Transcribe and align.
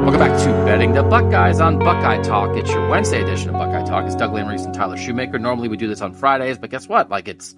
Welcome 0.00 0.18
back 0.18 0.42
to 0.44 0.64
Betting 0.64 0.94
the 0.94 1.02
Buckeyes 1.02 1.60
on 1.60 1.78
Buckeye 1.78 2.22
Talk. 2.22 2.56
It's 2.56 2.70
your 2.70 2.88
Wednesday 2.88 3.22
edition 3.22 3.50
of 3.50 3.56
Buckeye 3.56 3.84
Talk. 3.84 4.06
It's 4.06 4.14
Doug 4.14 4.30
Lesmerises 4.30 4.64
and 4.64 4.74
Tyler 4.74 4.96
Shoemaker. 4.96 5.38
Normally 5.38 5.68
we 5.68 5.76
do 5.76 5.88
this 5.88 6.00
on 6.00 6.14
Fridays, 6.14 6.56
but 6.56 6.70
guess 6.70 6.88
what? 6.88 7.10
Like 7.10 7.28
it's 7.28 7.54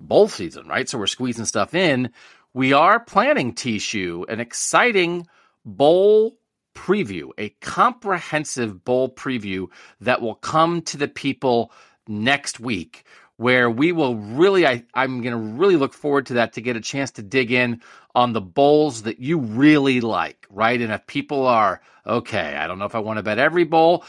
bowl 0.00 0.26
season, 0.26 0.66
right? 0.66 0.88
So 0.88 0.96
we're 0.96 1.06
squeezing 1.06 1.44
stuff 1.44 1.74
in. 1.74 2.10
We 2.54 2.72
are 2.72 2.98
planning 2.98 3.54
T-Shoe, 3.54 4.24
an 4.30 4.40
exciting 4.40 5.26
bowl 5.66 6.38
preview, 6.74 7.28
a 7.36 7.50
comprehensive 7.60 8.82
bowl 8.84 9.10
preview 9.10 9.66
that 10.00 10.22
will 10.22 10.36
come 10.36 10.80
to 10.82 10.96
the 10.96 11.08
people 11.08 11.72
next 12.08 12.58
week 12.58 13.04
where 13.42 13.68
we 13.70 13.92
will 13.92 14.16
really 14.16 14.66
I, 14.66 14.84
i'm 14.94 15.20
going 15.20 15.32
to 15.32 15.58
really 15.58 15.76
look 15.76 15.92
forward 15.92 16.26
to 16.26 16.34
that 16.34 16.54
to 16.54 16.60
get 16.60 16.76
a 16.76 16.80
chance 16.80 17.10
to 17.12 17.22
dig 17.22 17.52
in 17.52 17.82
on 18.14 18.32
the 18.32 18.40
bowls 18.40 19.02
that 19.02 19.18
you 19.20 19.38
really 19.38 20.00
like 20.00 20.46
right? 20.50 20.80
And 20.80 20.92
if 20.92 21.06
people 21.06 21.46
are 21.46 21.80
okay 22.06 22.56
i 22.56 22.66
don't 22.66 22.78
know 22.78 22.84
if 22.86 22.94
i 22.94 23.00
want 23.00 23.18
to 23.18 23.22
bet 23.22 23.38
every 23.38 23.64
bowl 23.64 24.04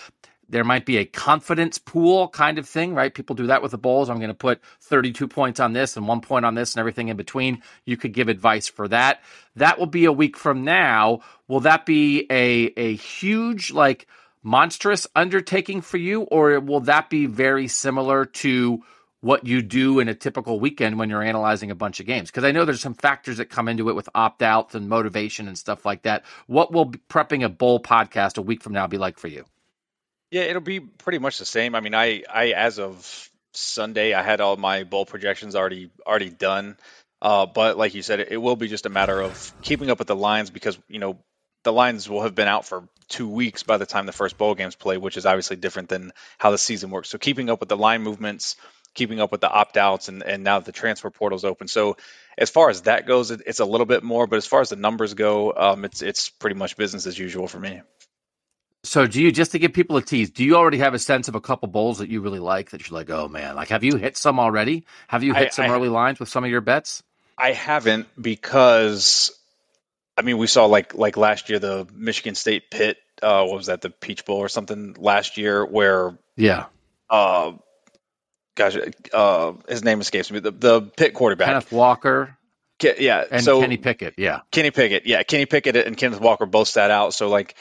there 0.50 0.64
might 0.64 0.86
be 0.86 0.98
a 0.98 1.06
confidence 1.06 1.80
pool 1.80 2.28
kind 2.28 2.60
of 2.60 2.70
thing 2.70 2.94
right? 2.94 3.14
People 3.14 3.36
do 3.36 3.48
that 3.48 3.62
with 3.64 3.72
the 3.72 3.78
bowls. 3.78 4.10
I'm 4.10 4.18
going 4.18 4.28
to 4.28 4.36
put 4.36 4.62
32 4.82 5.28
points 5.28 5.60
on 5.60 5.74
this 5.74 5.98
and 5.98 6.08
one 6.08 6.22
point 6.22 6.46
on 6.46 6.54
this 6.54 6.76
and 6.76 6.80
everything 6.80 7.08
in 7.08 7.18
between. 7.18 7.64
You 7.86 7.98
could 7.98 8.14
give 8.14 8.30
advice 8.30 8.68
for 8.68 8.88
that. 8.90 9.22
That 9.56 9.80
will 9.80 9.88
be 9.88 10.06
a 10.06 10.12
week 10.12 10.38
from 10.38 10.64
now. 10.64 11.22
Will 11.48 11.62
that 11.62 11.86
be 11.88 12.28
a 12.30 12.72
a 12.78 12.96
huge 12.96 13.72
like 13.72 14.06
monstrous 14.44 15.08
undertaking 15.16 15.82
for 15.82 15.98
you, 15.98 16.22
or 16.24 16.60
will 16.60 16.82
that 16.82 17.10
be 17.10 17.26
very 17.26 17.68
similar 17.68 18.26
to 18.26 18.84
what 19.24 19.48
you 19.48 19.62
do 19.62 20.00
in 20.00 20.10
a 20.10 20.14
typical 20.14 20.60
weekend 20.60 21.00
when 21.00 21.10
you're 21.10 21.24
analyzing 21.24 21.72
a 21.72 21.76
bunch 21.76 22.02
of 22.02 22.06
games? 22.06 22.30
Because 22.30 22.44
I 22.44 22.52
know 22.52 22.66
there's 22.66 22.82
some 22.82 22.94
factors 22.94 23.38
that 23.38 23.46
come 23.46 23.70
into 23.70 23.88
it 23.88 23.96
with 23.96 24.10
opt 24.14 24.44
outs 24.44 24.76
and 24.76 24.90
motivation 24.90 25.48
and 25.48 25.58
stuff 25.58 25.86
like 25.86 26.02
that. 26.02 26.26
What 26.46 26.74
will 26.74 26.92
prepping 26.92 27.46
a 27.46 27.48
bowl 27.50 27.80
podcast 27.80 28.38
a 28.38 28.42
week 28.42 28.62
from 28.62 28.74
now 28.74 28.86
be 28.88 28.98
like 28.98 29.18
for 29.18 29.30
you? 29.30 29.46
Yeah, 30.30 30.42
it'll 30.42 30.62
be 30.62 30.82
pretty 30.82 31.20
much 31.20 31.40
the 31.40 31.46
same. 31.46 31.74
I 31.74 31.80
mean, 31.80 31.96
I, 31.96 32.24
I 32.30 32.48
as 32.52 32.80
of 32.80 33.30
Sunday, 33.54 34.14
I 34.14 34.24
had 34.24 34.42
all 34.42 34.58
my 34.58 34.84
bowl 34.84 35.06
projections 35.06 35.56
already 35.56 35.90
already 36.06 36.30
done. 36.30 36.76
Uh, 37.22 37.46
but 37.46 37.78
like 37.78 37.94
you 37.94 38.02
said, 38.02 38.20
it, 38.20 38.28
it 38.32 38.38
will 38.38 38.58
be 38.58 38.68
just 38.68 38.86
a 38.86 38.90
matter 38.90 39.22
of 39.22 39.54
keeping 39.62 39.90
up 39.90 40.00
with 40.00 40.10
the 40.10 40.18
lines 40.18 40.50
because 40.50 40.78
you 40.90 41.00
know 41.00 41.18
the 41.64 41.72
lines 41.72 42.10
will 42.10 42.24
have 42.24 42.36
been 42.36 42.50
out 42.50 42.66
for 42.66 42.90
two 43.08 43.30
weeks 43.30 43.64
by 43.64 43.78
the 43.78 43.86
time 43.86 44.06
the 44.06 44.12
first 44.12 44.38
bowl 44.38 44.54
games 44.54 44.76
play, 44.76 44.98
which 44.98 45.16
is 45.16 45.26
obviously 45.26 45.56
different 45.56 45.88
than 45.88 46.12
how 46.38 46.52
the 46.52 46.58
season 46.58 46.90
works. 46.90 47.08
So 47.08 47.18
keeping 47.18 47.50
up 47.50 47.62
with 47.62 47.70
the 47.70 47.78
line 47.78 48.02
movements, 48.02 48.58
keeping 48.94 49.20
up 49.20 49.32
with 49.32 49.42
the 49.42 49.50
opt 49.50 49.78
outs, 49.78 50.08
and 50.10 50.24
and 50.24 50.44
now 50.44 50.60
the 50.60 50.72
transfer 50.72 51.10
portal's 51.10 51.46
open. 51.46 51.68
So 51.68 51.98
as 52.38 52.50
far 52.50 52.70
as 52.70 52.84
that 52.84 53.06
goes, 53.08 53.32
it, 53.32 53.42
it's 53.46 53.60
a 53.60 53.66
little 53.66 53.86
bit 53.86 54.04
more. 54.04 54.28
But 54.28 54.38
as 54.38 54.46
far 54.46 54.62
as 54.62 54.70
the 54.70 54.76
numbers 54.76 55.14
go, 55.14 55.54
um, 55.56 55.86
it's 55.86 56.02
it's 56.02 56.30
pretty 56.30 56.56
much 56.56 56.78
business 56.78 57.06
as 57.08 57.18
usual 57.18 57.48
for 57.48 57.60
me. 57.60 57.82
So, 58.86 59.08
do 59.08 59.22
you 59.22 59.32
just 59.32 59.52
to 59.54 59.60
give 59.60 59.72
people 59.72 59.96
a 59.96 60.02
tease? 60.02 60.30
Do 60.30 60.44
you 60.44 60.56
already 60.58 60.80
have 60.80 60.94
a 60.94 61.00
sense 61.00 61.30
of 61.30 61.36
a 61.36 61.42
couple 61.42 61.70
bowls 61.70 62.00
that 62.00 62.10
you 62.10 62.20
really 62.20 62.40
like 62.40 62.72
that 62.72 62.90
you're 62.90 62.98
like, 62.98 63.10
oh 63.10 63.30
man, 63.30 63.56
like 63.56 63.70
have 63.70 63.84
you 63.86 63.96
hit 63.96 64.18
some 64.18 64.40
already? 64.42 64.86
Have 65.08 65.24
you 65.24 65.34
hit 65.34 65.48
I- 65.48 65.50
some 65.52 65.66
I- 65.66 65.70
early 65.70 65.88
lines 65.90 66.20
with 66.20 66.28
some 66.30 66.44
of 66.44 66.50
your 66.50 66.62
bets? 66.62 67.02
I 67.38 67.54
haven't 67.54 68.08
because 68.22 69.32
I 70.18 70.22
mean 70.22 70.38
we 70.38 70.48
saw 70.48 70.66
like 70.66 70.94
like 70.96 71.18
last 71.18 71.50
year 71.50 71.60
the 71.60 71.88
Michigan 71.94 72.36
State 72.36 72.70
Pitt 72.70 72.98
uh 73.24 73.46
what 73.46 73.56
was 73.56 73.66
that 73.68 73.82
the 73.82 73.90
Peach 73.90 74.26
Bowl 74.26 74.38
or 74.38 74.50
something 74.50 74.96
last 75.00 75.38
year 75.38 75.66
where 75.66 76.18
Yeah, 76.36 76.66
uh 77.10 77.54
gosh 78.56 78.78
uh 79.14 79.54
his 79.68 79.84
name 79.84 80.02
escapes 80.02 80.32
me. 80.32 80.40
The 80.40 80.52
the 80.52 80.82
Pitt 80.82 81.14
quarterback. 81.14 81.48
Kenneth 81.48 81.72
Walker. 81.72 82.38
Ke- 82.80 83.00
yeah 83.00 83.24
and 83.30 83.44
so 83.44 83.62
Kenny 83.62 83.78
Pickett. 83.78 84.16
Yeah, 84.18 84.42
Kenny 84.52 84.72
Pickett 84.72 85.06
yeah 85.06 85.24
Kenny 85.24 85.46
Pickett 85.46 85.76
and 85.76 85.96
Kenneth 85.98 86.22
Walker 86.22 86.46
both 86.46 86.68
sat 86.68 86.92
out. 86.92 87.14
So 87.14 87.30
like 87.30 87.56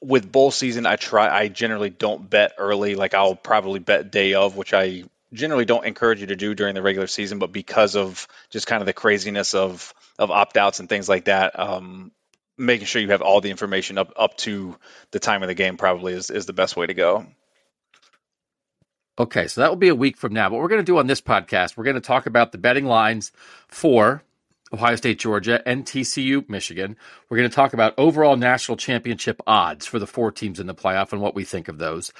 with 0.00 0.30
bowl 0.30 0.50
season 0.50 0.86
I 0.86 0.96
try 0.96 1.28
I 1.28 1.48
generally 1.48 1.90
don't 1.90 2.28
bet 2.28 2.52
early. 2.58 2.94
Like 2.94 3.14
I'll 3.14 3.34
probably 3.34 3.80
bet 3.80 4.10
day 4.10 4.34
of 4.34 4.56
which 4.56 4.72
I 4.72 5.04
generally 5.32 5.64
don't 5.64 5.84
encourage 5.84 6.20
you 6.20 6.28
to 6.28 6.36
do 6.36 6.54
during 6.54 6.74
the 6.74 6.82
regular 6.82 7.06
season 7.06 7.38
but 7.38 7.52
because 7.52 7.96
of 7.96 8.26
just 8.50 8.66
kind 8.66 8.80
of 8.80 8.86
the 8.86 8.92
craziness 8.92 9.54
of 9.54 9.92
of 10.18 10.30
opt-outs 10.30 10.80
and 10.80 10.88
things 10.88 11.08
like 11.08 11.26
that 11.26 11.58
um 11.58 12.10
making 12.56 12.86
sure 12.86 13.00
you 13.00 13.10
have 13.10 13.22
all 13.22 13.40
the 13.40 13.50
information 13.50 13.98
up 13.98 14.12
up 14.16 14.36
to 14.36 14.76
the 15.10 15.18
time 15.18 15.42
of 15.42 15.48
the 15.48 15.54
game 15.54 15.76
probably 15.76 16.14
is 16.14 16.30
is 16.30 16.46
the 16.46 16.52
best 16.52 16.76
way 16.76 16.86
to 16.86 16.94
go 16.94 17.26
Okay, 19.18 19.48
so 19.48 19.60
that 19.60 19.68
will 19.68 19.76
be 19.76 19.88
a 19.88 19.94
week 19.96 20.16
from 20.16 20.32
now. 20.32 20.48
What 20.48 20.60
we're 20.60 20.68
going 20.68 20.80
to 20.80 20.84
do 20.84 20.98
on 20.98 21.08
this 21.08 21.20
podcast, 21.20 21.76
we're 21.76 21.84
going 21.84 21.94
to 21.94 22.00
talk 22.00 22.26
about 22.26 22.52
the 22.52 22.58
betting 22.58 22.86
lines 22.86 23.32
for 23.66 24.22
Ohio 24.72 24.96
State, 24.96 25.18
Georgia, 25.18 25.66
and 25.66 25.84
TCU, 25.84 26.48
Michigan. 26.48 26.96
We're 27.28 27.38
going 27.38 27.48
to 27.48 27.54
talk 27.54 27.72
about 27.72 27.94
overall 27.98 28.36
national 28.36 28.76
championship 28.76 29.40
odds 29.46 29.86
for 29.86 29.98
the 29.98 30.06
four 30.06 30.30
teams 30.32 30.60
in 30.60 30.66
the 30.66 30.74
playoff 30.74 31.12
and 31.12 31.20
what 31.20 31.34
we 31.34 31.44
think 31.44 31.68
of 31.68 31.78
those. 31.78 32.12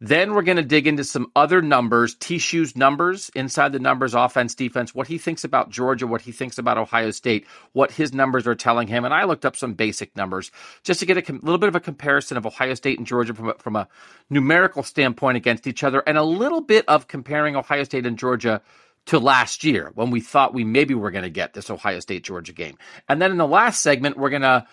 Then 0.00 0.34
we're 0.34 0.42
going 0.42 0.58
to 0.58 0.62
dig 0.62 0.86
into 0.86 1.04
some 1.04 1.32
other 1.34 1.62
numbers, 1.62 2.14
T-Shoe's 2.14 2.76
numbers, 2.76 3.30
inside 3.34 3.72
the 3.72 3.78
numbers, 3.78 4.14
offense, 4.14 4.54
defense, 4.54 4.94
what 4.94 5.08
he 5.08 5.16
thinks 5.16 5.42
about 5.42 5.70
Georgia, 5.70 6.06
what 6.06 6.20
he 6.20 6.32
thinks 6.32 6.58
about 6.58 6.76
Ohio 6.76 7.10
State, 7.10 7.46
what 7.72 7.90
his 7.90 8.12
numbers 8.12 8.46
are 8.46 8.54
telling 8.54 8.88
him. 8.88 9.04
And 9.04 9.14
I 9.14 9.24
looked 9.24 9.46
up 9.46 9.56
some 9.56 9.72
basic 9.72 10.14
numbers 10.14 10.50
just 10.82 11.00
to 11.00 11.06
get 11.06 11.16
a 11.16 11.22
com- 11.22 11.40
little 11.42 11.58
bit 11.58 11.68
of 11.68 11.76
a 11.76 11.80
comparison 11.80 12.36
of 12.36 12.44
Ohio 12.44 12.74
State 12.74 12.98
and 12.98 13.06
Georgia 13.06 13.32
from 13.32 13.48
a, 13.48 13.54
from 13.54 13.76
a 13.76 13.88
numerical 14.28 14.82
standpoint 14.82 15.38
against 15.38 15.66
each 15.66 15.82
other 15.82 16.02
and 16.06 16.18
a 16.18 16.22
little 16.22 16.60
bit 16.60 16.84
of 16.88 17.08
comparing 17.08 17.56
Ohio 17.56 17.84
State 17.84 18.04
and 18.04 18.18
Georgia 18.18 18.60
to 19.06 19.18
last 19.18 19.64
year 19.64 19.90
when 19.94 20.10
we 20.10 20.20
thought 20.20 20.54
we 20.54 20.64
maybe 20.64 20.94
were 20.94 21.10
going 21.10 21.24
to 21.24 21.30
get 21.30 21.54
this 21.54 21.70
Ohio 21.70 22.00
State 22.00 22.24
Georgia 22.24 22.52
game. 22.52 22.76
And 23.08 23.20
then 23.22 23.30
in 23.30 23.38
the 23.38 23.46
last 23.46 23.82
segment, 23.82 24.16
we're 24.16 24.30
going 24.30 24.42
to 24.42 24.66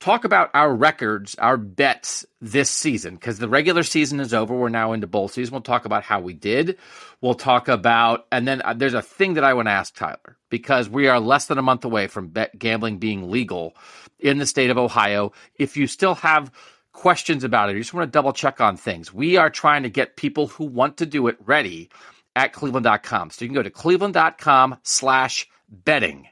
talk 0.00 0.24
about 0.24 0.50
our 0.54 0.74
records, 0.74 1.34
our 1.36 1.56
bets 1.56 2.24
this 2.40 2.70
season 2.70 3.14
because 3.14 3.38
the 3.38 3.48
regular 3.48 3.82
season 3.82 4.18
is 4.18 4.32
over. 4.32 4.54
We're 4.54 4.70
now 4.70 4.92
into 4.92 5.06
bowl 5.06 5.28
season. 5.28 5.52
We'll 5.52 5.60
talk 5.60 5.84
about 5.84 6.02
how 6.02 6.20
we 6.20 6.32
did. 6.32 6.78
We'll 7.20 7.34
talk 7.34 7.68
about, 7.68 8.26
and 8.32 8.48
then 8.48 8.62
uh, 8.62 8.72
there's 8.72 8.94
a 8.94 9.02
thing 9.02 9.34
that 9.34 9.44
I 9.44 9.54
want 9.54 9.66
to 9.66 9.72
ask 9.72 9.94
Tyler 9.94 10.38
because 10.48 10.88
we 10.88 11.06
are 11.08 11.20
less 11.20 11.46
than 11.46 11.58
a 11.58 11.62
month 11.62 11.84
away 11.84 12.06
from 12.06 12.28
bet 12.28 12.58
gambling 12.58 12.98
being 12.98 13.30
legal 13.30 13.76
in 14.18 14.38
the 14.38 14.46
state 14.46 14.70
of 14.70 14.78
Ohio. 14.78 15.32
If 15.56 15.76
you 15.76 15.86
still 15.86 16.14
have 16.16 16.50
questions 16.92 17.44
about 17.44 17.70
it, 17.70 17.74
you 17.74 17.80
just 17.80 17.94
want 17.94 18.10
to 18.10 18.16
double 18.16 18.32
check 18.32 18.60
on 18.60 18.76
things. 18.76 19.12
We 19.12 19.36
are 19.36 19.50
trying 19.50 19.82
to 19.82 19.90
get 19.90 20.16
people 20.16 20.46
who 20.48 20.64
want 20.64 20.96
to 20.98 21.06
do 21.06 21.26
it 21.28 21.36
ready 21.44 21.90
at 22.36 22.52
cleveland.com. 22.52 23.30
So 23.30 23.44
you 23.44 23.48
can 23.48 23.54
go 23.54 23.62
to 23.62 23.70
cleveland.com 23.70 24.78
slash 24.82 25.48
betting. 25.68 26.28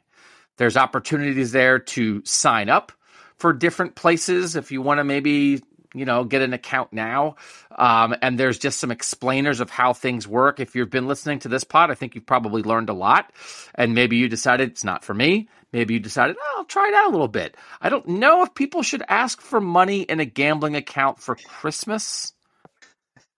There's 0.57 0.77
opportunities 0.77 1.53
there 1.53 1.79
to 1.79 2.23
sign 2.25 2.69
up 2.69 2.93
for 3.37 3.53
different 3.53 3.95
places 3.95 4.57
if 4.57 4.73
you 4.73 4.83
want 4.83 4.99
to 4.99 5.05
maybe 5.05 5.63
you 5.95 6.05
know, 6.05 6.25
get 6.25 6.43
an 6.43 6.53
account 6.53 6.93
now. 6.93 7.37
Um, 7.77 8.15
and 8.23 8.39
there's 8.39 8.59
just 8.59 8.79
some 8.79 8.91
explainers 8.91 9.61
of 9.61 9.71
how 9.71 9.93
things 9.93 10.29
work. 10.29 10.61
If 10.61 10.75
you've 10.75 10.91
been 10.91 11.09
listening 11.09 11.39
to 11.41 11.49
this 11.49 11.65
pod, 11.65 11.91
I 11.91 11.95
think 11.95 12.15
you've 12.15 12.27
probably 12.27 12.63
learned 12.63 12.89
a 12.89 12.95
lot. 12.95 13.33
And 13.75 13.95
maybe 13.95 14.17
you 14.17 14.29
decided 14.29 14.71
it's 14.71 14.85
not 14.85 15.05
for 15.05 15.15
me. 15.15 15.49
Maybe 15.73 15.95
you 15.95 16.01
decided, 16.01 16.37
oh, 16.39 16.55
I'll 16.59 16.65
try 16.65 16.89
it 16.89 16.95
out 16.95 17.09
a 17.09 17.13
little 17.13 17.29
bit. 17.29 17.57
I 17.81 17.89
don't 17.89 18.07
know 18.07 18.43
if 18.43 18.55
people 18.55 18.83
should 18.83 19.03
ask 19.09 19.41
for 19.41 19.61
money 19.61 20.03
in 20.03 20.21
a 20.21 20.25
gambling 20.25 20.77
account 20.77 21.21
for 21.21 21.37
Christmas. 21.37 22.33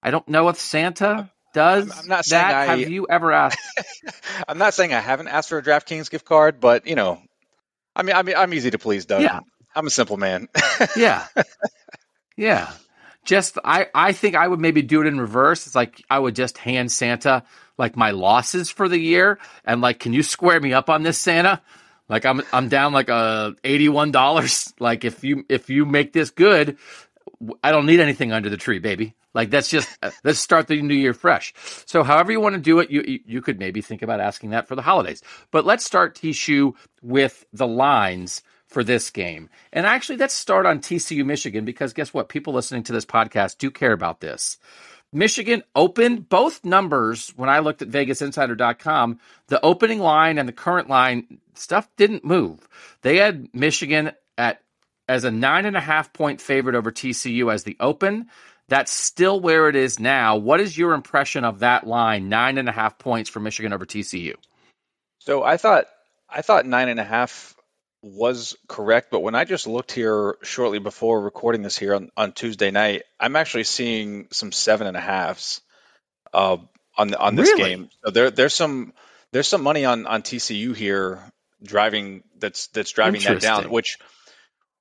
I 0.03 0.11
don't 0.11 0.29
know 0.29 0.49
if 0.49 0.59
Santa 0.59 1.31
does 1.53 1.91
I'm 1.99 2.09
not 2.09 2.25
saying 2.25 2.43
that. 2.49 2.55
I- 2.71 2.77
Have 2.77 2.89
you 2.89 3.07
ever 3.09 3.33
asked? 3.33 3.59
I'm 4.49 4.59
not 4.59 4.75
saying 4.75 4.93
I 4.93 5.01
haven't 5.01 5.29
asked 5.29 5.49
for 5.49 5.59
a 5.59 5.63
DraftKings 5.63 6.11
gift 6.11 6.25
card, 6.25 6.61
but 6.61 6.87
you 6.87 6.95
know, 6.95 7.21
I 7.97 8.03
mean, 8.03 8.15
I 8.17 8.23
mean, 8.23 8.37
I'm 8.37 8.53
easy 8.55 8.71
to 8.71 8.79
please, 8.79 9.05
Doug. 9.07 9.23
Yeah. 9.23 9.41
I'm 9.75 9.87
a 9.87 9.91
simple 9.91 10.17
man. 10.17 10.49
yeah. 10.97 11.27
Yeah. 12.37 12.73
Just 13.25 13.59
I 13.65 13.87
I 13.95 14.13
think 14.13 14.35
I 14.35 14.49
would 14.49 14.61
maybe 14.61 14.83
do 14.83 15.01
it 15.03 15.07
in 15.07 15.21
reverse. 15.21 15.67
It's 15.67 15.75
like 15.77 16.03
I 16.11 16.19
would 16.19 16.35
just 16.35 16.59
hand 16.59 16.91
Santa 16.91 17.43
like 17.79 17.97
my 17.97 18.11
losses 18.13 18.71
for 18.71 18.89
the 18.89 18.99
year 18.99 19.39
and 19.65 19.81
like 19.81 19.99
can 20.01 20.13
you 20.13 20.23
square 20.23 20.59
me 20.61 20.73
up 20.73 20.89
on 20.91 21.03
this 21.03 21.19
Santa? 21.19 21.61
Like 22.09 22.25
I'm 22.25 22.43
I'm 22.53 22.69
down 22.69 22.93
like 22.93 23.09
a 23.11 23.55
$81. 23.63 24.73
Like 24.81 25.05
if 25.05 25.23
you 25.23 25.45
if 25.49 25.69
you 25.71 25.85
make 25.85 26.13
this 26.13 26.31
good, 26.31 26.79
I 27.63 27.71
don't 27.73 27.87
need 27.87 28.01
anything 28.01 28.33
under 28.33 28.49
the 28.49 28.57
tree, 28.57 28.79
baby. 28.79 29.15
Like 29.35 29.51
that's 29.51 29.69
just 29.69 29.89
uh, 30.03 30.11
let's 30.25 30.39
start 30.41 30.67
the 30.67 30.81
new 30.83 30.95
year 30.95 31.15
fresh. 31.15 31.55
So 31.87 32.03
however 32.03 32.33
you 32.33 32.41
want 32.41 32.55
to 32.57 32.61
do 32.61 32.79
it, 32.81 32.91
you 32.91 33.23
you- 33.25 33.41
could 33.41 33.59
maybe 33.59 33.81
think 33.81 34.03
about 34.03 34.21
asking 34.21 34.51
that 34.51 34.69
for 34.69 34.75
the 34.77 34.83
holidays. 34.83 35.23
But 35.51 35.65
let's 35.65 35.85
start 35.85 36.15
T-Shoe 36.15 36.75
with 37.03 37.47
the 37.53 37.67
lines 37.67 38.43
for 38.67 38.85
this 38.85 39.11
game. 39.11 39.49
And 39.73 39.87
actually, 39.87 40.19
let's 40.19 40.35
start 40.35 40.67
on 40.67 40.81
TCU 40.81 41.25
Michigan 41.25 41.65
because 41.65 41.93
guess 41.93 42.13
what? 42.13 42.29
People 42.29 42.53
listening 42.53 42.83
to 42.85 42.93
this 42.93 43.07
podcast 43.07 43.59
do 43.59 43.71
care 43.71 43.93
about 43.93 44.21
this. 44.21 44.59
Michigan 45.13 45.63
opened 45.75 46.29
both 46.29 46.65
numbers 46.65 47.31
when 47.37 47.49
I 47.49 47.59
looked 47.59 47.83
at 47.83 47.89
VegasInsider.com. 47.89 49.19
The 49.49 49.65
opening 49.65 49.99
line 49.99 50.39
and 50.39 50.49
the 50.49 50.53
current 50.53 50.89
line 50.89 51.39
stuff 51.55 51.89
didn't 51.97 52.25
move. 52.25 52.69
They 53.03 53.17
had 53.17 53.49
Michigan 53.55 54.13
at 54.39 54.61
as 55.09 55.25
a 55.25 55.31
nine 55.33 55.67
and 55.67 55.77
a 55.77 55.81
half 55.81 56.13
point 56.13 56.41
favorite 56.41 56.77
over 56.77 56.93
TCU 56.93 57.53
as 57.53 57.65
the 57.65 57.77
open. 57.81 58.29
That's 58.71 58.93
still 58.93 59.41
where 59.41 59.69
it 59.69 59.75
is 59.75 59.99
now. 59.99 60.37
What 60.37 60.61
is 60.61 60.79
your 60.79 60.95
impression 60.95 61.45
of 61.45 61.59
that 61.59 61.89
line? 61.89 62.29
Nine 62.29 62.57
and 62.57 62.69
a 62.69 62.73
half 62.73 62.99
points 62.99 63.29
for 63.29 63.41
Michigan 63.41 63.73
over 63.73 63.85
TCU. 63.85 64.37
So 65.19 65.43
I 65.43 65.57
thought 65.57 65.87
I 66.29 66.43
thought 66.43 66.67
nine 66.67 66.89
and 66.89 67.01
a 67.01 67.05
half 67.05 67.57
was 68.03 68.57
correct, 68.69 69.11
but 69.11 69.21
when 69.21 69.35
I 69.35 69.45
just 69.45 69.67
looked 69.67 69.91
here 69.93 70.37
shortly 70.43 70.79
before 70.79 71.21
recording 71.21 71.63
this 71.63 71.77
here 71.77 71.95
on, 71.97 72.11
on 72.17 72.33
Tuesday 72.33 72.71
night, 72.71 73.03
I'm 73.19 73.35
actually 73.37 73.65
seeing 73.65 74.29
some 74.31 74.53
seven 74.53 74.87
and 74.87 74.97
a 74.97 75.01
halves 75.01 75.61
uh, 76.33 76.57
on 76.97 77.13
on 77.15 77.35
this 77.35 77.49
Really? 77.49 77.71
game. 77.71 77.91
So 78.05 78.13
there 78.13 78.31
there's 78.31 78.55
some 78.55 78.93
there's 79.33 79.49
some 79.49 79.65
money 79.65 79.85
on 79.85 80.07
on 80.07 80.23
TCU 80.23 80.77
here 80.77 81.21
driving 81.63 82.23
that's 82.39 82.69
that's 82.69 82.93
driving 82.93 83.21
that 83.23 83.41
down, 83.41 83.69
which 83.69 83.99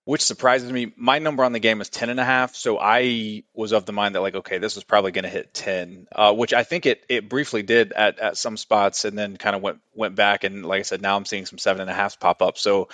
which 0.10 0.24
surprises 0.24 0.72
me. 0.72 0.92
My 0.96 1.20
number 1.20 1.44
on 1.44 1.52
the 1.52 1.60
game 1.60 1.82
is 1.82 1.90
10 1.90 2.10
and 2.10 2.20
a 2.20 2.26
half. 2.26 2.56
So 2.56 2.80
I 2.80 3.44
was 3.54 3.74
of 3.74 3.86
the 3.86 3.94
mind 3.94 4.16
that 4.16 4.22
like, 4.22 4.34
okay, 4.34 4.58
this 4.58 4.76
is 4.76 4.84
probably 4.84 5.12
going 5.12 5.24
to 5.26 5.30
hit 5.30 5.54
10, 5.54 6.08
uh, 6.12 6.34
which 6.34 6.52
I 6.52 6.64
think 6.64 6.88
it, 6.88 7.06
it 7.10 7.30
briefly 7.30 7.62
did 7.62 7.94
at, 7.94 8.18
at 8.18 8.36
some 8.36 8.58
spots 8.58 9.06
and 9.06 9.16
then 9.16 9.38
kind 9.38 9.56
of 9.56 9.62
went, 9.62 9.82
went 9.94 10.16
back. 10.16 10.46
And 10.46 10.66
like 10.66 10.80
I 10.80 10.82
said, 10.82 11.04
now 11.04 11.16
I'm 11.16 11.26
seeing 11.26 11.46
some 11.46 11.60
seven 11.60 11.82
and 11.82 11.92
a 11.92 11.94
halves 11.94 12.16
pop 12.16 12.42
up. 12.42 12.58
So, 12.58 12.90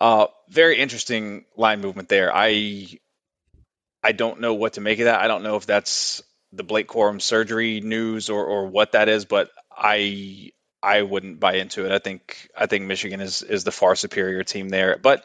uh, 0.00 0.26
very 0.48 0.78
interesting 0.78 1.44
line 1.56 1.80
movement 1.80 2.08
there. 2.08 2.34
I, 2.34 2.88
I 4.02 4.10
don't 4.10 4.40
know 4.40 4.54
what 4.54 4.72
to 4.72 4.80
make 4.80 4.98
of 4.98 5.04
that. 5.04 5.20
I 5.20 5.28
don't 5.28 5.44
know 5.44 5.54
if 5.54 5.66
that's 5.66 6.24
the 6.50 6.64
Blake 6.64 6.88
Corum 6.88 7.22
surgery 7.22 7.80
news 7.80 8.30
or, 8.30 8.44
or 8.44 8.66
what 8.66 8.92
that 8.92 9.08
is, 9.08 9.26
but 9.26 9.52
I, 9.70 10.50
I 10.82 11.02
wouldn't 11.02 11.38
buy 11.38 11.54
into 11.54 11.86
it. 11.86 11.92
I 11.92 12.00
think, 12.00 12.48
I 12.58 12.66
think 12.66 12.86
Michigan 12.86 13.20
is, 13.20 13.42
is 13.42 13.62
the 13.62 13.70
far 13.70 13.94
superior 13.94 14.42
team 14.42 14.68
there, 14.70 14.98
but 15.00 15.24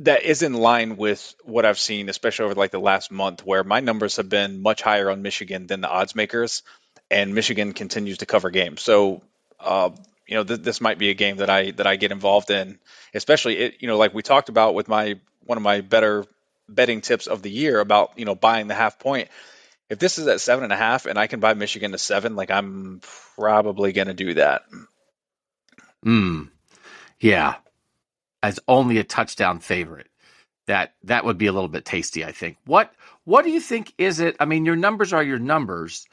that 0.00 0.24
is 0.24 0.42
in 0.42 0.54
line 0.54 0.96
with 0.96 1.34
what 1.44 1.64
I've 1.64 1.78
seen, 1.78 2.08
especially 2.08 2.46
over 2.46 2.54
like 2.54 2.72
the 2.72 2.80
last 2.80 3.12
month, 3.12 3.46
where 3.46 3.62
my 3.62 3.80
numbers 3.80 4.16
have 4.16 4.28
been 4.28 4.60
much 4.60 4.82
higher 4.82 5.10
on 5.10 5.22
Michigan 5.22 5.66
than 5.66 5.80
the 5.80 5.88
odds 5.88 6.14
makers, 6.14 6.62
and 7.10 7.34
Michigan 7.34 7.72
continues 7.72 8.18
to 8.18 8.26
cover 8.26 8.50
games. 8.50 8.82
So, 8.82 9.22
uh, 9.60 9.90
you 10.26 10.36
know, 10.36 10.44
th- 10.44 10.60
this 10.60 10.80
might 10.80 10.98
be 10.98 11.10
a 11.10 11.14
game 11.14 11.36
that 11.36 11.50
I 11.50 11.70
that 11.72 11.86
I 11.86 11.96
get 11.96 12.12
involved 12.12 12.50
in, 12.50 12.78
especially 13.12 13.58
it. 13.58 13.76
You 13.80 13.88
know, 13.88 13.96
like 13.96 14.14
we 14.14 14.22
talked 14.22 14.48
about 14.48 14.74
with 14.74 14.88
my 14.88 15.20
one 15.44 15.58
of 15.58 15.62
my 15.62 15.80
better 15.80 16.24
betting 16.68 17.00
tips 17.00 17.26
of 17.26 17.42
the 17.42 17.50
year 17.50 17.78
about 17.78 18.18
you 18.18 18.24
know 18.24 18.34
buying 18.34 18.66
the 18.66 18.74
half 18.74 18.98
point. 18.98 19.28
If 19.90 19.98
this 19.98 20.18
is 20.18 20.26
at 20.26 20.40
seven 20.40 20.64
and 20.64 20.72
a 20.72 20.76
half 20.76 21.06
and 21.06 21.18
I 21.18 21.26
can 21.26 21.40
buy 21.40 21.54
Michigan 21.54 21.92
to 21.92 21.98
seven, 21.98 22.36
like 22.36 22.50
I'm 22.50 23.00
probably 23.36 23.92
going 23.92 24.08
to 24.08 24.14
do 24.14 24.34
that. 24.34 24.62
Hmm. 26.02 26.44
Yeah. 27.20 27.56
As 28.44 28.60
only 28.68 28.98
a 28.98 29.04
touchdown 29.04 29.58
favorite. 29.58 30.08
That 30.66 30.94
that 31.04 31.24
would 31.24 31.38
be 31.38 31.46
a 31.46 31.52
little 31.52 31.68
bit 31.68 31.86
tasty, 31.86 32.24
I 32.26 32.32
think. 32.32 32.58
What 32.66 32.92
what 33.24 33.44
do 33.44 33.50
you 33.50 33.60
think 33.60 33.94
is 33.96 34.20
it? 34.20 34.36
I 34.38 34.44
mean, 34.44 34.66
your 34.66 34.76
numbers 34.76 35.14
are 35.14 35.22
your 35.22 35.38
numbers. 35.38 36.06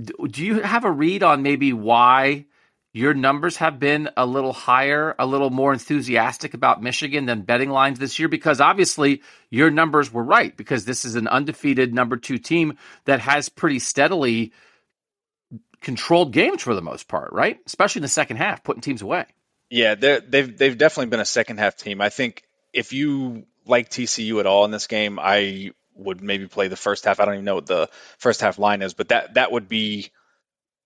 Do, 0.00 0.44
you 0.44 0.60
have 0.62 0.84
a 0.84 0.90
read 0.90 1.22
on 1.22 1.42
maybe 1.42 1.72
why 1.72 2.46
your 2.92 3.14
numbers 3.14 3.56
have 3.58 3.78
been 3.78 4.10
a 4.16 4.26
little 4.26 4.52
higher, 4.52 5.14
a 5.18 5.26
little 5.26 5.50
more 5.50 5.72
enthusiastic 5.72 6.54
about 6.54 6.82
Michigan 6.82 7.26
than 7.26 7.42
betting 7.42 7.70
lines 7.70 8.00
this 8.00 8.18
year? 8.18 8.28
Because 8.28 8.60
obviously 8.60 9.22
your 9.50 9.70
numbers 9.70 10.12
were 10.12 10.24
right, 10.24 10.56
because 10.56 10.84
this 10.84 11.04
is 11.04 11.14
an 11.14 11.28
undefeated 11.28 11.94
number 11.94 12.16
two 12.16 12.38
team 12.38 12.76
that 13.04 13.20
has 13.20 13.48
pretty 13.48 13.78
steadily 13.78 14.52
controlled 15.80 16.32
games 16.32 16.62
for 16.62 16.74
the 16.74 16.82
most 16.82 17.06
part, 17.06 17.32
right? 17.32 17.60
Especially 17.66 18.00
in 18.00 18.04
the 18.04 18.08
second 18.08 18.38
half, 18.38 18.64
putting 18.64 18.82
teams 18.82 19.02
away. 19.02 19.26
Yeah, 19.74 19.96
they've 19.96 20.56
they've 20.56 20.78
definitely 20.78 21.10
been 21.10 21.18
a 21.18 21.24
second 21.24 21.58
half 21.58 21.74
team. 21.76 22.00
I 22.00 22.08
think 22.08 22.44
if 22.72 22.92
you 22.92 23.44
like 23.66 23.90
TCU 23.90 24.38
at 24.38 24.46
all 24.46 24.64
in 24.64 24.70
this 24.70 24.86
game, 24.86 25.18
I 25.20 25.72
would 25.96 26.22
maybe 26.22 26.46
play 26.46 26.68
the 26.68 26.76
first 26.76 27.04
half. 27.04 27.18
I 27.18 27.24
don't 27.24 27.34
even 27.34 27.44
know 27.44 27.56
what 27.56 27.66
the 27.66 27.88
first 28.18 28.40
half 28.40 28.56
line 28.60 28.82
is, 28.82 28.94
but 28.94 29.08
that 29.08 29.34
that 29.34 29.50
would 29.50 29.68
be 29.68 30.12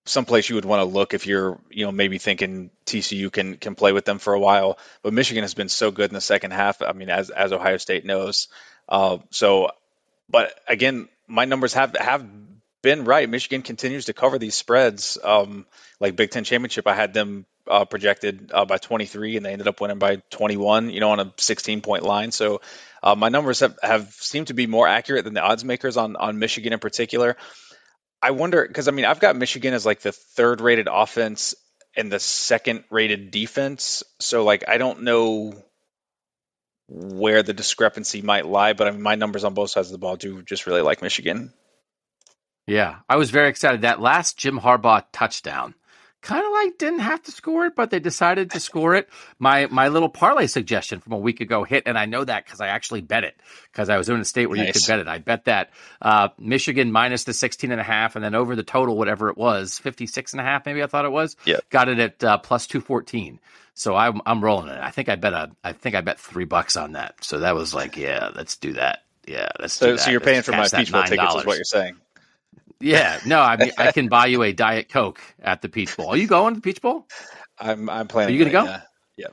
someplace 0.05 0.49
you 0.49 0.55
would 0.55 0.65
want 0.65 0.79
to 0.79 0.85
look 0.85 1.13
if 1.13 1.27
you're 1.27 1.61
you 1.69 1.85
know 1.85 1.91
maybe 1.91 2.17
thinking 2.17 2.71
TCU 2.87 3.31
can 3.31 3.57
can 3.57 3.75
play 3.75 3.91
with 3.91 4.05
them 4.05 4.17
for 4.17 4.33
a 4.33 4.39
while. 4.39 4.79
But 5.03 5.13
Michigan 5.13 5.43
has 5.43 5.53
been 5.53 5.69
so 5.69 5.91
good 5.91 6.09
in 6.09 6.15
the 6.15 6.19
second 6.19 6.49
half. 6.49 6.81
I 6.81 6.93
mean, 6.93 7.11
as 7.11 7.29
as 7.29 7.53
Ohio 7.53 7.77
State 7.77 8.05
knows. 8.05 8.47
Uh, 8.87 9.19
so, 9.29 9.69
but 10.29 10.59
again, 10.67 11.09
my 11.27 11.45
numbers 11.45 11.75
have 11.75 11.95
have 11.95 12.25
been 12.81 13.05
right. 13.05 13.29
Michigan 13.29 13.61
continues 13.61 14.05
to 14.05 14.13
cover 14.13 14.39
these 14.39 14.55
spreads. 14.55 15.19
Um, 15.23 15.67
like 15.99 16.15
Big 16.15 16.31
Ten 16.31 16.43
championship, 16.43 16.87
I 16.87 16.95
had 16.95 17.13
them 17.13 17.45
uh, 17.69 17.85
projected 17.85 18.51
uh, 18.53 18.65
by 18.65 18.77
23, 18.77 19.37
and 19.37 19.45
they 19.45 19.51
ended 19.51 19.67
up 19.67 19.79
winning 19.79 19.99
by 19.99 20.17
21. 20.31 20.89
You 20.89 20.99
know, 20.99 21.11
on 21.11 21.19
a 21.19 21.33
16 21.37 21.81
point 21.81 22.03
line. 22.03 22.31
So 22.31 22.61
uh, 23.01 23.15
my 23.15 23.29
numbers 23.29 23.61
have, 23.61 23.77
have 23.81 24.11
seemed 24.13 24.47
to 24.47 24.53
be 24.53 24.67
more 24.67 24.87
accurate 24.87 25.23
than 25.25 25.33
the 25.33 25.41
odds 25.41 25.63
makers 25.63 25.97
on 25.97 26.15
on 26.15 26.39
Michigan 26.39 26.73
in 26.73 26.79
particular. 26.79 27.37
I 28.21 28.31
wonder 28.31 28.65
because 28.67 28.87
I 28.87 28.91
mean 28.91 29.05
I've 29.05 29.19
got 29.19 29.35
Michigan 29.35 29.73
as 29.73 29.85
like 29.85 30.01
the 30.01 30.11
third 30.11 30.61
rated 30.61 30.87
offense 30.91 31.55
and 31.95 32.11
the 32.11 32.19
second 32.19 32.83
rated 32.89 33.31
defense. 33.31 34.03
So 34.19 34.43
like 34.43 34.65
I 34.67 34.77
don't 34.77 35.03
know 35.03 35.53
where 36.87 37.43
the 37.43 37.53
discrepancy 37.53 38.21
might 38.21 38.45
lie, 38.45 38.73
but 38.73 38.87
I 38.87 38.91
mean 38.91 39.01
my 39.01 39.15
numbers 39.15 39.43
on 39.43 39.53
both 39.53 39.69
sides 39.69 39.87
of 39.87 39.93
the 39.93 39.99
ball 39.99 40.17
do 40.17 40.41
just 40.41 40.67
really 40.67 40.81
like 40.81 41.01
Michigan. 41.01 41.53
Yeah, 42.67 42.97
I 43.07 43.15
was 43.15 43.31
very 43.31 43.49
excited. 43.49 43.81
That 43.81 44.01
last 44.01 44.37
Jim 44.37 44.59
Harbaugh 44.59 45.03
touchdown, 45.11 45.73
kind 46.21 46.45
of 46.45 46.51
like 46.51 46.77
didn't 46.77 46.99
have 46.99 47.21
to 47.23 47.31
score 47.31 47.65
it, 47.65 47.75
but 47.75 47.89
they 47.91 47.99
decided 47.99 48.51
to 48.51 48.59
score 48.59 48.95
it. 48.95 49.09
My 49.39 49.67
my 49.67 49.87
little 49.89 50.09
parlay 50.09 50.47
suggestion 50.47 50.99
from 50.99 51.13
a 51.13 51.17
week 51.17 51.41
ago 51.41 51.63
hit, 51.63 51.83
and 51.85 51.97
I 51.97 52.05
know 52.05 52.23
that 52.23 52.45
because 52.45 52.61
I 52.61 52.67
actually 52.67 53.01
bet 53.01 53.23
it 53.23 53.35
because 53.71 53.89
I 53.89 53.97
was 53.97 54.09
in 54.09 54.19
a 54.19 54.25
state 54.25 54.47
where 54.47 54.57
you 54.57 54.71
could 54.71 54.85
bet 54.87 54.99
it. 54.99 55.07
I 55.07 55.19
bet 55.19 55.45
that 55.45 55.71
uh, 56.01 56.29
Michigan 56.37 56.91
minus 56.91 57.23
the 57.25 57.33
16 57.33 57.71
and 57.71 57.81
a 57.81 57.83
half, 57.83 58.15
and 58.15 58.23
then 58.23 58.35
over 58.35 58.55
the 58.55 58.63
total, 58.63 58.97
whatever 58.97 59.29
it 59.29 59.37
was, 59.37 59.79
56 59.79 60.33
and 60.33 60.41
a 60.41 60.43
half, 60.43 60.65
maybe 60.65 60.83
I 60.83 60.87
thought 60.87 61.05
it 61.05 61.11
was. 61.11 61.35
Yeah. 61.45 61.59
Got 61.69 61.89
it 61.89 61.99
at 61.99 62.23
uh, 62.23 62.37
plus 62.39 62.67
214. 62.67 63.39
So 63.75 63.95
I'm 63.95 64.21
I'm 64.25 64.43
rolling 64.43 64.69
it. 64.69 64.79
I 64.81 64.91
think 64.91 65.09
I 65.09 65.15
bet 65.15 65.33
a 65.33 65.51
I 65.63 65.73
think 65.73 65.95
I 65.95 66.01
bet 66.01 66.19
three 66.19 66.45
bucks 66.45 66.75
on 66.77 66.93
that. 66.93 67.23
So 67.23 67.39
that 67.39 67.55
was 67.55 67.73
like, 67.73 67.97
yeah, 67.97 68.31
let's 68.35 68.57
do 68.57 68.73
that. 68.73 69.03
Yeah, 69.25 69.49
let's 69.59 69.79
do 69.79 69.85
So, 69.85 69.91
that. 69.91 69.99
so 70.01 70.11
you're 70.11 70.19
Let's 70.19 70.25
paying 70.31 70.41
for 70.43 70.51
my 70.51 70.67
Peach 70.67 70.91
Bowl 70.91 71.03
tickets, 71.03 71.35
is 71.35 71.45
what 71.45 71.55
you're 71.55 71.63
saying? 71.63 71.95
Yeah, 72.81 73.19
no, 73.25 73.39
I 73.41 73.57
mean, 73.57 73.71
I 73.77 73.91
can 73.91 74.07
buy 74.07 74.27
you 74.27 74.41
a 74.43 74.53
Diet 74.65 74.89
Coke 74.89 75.19
at 75.41 75.61
the 75.61 75.69
Peach 75.69 75.97
Bowl. 75.97 76.07
Are 76.09 76.17
you 76.17 76.27
going 76.27 76.53
to 76.55 76.59
the 76.59 76.63
Peach 76.63 76.81
Bowl? 76.81 77.07
I'm 77.59 77.89
I'm 77.89 78.07
planning. 78.07 78.33
Are 78.35 78.37
you 78.37 78.45
gonna 78.45 78.65
go? 78.65 78.71
Yeah. 79.17 79.27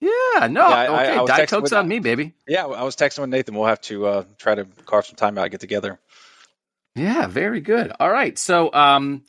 Yeah, 0.00 0.48
no, 0.48 0.68
Yeah, 0.68 0.74
I- 0.74 0.84
I- 0.84 1.00
okay, 1.02 1.16
I 1.16 1.20
was 1.20 1.28
Diet 1.28 1.48
Coke's 1.48 1.62
with- 1.70 1.72
on 1.74 1.86
me, 1.86 2.00
baby. 2.00 2.34
Yeah, 2.48 2.66
I 2.66 2.82
was 2.82 2.96
texting 2.96 3.20
with 3.20 3.30
Nathan. 3.30 3.54
We'll 3.54 3.68
have 3.68 3.80
to 3.82 4.06
uh, 4.06 4.24
try 4.36 4.56
to 4.56 4.64
carve 4.84 5.06
some 5.06 5.14
time 5.14 5.38
out, 5.38 5.48
get 5.52 5.60
together. 5.60 6.00
Yeah, 6.96 7.28
very 7.28 7.60
good. 7.60 7.92
All 8.00 8.10
right, 8.10 8.36
so 8.36 8.72
um, 8.74 9.22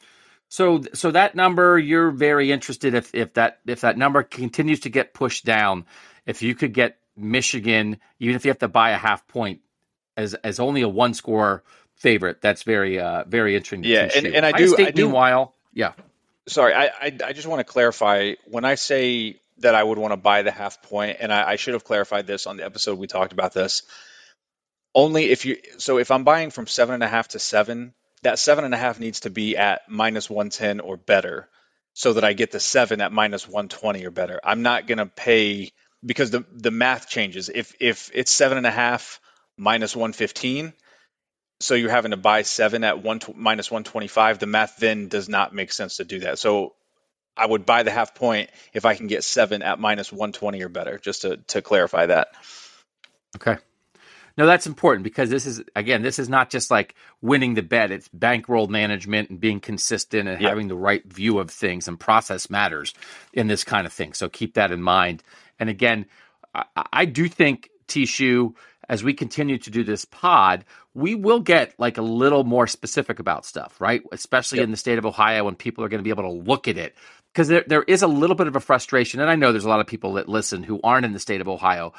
so 0.50 0.82
so 0.96 1.12
that 1.12 1.36
number, 1.36 1.78
you're 1.78 2.10
very 2.10 2.52
interested 2.52 2.96
if 2.96 3.14
if 3.14 3.36
that 3.36 3.60
if 3.68 3.82
that 3.82 3.98
number 4.00 4.24
continues 4.24 4.80
to 4.82 4.90
get 4.90 5.14
pushed 5.14 5.46
down, 5.46 5.86
if 6.26 6.42
you 6.42 6.56
could 6.56 6.74
get 6.74 6.98
Michigan, 7.16 7.98
even 8.20 8.36
if 8.36 8.44
you 8.44 8.50
have 8.50 8.60
to 8.60 8.68
buy 8.68 8.92
a 8.92 8.98
half 8.98 9.28
point, 9.28 9.62
as 10.18 10.34
as 10.34 10.60
only 10.60 10.82
a 10.82 10.90
one 10.90 11.14
score 11.14 11.64
favorite. 12.04 12.42
That's 12.42 12.62
very 12.62 13.00
uh 13.00 13.24
very 13.26 13.56
interesting. 13.56 13.84
Yeah, 13.84 14.10
and, 14.16 14.28
and 14.28 14.46
I 14.46 14.52
do. 14.52 14.68
State, 14.68 14.90
I 14.90 14.92
do. 14.92 15.06
meanwhile, 15.06 15.56
yeah. 15.74 15.94
Sorry, 16.48 16.74
I, 16.74 16.86
I 16.86 17.18
I 17.26 17.34
just 17.34 17.48
want 17.48 17.62
to 17.62 17.64
clarify 17.64 18.34
when 18.46 18.66
I 18.66 18.76
say 18.76 19.40
that 19.60 19.74
I 19.74 19.84
would 19.84 19.98
want 19.98 20.12
to 20.12 20.18
buy 20.18 20.44
the 20.44 20.52
half 20.52 20.84
point, 20.84 21.18
and 21.22 21.34
I, 21.34 21.52
I 21.52 21.56
should 21.56 21.74
have 21.74 21.86
clarified 21.86 22.28
this 22.28 22.46
on 22.46 22.58
the 22.58 22.66
episode 22.66 23.00
we 23.00 23.08
talked 23.08 23.34
about 23.34 23.54
this. 23.54 23.84
Only 24.94 25.32
if 25.32 25.46
you 25.46 25.58
so 25.78 25.98
if 25.98 26.12
I'm 26.12 26.24
buying 26.24 26.52
from 26.52 26.68
seven 26.68 26.94
and 26.94 27.04
a 27.04 27.08
half 27.08 27.30
to 27.30 27.40
seven, 27.40 27.94
that 28.22 28.38
seven 28.38 28.66
and 28.66 28.74
a 28.74 28.78
half 28.78 29.00
needs 29.00 29.22
to 29.22 29.32
be 29.32 29.58
at 29.58 29.82
minus 29.90 30.30
one 30.30 30.50
ten 30.50 30.82
or 30.82 30.98
better, 30.98 31.48
so 31.94 32.14
that 32.14 32.26
I 32.26 32.34
get 32.34 32.52
the 32.52 32.60
seven 32.60 33.02
at 33.02 33.12
minus 33.12 33.48
one 33.48 33.70
twenty 33.70 34.06
or 34.06 34.12
better. 34.12 34.40
I'm 34.44 34.62
not 34.62 34.86
gonna 34.86 35.08
pay 35.08 35.72
because 36.06 36.30
the 36.30 36.44
the 36.52 36.72
math 36.72 37.08
changes. 37.08 37.50
If 37.50 37.74
if 37.80 38.12
it's 38.14 38.32
seven 38.32 38.58
and 38.58 38.68
a 38.68 38.72
half 38.72 39.22
minus 39.58 39.96
one 39.96 40.14
fifteen, 40.14 40.74
so 41.60 41.76
you're 41.76 41.90
having 41.90 42.12
to 42.12 42.18
buy 42.18 42.42
seven 42.42 42.84
at 42.84 43.02
one 43.04 43.20
minus 43.36 43.72
one 43.72 43.84
twenty 43.84 44.08
five. 44.08 44.40
The 44.40 44.48
math 44.48 44.78
then 44.78 45.08
does 45.08 45.30
not 45.30 45.54
make 45.54 45.72
sense 45.72 45.98
to 45.98 46.04
do 46.04 46.20
that. 46.20 46.40
So 46.40 46.74
I 47.38 47.46
would 47.46 47.66
buy 47.66 47.84
the 47.84 47.92
half 47.92 48.16
point 48.16 48.50
if 48.74 48.86
I 48.86 48.96
can 48.96 49.08
get 49.08 49.24
seven 49.24 49.62
at 49.62 49.80
minus 49.80 50.12
one 50.12 50.34
twenty 50.34 50.62
or 50.64 50.70
better. 50.70 50.98
Just 50.98 51.22
to 51.24 51.38
to 51.38 51.62
clarify 51.62 52.08
that. 52.08 52.30
Okay. 53.38 53.58
No, 54.36 54.48
that's 54.48 54.66
important 54.66 55.04
because 55.04 55.30
this 55.30 55.46
is 55.46 55.62
again, 55.76 56.02
this 56.02 56.18
is 56.18 56.28
not 56.28 56.50
just 56.50 56.72
like 56.72 56.96
winning 57.22 57.54
the 57.54 57.62
bet. 57.62 57.92
It's 57.92 58.08
bankroll 58.10 58.68
management 58.68 59.30
and 59.30 59.40
being 59.40 59.60
consistent 59.60 60.28
and 60.28 60.42
Yep. 60.42 60.50
having 60.50 60.68
the 60.68 60.76
right 60.76 61.06
view 61.06 61.38
of 61.40 61.52
things 61.52 61.88
and 61.88 62.00
process 62.00 62.50
matters 62.50 62.94
in 63.32 63.48
this 63.48 63.64
kind 63.64 63.86
of 63.86 63.94
thing. 63.94 64.14
So 64.14 64.30
keep 64.30 64.56
that 64.56 64.72
in 64.72 64.82
mind. 64.82 65.22
And 65.60 65.70
again, 65.70 66.08
I, 66.56 66.66
I 66.92 67.06
do 67.06 67.28
think 67.30 67.70
T-Shoe, 67.88 68.56
as 68.90 69.04
we 69.04 69.14
continue 69.14 69.60
to 69.60 69.70
do 69.70 69.84
this 69.84 70.04
pod, 70.06 70.66
we 70.94 71.16
will 71.16 71.40
get 71.40 71.74
like 71.80 71.98
a 71.98 72.02
little 72.02 72.44
more 72.44 72.68
specific 72.68 73.20
about 73.20 73.46
stuff, 73.46 73.80
right? 73.82 74.04
Especially 74.12 74.60
in 74.60 74.72
the 74.72 74.78
state 74.78 74.98
of 74.98 75.06
Ohio 75.06 75.46
when 75.46 75.56
people 75.56 75.84
are 75.84 75.90
going 75.90 76.00
to 76.00 76.04
be 76.04 76.10
able 76.10 76.24
to 76.24 76.50
look 76.50 76.68
at 76.68 76.78
it. 76.78 76.96
Because 77.34 77.48
there, 77.48 77.64
there 77.66 77.84
is 77.84 78.04
a 78.04 78.08
little 78.08 78.36
bit 78.36 78.46
of 78.46 78.56
a 78.56 78.60
frustration, 78.60 79.20
and 79.20 79.30
I 79.30 79.36
know 79.36 79.52
there's 79.52 79.66
a 79.66 79.70
lot 79.70 79.80
of 79.80 79.88
people 79.88 80.14
that 80.14 80.30
listen 80.30 80.62
who 80.62 80.80
aren't 80.84 81.06
in 81.06 81.14
the 81.14 81.20
state 81.20 81.42
of 81.42 81.48
Ohio 81.48 81.94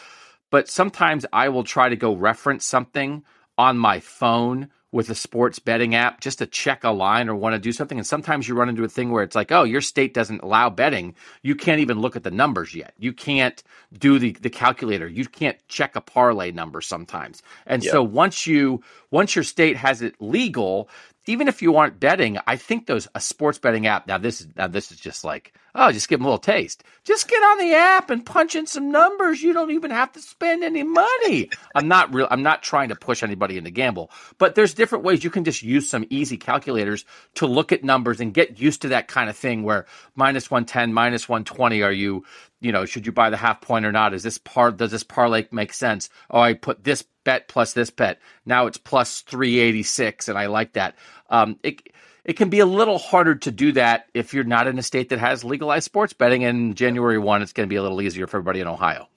but 0.55 0.69
sometimes 0.69 1.27
I 1.33 1.49
will 1.49 1.65
try 1.65 1.89
to 1.89 1.97
go 1.97 2.15
reference 2.15 2.65
something 2.65 3.25
on 3.59 3.77
my 3.77 3.99
phone 3.99 4.71
with 4.95 5.11
a 5.11 5.15
sports 5.15 5.59
betting 5.59 5.97
app 5.97 6.21
just 6.21 6.39
to 6.39 6.47
check 6.47 6.85
a 6.85 6.91
line 6.91 7.29
or 7.29 7.35
want 7.35 7.53
to 7.53 7.59
do 7.59 7.73
something. 7.73 7.99
And 7.99 8.07
sometimes 8.07 8.47
you 8.47 8.55
run 8.55 8.69
into 8.69 8.85
a 8.85 8.89
thing 8.89 9.11
where 9.11 9.25
it's 9.25 9.35
like, 9.35 9.51
oh, 9.51 9.65
your 9.65 9.81
state 9.81 10.15
doesn't 10.15 10.45
allow 10.45 10.71
betting. 10.71 11.17
You 11.43 11.57
can't 11.57 11.81
even 11.81 11.99
look 11.99 12.15
at 12.15 12.23
the 12.23 12.31
numbers 12.31 12.77
yet. 12.77 12.95
You 12.97 13.13
can't 13.13 13.61
do 13.99 14.21
the, 14.21 14.31
the 14.41 14.51
calculator. 14.51 15.09
You 15.09 15.25
can't 15.25 15.59
check 15.67 15.97
a 15.97 16.01
parlay 16.01 16.53
number 16.53 16.81
sometimes. 16.81 17.43
And 17.67 17.83
so 17.83 18.05
once 18.05 18.47
you 18.47 18.85
once 19.11 19.35
your 19.35 19.43
state 19.43 19.77
has 19.77 20.01
it 20.01 20.15
legal, 20.21 20.89
even 21.27 21.49
if 21.49 21.63
you 21.63 21.77
aren't 21.77 22.01
betting, 22.01 22.39
I 22.47 22.57
think 22.57 22.87
those 22.87 23.09
a 23.15 23.21
sports 23.21 23.59
betting 23.59 23.87
app. 23.87 24.07
Now 24.07 24.19
this 24.19 24.41
is 24.41 24.49
now 24.57 24.67
this 24.69 24.93
is 24.93 24.99
just 24.99 25.25
like 25.25 25.55
oh, 25.75 25.91
just 25.91 26.09
give 26.09 26.19
them 26.21 26.27
a 26.27 26.29
little 26.29 26.39
taste. 26.39 26.85
Just 27.03 27.29
get 27.29 27.43
on 27.43 27.59
the 27.59 27.75
app 27.75 28.11
and 28.11 28.25
punch 28.25 28.55
in 28.55 28.67
some 28.67 28.91
numbers. 28.91 29.43
You 29.43 29.53
don't 29.53 29.73
even 29.73 29.91
have 29.91 30.13
to 30.13 30.21
spend 30.21 30.63
any 30.63 30.83
money. 30.83 31.51
I'm 31.75 31.89
not 31.89 32.15
real. 32.15 32.29
I'm 32.31 32.43
not 32.43 32.63
trying 32.63 32.91
to 32.91 32.95
push 32.95 33.23
anybody 33.23 33.59
into 33.59 33.71
gamble, 33.71 34.11
but 34.39 34.55
there's 34.55 34.75
different 34.75 35.05
ways 35.05 35.25
you 35.25 35.31
can 35.31 35.45
just 35.45 35.63
use 35.63 35.89
some 35.89 36.07
easy 36.11 36.37
calculators 36.37 37.05
to 37.35 37.47
look 37.47 37.73
at 37.73 37.85
numbers 37.85 38.21
and 38.21 38.33
get 38.33 38.61
used 38.61 38.83
to 38.83 38.89
that 38.89 39.09
kind 39.09 39.29
of 39.29 39.37
thing. 39.37 39.63
Where 39.63 39.87
minus 40.15 40.51
one 40.51 40.65
ten, 40.65 40.93
minus 40.93 41.29
one 41.29 41.45
twenty. 41.45 41.83
Are 41.83 41.93
you 41.93 42.25
you 42.61 42.73
know, 42.73 42.85
should 42.85 43.07
you 43.07 43.13
buy 43.13 43.31
the 43.31 43.37
half 43.37 43.61
point 43.61 43.85
or 43.85 43.93
not? 43.93 44.15
Is 44.15 44.23
this 44.23 44.39
part, 44.39 44.77
does 44.77 44.91
this 44.91 45.03
parlay 45.03 45.47
make 45.51 45.73
sense? 45.73 46.09
Oh, 46.31 46.41
I 46.41 46.55
put 46.55 46.85
this 46.85 47.05
bet 47.25 47.49
plus 47.49 47.73
this 47.73 47.91
bet. 47.91 48.21
Now 48.47 48.67
it's 48.67 48.79
plus 48.79 49.21
386, 49.23 50.29
and 50.29 50.39
I 50.39 50.47
like 50.47 50.75
that. 50.75 50.97
Um, 51.31 51.59
it, 51.63 51.83
it 52.25 52.35
can 52.35 52.49
be 52.49 52.61
a 52.61 52.67
little 52.67 52.99
harder 52.99 53.35
to 53.35 53.51
do 53.51 53.73
that 53.73 54.07
if 54.15 54.33
you're 54.33 54.45
not 54.45 54.67
in 54.67 54.79
a 54.79 54.83
state 54.83 55.11
that 55.11 55.19
has 55.19 55.45
legalized 55.45 55.85
sports 55.85 56.13
betting. 56.13 56.45
And 56.45 56.75
January 56.75 57.19
1, 57.19 57.43
it's 57.43 57.53
going 57.53 57.69
to 57.69 57.71
be 57.71 57.77
a 57.77 57.83
little 57.83 58.01
easier 58.01 58.27
for 58.27 58.39
everybody 58.39 58.61
in 58.61 58.67
Ohio. 58.67 59.09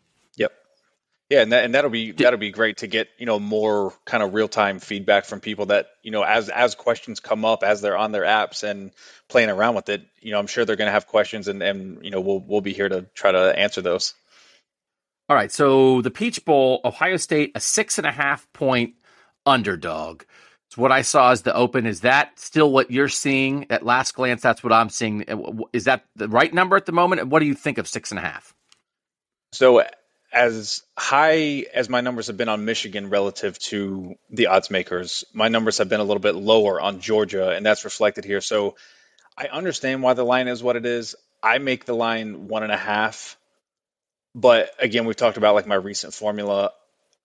Yeah, 1.29 1.41
and 1.41 1.51
that 1.51 1.65
and 1.65 1.75
that'll 1.75 1.89
be 1.89 2.12
that'll 2.13 2.39
be 2.39 2.51
great 2.51 2.77
to 2.77 2.88
get 2.88 3.10
you 3.17 3.25
know 3.25 3.38
more 3.38 3.93
kind 4.05 4.24
of 4.24 4.34
real 4.34 4.48
time 4.48 4.79
feedback 4.79 5.25
from 5.25 5.41
people 5.41 5.65
that 5.67 5.88
you 6.01 6.12
know 6.12 6.24
as 6.24 6.48
as 6.48 6.74
questions 6.74 7.19
come 7.19 7.43
up 7.43 7.63
as 7.63 7.81
they're 7.81 7.98
on 7.98 8.13
their 8.13 8.24
apps 8.24 8.63
and 8.63 8.91
playing 9.27 9.50
around 9.50 9.75
with 9.75 9.89
it. 9.89 10.05
You 10.22 10.31
know, 10.31 10.39
I'm 10.39 10.48
sure 10.48 10.63
they're 10.63 10.77
going 10.77 10.88
to 10.88 10.93
have 10.93 11.07
questions, 11.07 11.50
and 11.50 11.62
and 11.62 12.03
you 12.03 12.12
know 12.12 12.22
we'll 12.22 12.39
we'll 12.39 12.62
be 12.62 12.72
here 12.72 12.88
to 12.88 13.07
try 13.13 13.34
to 13.34 13.60
answer 13.60 13.81
those. 13.81 14.13
All 15.27 15.36
right. 15.36 15.51
So 15.51 16.01
the 16.01 16.12
Peach 16.12 16.46
Bowl, 16.46 16.79
Ohio 16.86 17.17
State, 17.17 17.51
a 17.55 17.60
six 17.60 17.98
and 17.98 18.07
a 18.07 18.12
half 18.12 18.48
point 18.53 18.93
underdog. 19.46 20.24
It's 20.69 20.77
what 20.77 20.93
I 20.93 21.01
saw 21.01 21.31
as 21.31 21.41
the 21.41 21.53
open. 21.53 21.86
Is 21.86 22.01
that 22.01 22.39
still 22.39 22.72
what 22.72 22.89
you're 22.89 23.10
seeing 23.10 23.65
at 23.69 23.86
last 23.86 24.13
glance? 24.13 24.41
That's 24.41 24.63
what 24.63 24.72
I'm 24.72 24.89
seeing. 24.89 25.25
Is 25.74 25.86
that 25.86 26.05
the 26.15 26.29
right 26.29 26.53
number 26.53 26.77
at 26.77 26.86
the 26.86 26.93
moment? 26.93 27.19
And 27.19 27.31
what 27.31 27.39
do 27.39 27.46
you 27.46 27.53
think 27.53 27.77
of 27.77 27.88
six 27.88 28.12
and 28.12 28.19
a 28.19 28.22
half? 28.22 28.53
So 29.51 29.84
as 30.38 30.84
high 30.96 31.65
as 31.74 31.89
my 31.89 32.01
numbers 32.01 32.27
have 32.27 32.38
been 32.38 32.48
on 32.48 32.63
Michigan 32.63 33.10
relative 33.10 33.58
to 33.58 34.15
the 34.29 34.48
odds 34.48 34.70
makers, 34.70 35.25
my 35.34 35.48
numbers 35.48 35.79
have 35.79 35.89
been 35.89 36.00
a 36.00 36.03
little 36.03 36.22
bit 36.22 36.36
lower 36.36 36.79
on 36.79 37.00
Georgia, 37.00 37.50
and 37.50 37.65
that's 37.65 37.86
reflected 37.86 38.24
here. 38.24 38.39
So 38.39 38.75
I 39.36 39.48
understand 39.48 40.03
why 40.03 40.13
the 40.13 40.24
line 40.24 40.48
is 40.48 40.62
what 40.62 40.75
it 40.75 40.86
is. 40.86 41.15
I 41.41 41.58
make 41.58 41.86
the 41.86 41.96
line 41.96 42.48
one 42.48 42.62
and 42.62 42.72
a 42.72 42.77
half. 42.77 43.36
But 44.36 44.70
again, 44.79 45.06
we've 45.06 45.15
talked 45.15 45.38
about 45.38 45.56
like 45.56 45.65
my 45.65 45.75
recent 45.75 46.13
formula. 46.13 46.72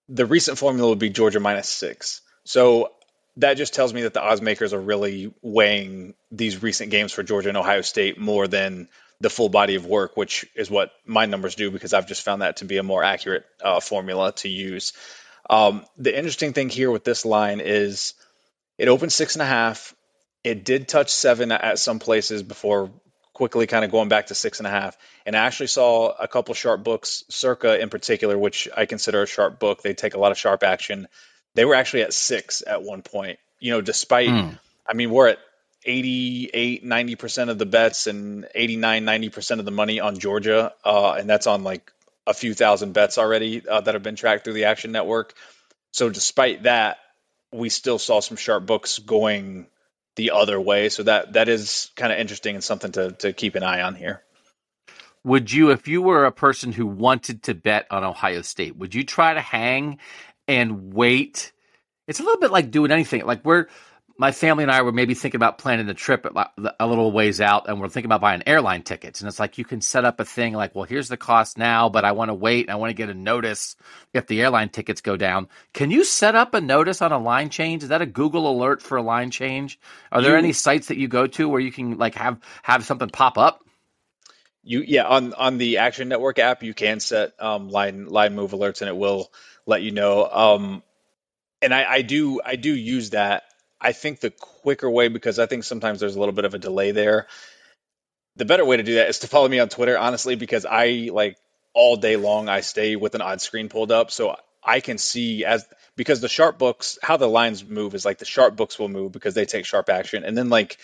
The 0.09 0.25
recent 0.25 0.57
formula 0.57 0.89
would 0.89 0.99
be 0.99 1.11
Georgia 1.11 1.39
minus 1.39 1.69
six. 1.69 2.21
So 2.45 2.93
that 3.37 3.57
just 3.57 3.75
tells 3.75 3.93
me 3.93 4.03
that 4.03 4.15
the 4.15 4.23
odds 4.23 4.41
makers 4.41 4.73
are 4.73 4.81
really 4.81 5.31
weighing 5.43 6.15
these 6.31 6.63
recent 6.63 6.89
games 6.89 7.11
for 7.11 7.21
Georgia 7.21 7.49
and 7.49 7.57
Ohio 7.57 7.81
State 7.81 8.17
more 8.17 8.47
than 8.47 8.89
the 9.21 9.29
full 9.29 9.49
body 9.49 9.75
of 9.75 9.85
work, 9.85 10.17
which 10.17 10.45
is 10.55 10.69
what 10.69 10.91
my 11.05 11.25
numbers 11.25 11.55
do 11.55 11.71
because 11.71 11.93
I've 11.93 12.07
just 12.07 12.23
found 12.23 12.41
that 12.41 12.57
to 12.57 12.65
be 12.65 12.77
a 12.77 12.83
more 12.83 13.03
accurate 13.03 13.45
uh, 13.63 13.79
formula 13.79 14.33
to 14.37 14.49
use. 14.49 14.93
Um, 15.49 15.85
the 15.97 16.15
interesting 16.15 16.53
thing 16.53 16.69
here 16.69 16.91
with 16.91 17.03
this 17.03 17.25
line 17.25 17.59
is 17.59 18.13
it 18.77 18.87
opened 18.87 19.11
six 19.11 19.35
and 19.35 19.41
a 19.41 19.45
half. 19.45 19.95
It 20.43 20.65
did 20.65 20.87
touch 20.87 21.11
seven 21.11 21.51
at 21.51 21.79
some 21.79 21.99
places 21.99 22.43
before 22.43 22.91
quickly 23.33 23.65
kind 23.65 23.83
of 23.83 23.91
going 23.91 24.09
back 24.09 24.27
to 24.27 24.35
six 24.35 24.59
and 24.59 24.67
a 24.67 24.69
half. 24.69 24.97
And 25.25 25.35
I 25.35 25.45
actually 25.45 25.67
saw 25.67 26.09
a 26.09 26.27
couple 26.27 26.53
sharp 26.53 26.83
books, 26.83 27.23
Circa 27.29 27.81
in 27.81 27.89
particular, 27.89 28.37
which 28.37 28.69
I 28.75 28.85
consider 28.85 29.23
a 29.23 29.27
sharp 29.27 29.59
book. 29.59 29.81
They 29.81 29.93
take 29.93 30.13
a 30.13 30.19
lot 30.19 30.31
of 30.31 30.37
sharp 30.37 30.63
action. 30.63 31.07
They 31.55 31.65
were 31.65 31.75
actually 31.75 32.03
at 32.03 32.13
six 32.13 32.61
at 32.65 32.83
one 32.83 33.01
point. 33.01 33.39
You 33.59 33.71
know, 33.71 33.81
despite, 33.81 34.29
I 34.87 34.93
mean, 34.93 35.09
we're 35.09 35.29
at 35.29 35.39
88, 35.85 36.85
90% 36.85 37.49
of 37.49 37.57
the 37.57 37.65
bets 37.65 38.07
and 38.07 38.47
89, 38.53 39.05
90% 39.05 39.59
of 39.59 39.65
the 39.65 39.71
money 39.71 39.99
on 39.99 40.19
Georgia. 40.19 40.73
Uh, 40.83 41.13
and 41.13 41.29
that's 41.29 41.47
on 41.47 41.63
like 41.63 41.91
a 42.25 42.33
few 42.33 42.53
thousand 42.53 42.93
bets 42.93 43.17
already 43.17 43.67
uh, 43.67 43.81
that 43.81 43.93
have 43.93 44.03
been 44.03 44.15
tracked 44.15 44.43
through 44.43 44.53
the 44.53 44.65
Action 44.65 44.91
Network. 44.91 45.33
So 45.91 46.09
despite 46.09 46.63
that, 46.63 46.97
we 47.51 47.69
still 47.69 47.99
saw 47.99 48.19
some 48.19 48.37
sharp 48.37 48.65
books 48.65 48.99
going 48.99 49.67
the 50.15 50.31
other 50.31 50.59
way. 50.59 50.89
So 50.89 51.03
that 51.03 51.33
that 51.33 51.49
is 51.49 51.91
kind 51.95 52.11
of 52.11 52.19
interesting 52.19 52.55
and 52.55 52.63
something 52.63 52.91
to 52.93 53.11
to 53.11 53.33
keep 53.33 53.55
an 53.55 53.63
eye 53.63 53.81
on 53.81 53.95
here. 53.95 54.23
Would 55.25 55.51
you, 55.51 55.71
if 55.71 55.87
you 55.87 56.01
were 56.01 56.25
a 56.25 56.33
person 56.33 56.73
who 56.73 56.85
wanted 56.85 57.43
to 57.43 57.53
bet 57.53 57.87
on 57.89 58.03
Ohio 58.03 58.41
State, 58.41 58.75
would 58.75 58.93
you 58.93 59.05
try 59.05 59.33
to 59.33 59.39
hang 59.39 59.99
and 60.49 60.93
wait? 60.93 61.53
It's 62.07 62.19
a 62.19 62.23
little 62.23 62.41
bit 62.41 62.51
like 62.51 62.71
doing 62.71 62.91
anything. 62.91 63.25
Like 63.25 63.45
we're, 63.45 63.67
my 64.17 64.31
family 64.31 64.63
and 64.63 64.71
I 64.71 64.83
were 64.83 64.91
maybe 64.91 65.15
thinking 65.15 65.37
about 65.37 65.57
planning 65.57 65.87
the 65.87 65.93
trip 65.95 66.25
a 66.79 66.87
little 66.87 67.11
ways 67.11 67.41
out, 67.41 67.67
and 67.67 67.81
we're 67.81 67.89
thinking 67.89 68.07
about 68.07 68.21
buying 68.21 68.43
airline 68.47 68.83
tickets. 68.83 69.21
And 69.21 69.27
it's 69.27 69.39
like 69.39 69.57
you 69.57 69.65
can 69.65 69.81
set 69.81 70.05
up 70.05 70.19
a 70.19 70.25
thing 70.25 70.53
like, 70.53 70.75
well, 70.75 70.85
here's 70.85 71.09
the 71.09 71.17
cost 71.17 71.57
now, 71.57 71.89
but 71.89 72.05
I 72.05 72.11
want 72.13 72.29
to 72.29 72.35
wait. 72.35 72.67
And 72.67 72.71
I 72.71 72.75
want 72.75 72.91
to 72.91 72.95
get 72.95 73.09
a 73.09 73.13
notice 73.15 73.75
if 74.13 74.27
the 74.27 74.41
airline 74.41 74.69
tickets 74.69 75.01
go 75.01 75.17
down. 75.17 75.49
Can 75.73 75.91
you 75.91 76.03
set 76.03 76.35
up 76.35 76.53
a 76.53 76.61
notice 76.61 77.01
on 77.01 77.11
a 77.11 77.17
line 77.19 77.49
change? 77.49 77.83
Is 77.83 77.89
that 77.89 78.01
a 78.03 78.05
Google 78.07 78.49
alert 78.51 78.81
for 78.81 78.97
a 78.97 79.03
line 79.03 79.31
change? 79.31 79.79
Are 80.11 80.21
there 80.21 80.37
You- 80.37 80.37
any 80.37 80.53
sites 80.53 80.87
that 80.89 80.97
you 80.97 81.07
go 81.07 81.27
to 81.27 81.49
where 81.49 81.61
you 81.61 81.71
can 81.71 81.97
like 81.97 82.15
have 82.15 82.39
have 82.63 82.85
something 82.85 83.09
pop 83.09 83.37
up? 83.37 83.61
You 84.63 84.83
yeah 84.87 85.05
on 85.05 85.33
on 85.33 85.57
the 85.57 85.79
Action 85.79 86.09
Network 86.09 86.39
app 86.39 86.63
you 86.63 86.73
can 86.73 86.99
set 86.99 87.33
um, 87.41 87.69
line 87.69 88.05
line 88.07 88.35
move 88.35 88.51
alerts 88.51 88.81
and 88.81 88.89
it 88.89 88.95
will 88.95 89.31
let 89.65 89.81
you 89.81 89.91
know. 89.91 90.25
Um, 90.29 90.83
and 91.61 91.73
I, 91.73 91.85
I 91.85 92.01
do 92.01 92.41
I 92.45 92.55
do 92.55 92.73
use 92.73 93.11
that. 93.11 93.43
I 93.83 93.91
think 93.91 94.21
the 94.21 94.31
quicker 94.31 94.89
way 94.89 95.09
because 95.09 95.37
I 95.37 95.45
think 95.45 95.65
sometimes 95.65 95.99
there's 95.99 96.15
a 96.15 96.19
little 96.19 96.33
bit 96.33 96.45
of 96.45 96.53
a 96.53 96.59
delay 96.59 96.91
there. 96.91 97.27
The 98.37 98.45
better 98.45 98.65
way 98.65 98.77
to 98.77 98.83
do 98.83 98.95
that 98.95 99.09
is 99.09 99.19
to 99.19 99.27
follow 99.27 99.47
me 99.47 99.59
on 99.59 99.69
Twitter, 99.69 99.97
honestly, 99.97 100.35
because 100.35 100.65
I 100.65 101.09
like 101.11 101.37
all 101.73 101.97
day 101.97 102.15
long 102.15 102.49
I 102.49 102.61
stay 102.61 102.95
with 102.95 103.13
an 103.13 103.21
odd 103.21 103.41
screen 103.41 103.69
pulled 103.69 103.91
up, 103.91 104.09
so 104.09 104.35
I 104.63 104.79
can 104.79 104.97
see 104.97 105.43
as 105.43 105.65
because 105.95 106.21
the 106.21 106.29
sharp 106.29 106.57
books 106.57 106.97
how 107.03 107.17
the 107.17 107.27
lines 107.27 107.63
move 107.63 107.93
is 107.93 108.05
like 108.05 108.17
the 108.17 108.25
sharp 108.25 108.55
books 108.55 108.79
will 108.79 108.89
move 108.89 109.11
because 109.11 109.35
they 109.35 109.45
take 109.45 109.65
sharp 109.65 109.89
action, 109.89 110.23
and 110.23 110.37
then 110.37 110.49
like 110.49 110.77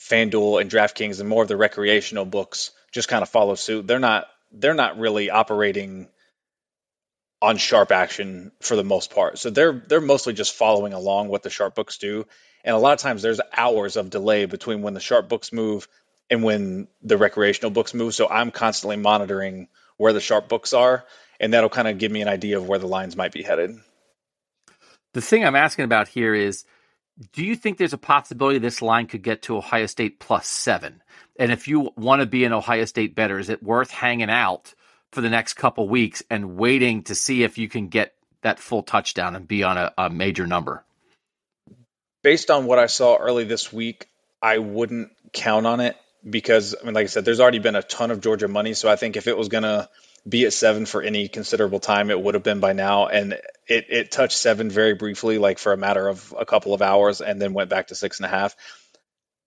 FanDuel 0.00 0.60
and 0.60 0.70
DraftKings 0.70 1.20
and 1.20 1.28
more 1.28 1.42
of 1.42 1.48
the 1.48 1.56
recreational 1.56 2.24
books 2.24 2.72
just 2.90 3.08
kind 3.08 3.22
of 3.22 3.28
follow 3.28 3.54
suit. 3.54 3.86
They're 3.86 3.98
not 3.98 4.26
they're 4.52 4.74
not 4.74 4.98
really 4.98 5.30
operating 5.30 6.08
on 7.42 7.56
sharp 7.56 7.90
action 7.90 8.52
for 8.60 8.76
the 8.76 8.84
most 8.84 9.14
part. 9.14 9.38
So 9.38 9.50
they're 9.50 9.72
they're 9.72 10.00
mostly 10.00 10.32
just 10.32 10.54
following 10.54 10.92
along 10.92 11.28
what 11.28 11.42
the 11.42 11.50
sharp 11.50 11.74
books 11.74 11.98
do. 11.98 12.26
And 12.64 12.76
a 12.76 12.78
lot 12.78 12.92
of 12.92 12.98
times 12.98 13.22
there's 13.22 13.40
hours 13.56 13.96
of 13.96 14.10
delay 14.10 14.44
between 14.44 14.82
when 14.82 14.94
the 14.94 15.00
sharp 15.00 15.28
books 15.28 15.52
move 15.52 15.88
and 16.30 16.42
when 16.42 16.88
the 17.02 17.16
recreational 17.16 17.70
books 17.70 17.94
move. 17.94 18.14
So 18.14 18.28
I'm 18.28 18.50
constantly 18.50 18.96
monitoring 18.96 19.68
where 19.96 20.12
the 20.12 20.20
sharp 20.20 20.48
books 20.48 20.72
are, 20.72 21.04
and 21.38 21.52
that'll 21.52 21.70
kind 21.70 21.88
of 21.88 21.98
give 21.98 22.12
me 22.12 22.20
an 22.20 22.28
idea 22.28 22.58
of 22.58 22.68
where 22.68 22.78
the 22.78 22.86
lines 22.86 23.16
might 23.16 23.32
be 23.32 23.42
headed. 23.42 23.76
The 25.12 25.20
thing 25.20 25.44
I'm 25.44 25.56
asking 25.56 25.86
about 25.86 26.08
here 26.08 26.34
is 26.34 26.64
do 27.32 27.44
you 27.44 27.56
think 27.56 27.76
there's 27.76 27.92
a 27.92 27.98
possibility 27.98 28.58
this 28.58 28.80
line 28.80 29.06
could 29.06 29.22
get 29.22 29.42
to 29.42 29.56
Ohio 29.56 29.86
State 29.86 30.20
plus 30.20 30.46
seven? 30.46 31.02
And 31.38 31.50
if 31.50 31.68
you 31.68 31.90
want 31.96 32.20
to 32.20 32.26
be 32.26 32.44
an 32.44 32.52
Ohio 32.52 32.84
State 32.84 33.14
better, 33.14 33.38
is 33.38 33.48
it 33.48 33.62
worth 33.62 33.90
hanging 33.90 34.30
out 34.30 34.74
for 35.12 35.20
the 35.20 35.30
next 35.30 35.54
couple 35.54 35.88
weeks 35.88 36.22
and 36.30 36.56
waiting 36.56 37.02
to 37.04 37.14
see 37.14 37.42
if 37.42 37.58
you 37.58 37.68
can 37.68 37.88
get 37.88 38.14
that 38.42 38.58
full 38.58 38.82
touchdown 38.82 39.36
and 39.36 39.46
be 39.46 39.62
on 39.62 39.76
a, 39.76 39.92
a 39.98 40.10
major 40.10 40.46
number? 40.46 40.84
Based 42.22 42.50
on 42.50 42.66
what 42.66 42.78
I 42.78 42.86
saw 42.86 43.16
early 43.16 43.44
this 43.44 43.72
week, 43.72 44.06
I 44.42 44.58
wouldn't 44.58 45.10
count 45.32 45.66
on 45.66 45.80
it 45.80 45.96
because, 46.28 46.74
I 46.80 46.84
mean, 46.84 46.94
like 46.94 47.04
I 47.04 47.06
said, 47.06 47.24
there's 47.24 47.40
already 47.40 47.58
been 47.58 47.76
a 47.76 47.82
ton 47.82 48.10
of 48.10 48.20
Georgia 48.20 48.48
money. 48.48 48.74
So 48.74 48.90
I 48.90 48.96
think 48.96 49.16
if 49.16 49.26
it 49.26 49.36
was 49.36 49.48
going 49.48 49.62
to 49.62 49.88
be 50.28 50.44
at 50.44 50.52
seven 50.52 50.86
for 50.86 51.02
any 51.02 51.28
considerable 51.28 51.80
time, 51.80 52.10
it 52.10 52.20
would 52.20 52.34
have 52.34 52.42
been 52.42 52.60
by 52.60 52.72
now. 52.72 53.06
And 53.06 53.32
it, 53.66 53.86
it 53.88 54.10
touched 54.10 54.36
seven 54.36 54.70
very 54.70 54.94
briefly, 54.94 55.38
like 55.38 55.58
for 55.58 55.72
a 55.72 55.76
matter 55.76 56.08
of 56.08 56.34
a 56.38 56.44
couple 56.44 56.74
of 56.74 56.82
hours, 56.82 57.20
and 57.20 57.40
then 57.40 57.54
went 57.54 57.70
back 57.70 57.88
to 57.88 57.94
six 57.94 58.18
and 58.18 58.26
a 58.26 58.28
half. 58.28 58.54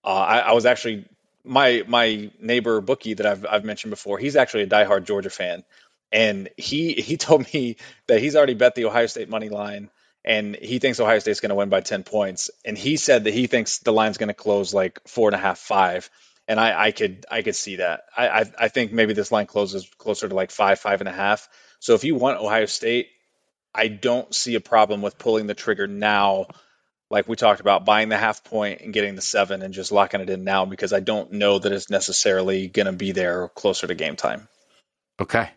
Uh, 0.04 0.08
I, 0.08 0.40
I, 0.40 0.52
was 0.54 0.66
actually 0.66 1.06
my 1.44 1.84
my 1.88 2.32
neighbor 2.40 2.82
bookie 2.82 3.16
that 3.16 3.26
I've 3.26 3.46
I've 3.46 3.66
mentioned 3.66 3.92
before. 3.92 4.18
He's 4.18 4.36
actually 4.36 4.64
a 4.64 4.68
diehard 4.68 5.06
Georgia 5.06 5.30
fan, 5.30 5.64
and 6.12 6.50
he 6.58 6.94
he 7.02 7.18
told 7.18 7.52
me 7.54 7.78
that 8.08 8.20
he's 8.20 8.36
already 8.36 8.54
bet 8.56 8.76
the 8.76 8.86
Ohio 8.86 9.08
State 9.08 9.30
money 9.30 9.50
line, 9.50 9.90
and 10.24 10.56
he 10.56 10.80
thinks 10.80 11.00
Ohio 11.00 11.20
State's 11.20 11.40
going 11.40 11.50
to 11.50 11.56
win 11.56 11.70
by 11.70 11.82
ten 11.82 12.04
points. 12.04 12.50
And 12.66 12.78
he 12.78 12.98
said 12.98 13.26
that 13.26 13.34
he 13.34 13.48
thinks 13.48 13.80
the 13.80 13.94
line's 13.94 14.18
going 14.18 14.30
to 14.30 14.34
close 14.34 14.74
like 14.74 15.00
four 15.08 15.30
and 15.30 15.36
a 15.36 15.40
half, 15.40 15.60
five 15.60 16.10
and 16.48 16.60
I, 16.60 16.88
I 16.88 16.92
could 16.92 17.26
I 17.32 17.42
could 17.42 17.56
see 17.56 17.78
that. 17.78 18.04
I, 18.16 18.28
I, 18.28 18.44
I 18.60 18.68
think 18.68 18.92
maybe 18.92 19.14
this 19.14 19.32
line 19.32 19.46
closes 19.46 19.90
closer 19.98 20.28
to 20.28 20.36
like 20.36 20.52
five 20.52 20.80
five 20.80 21.02
and 21.02 21.08
a 21.08 21.14
half. 21.14 21.48
So 21.80 21.94
if 21.96 22.04
you 22.04 22.16
want 22.16 22.40
Ohio 22.40 22.66
State, 22.66 23.10
I 23.74 23.88
don't 23.88 24.34
see 24.34 24.56
a 24.56 24.60
problem 24.62 25.02
with 25.02 25.18
pulling 25.18 25.48
the 25.48 25.54
trigger 25.54 25.88
now, 25.88 26.48
like 27.10 27.28
we 27.28 27.36
talked 27.36 27.60
about, 27.60 27.86
buying 27.86 28.10
the 28.10 28.18
half 28.18 28.44
point 28.44 28.82
and 28.82 28.94
getting 28.94 29.16
the 29.16 29.22
seven 29.22 29.62
and 29.62 29.74
just 29.74 29.92
locking 29.92 30.22
it 30.22 30.30
in 30.30 30.44
now 30.44 30.66
because 30.66 30.94
I 30.94 31.00
don't 31.00 31.34
know 31.34 31.60
that 31.60 31.72
it's 31.72 31.90
necessarily 31.90 32.68
going 32.68 32.86
to 32.88 32.92
be 32.94 33.12
there 33.12 33.50
closer 33.50 33.88
to 33.88 33.96
game 33.96 34.16
time. 34.16 34.48
Okay. 35.20 35.50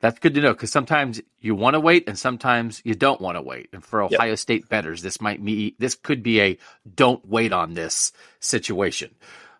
That's 0.00 0.18
good 0.18 0.34
to 0.34 0.40
know 0.40 0.52
because 0.52 0.72
sometimes 0.72 1.20
you 1.40 1.54
want 1.54 1.74
to 1.74 1.80
wait 1.80 2.08
and 2.08 2.18
sometimes 2.18 2.82
you 2.84 2.94
don't 2.94 3.20
want 3.20 3.36
to 3.36 3.42
wait. 3.42 3.68
And 3.72 3.84
for 3.84 4.02
Ohio 4.02 4.30
yep. 4.30 4.38
State 4.38 4.68
betters, 4.68 5.00
this 5.00 5.20
might 5.20 5.42
be 5.44 5.76
this 5.78 5.94
could 5.94 6.24
be 6.24 6.40
a 6.40 6.58
don't 6.92 7.24
wait 7.26 7.52
on 7.52 7.74
this 7.74 8.12
situation. 8.40 9.14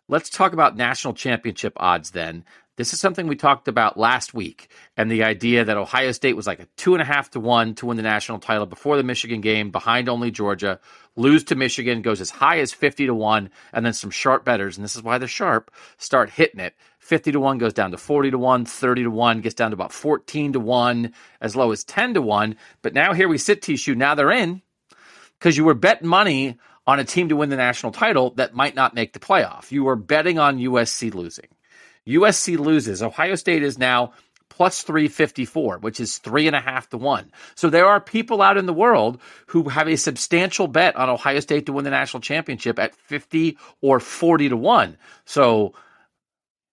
Let's 0.09 0.29
talk 0.29 0.53
about 0.53 0.77
national 0.77 1.15
championship 1.15 1.75
odds 1.77 2.11
then. 2.11 2.45
This 2.77 2.95
is 2.95 3.01
something 3.01 3.27
we 3.27 3.37
talked 3.37 3.69
about 3.69 3.99
last 3.99 4.33
week, 4.33 4.71
and 4.97 5.11
the 5.11 5.25
idea 5.25 5.63
that 5.63 5.77
Ohio 5.77 6.11
State 6.11 6.37
was 6.37 6.47
like 6.47 6.59
a 6.59 6.67
two 6.79 6.95
and 6.95 7.03
a 7.03 7.05
half 7.05 7.31
to 7.33 7.41
one 7.41 7.75
to 7.75 7.85
win 7.85 7.99
the 7.99 8.03
national 8.03 8.39
title 8.39 8.65
before 8.65 8.97
the 8.97 9.03
Michigan 9.03 9.43
game, 9.43 9.71
behind 9.71 10.09
only 10.09 10.31
Georgia, 10.31 10.81
lose 11.15 11.45
to 11.45 11.55
Michigan, 11.55 12.01
goes 12.01 12.23
as 12.23 12.31
high 12.31 12.61
as 12.61 12.73
50 12.73 13.05
to 13.07 13.15
one, 13.15 13.51
and 13.75 13.85
then 13.85 13.93
some 13.93 14.11
sharp 14.11 14.47
betters, 14.47 14.79
and 14.79 14.85
this 14.85 14.97
is 14.97 15.03
why 15.03 15.19
they're 15.19 15.29
sharp, 15.29 15.71
start 15.99 16.31
hitting 16.31 16.61
it. 16.61 16.75
50 16.99 17.33
to 17.33 17.41
1 17.41 17.59
goes 17.59 17.75
down 17.75 17.91
to 17.91 17.99
40 17.99 18.31
to 18.31 18.39
1, 18.39 18.65
30 18.65 19.03
to 19.03 19.11
1 19.11 19.41
gets 19.43 19.55
down 19.55 19.73
to 19.73 19.75
about 19.75 19.93
14 19.93 20.55
to 20.55 20.61
1, 20.61 21.13
as 21.43 21.55
low 21.55 21.73
as 21.73 21.85
10 21.85 22.15
to 22.15 22.23
1. 22.23 22.57
But 22.81 22.95
now 22.95 23.13
here 23.13 23.29
we 23.29 23.37
sit, 23.37 23.61
T-Shoe. 23.61 23.95
Now 23.95 24.15
they're 24.15 24.31
in 24.31 24.63
because 25.39 25.59
you 25.59 25.65
were 25.65 25.75
betting 25.75 26.09
money 26.09 26.57
on 26.87 27.01
a 27.01 27.05
team 27.05 27.29
to 27.29 27.37
win 27.37 27.51
the 27.51 27.57
national 27.57 27.93
title 27.93 28.31
that 28.37 28.55
might 28.55 28.75
not 28.75 28.95
make 28.95 29.13
the 29.13 29.19
playoff. 29.19 29.71
You 29.71 29.85
were 29.85 29.97
betting 29.97 30.39
on 30.39 30.59
USC 30.59 31.13
losing. 31.13 31.49
USC 32.07 32.59
loses. 32.59 33.03
Ohio 33.03 33.35
State 33.35 33.63
is 33.63 33.79
now 33.79 34.13
plus 34.49 34.83
354, 34.83 35.79
which 35.79 35.99
is 35.99 36.19
three 36.19 36.47
and 36.47 36.55
a 36.55 36.61
half 36.61 36.89
to 36.91 36.99
one. 36.99 37.33
So 37.55 37.71
there 37.71 37.87
are 37.87 38.01
people 38.01 38.43
out 38.43 38.59
in 38.59 38.67
the 38.67 38.73
world 38.73 39.21
who 39.47 39.69
have 39.69 39.89
a 39.89 39.97
substantial 39.97 40.69
bet 40.69 40.95
on 40.97 41.09
Ohio 41.09 41.41
State 41.41 41.67
to 41.67 41.73
win 41.73 41.85
the 41.85 41.91
national 41.91 42.21
championship 42.21 42.79
at 42.79 42.95
50 42.95 43.57
or 43.81 43.99
40 43.99 44.51
to 44.51 44.57
one. 44.57 44.99
So 45.25 45.73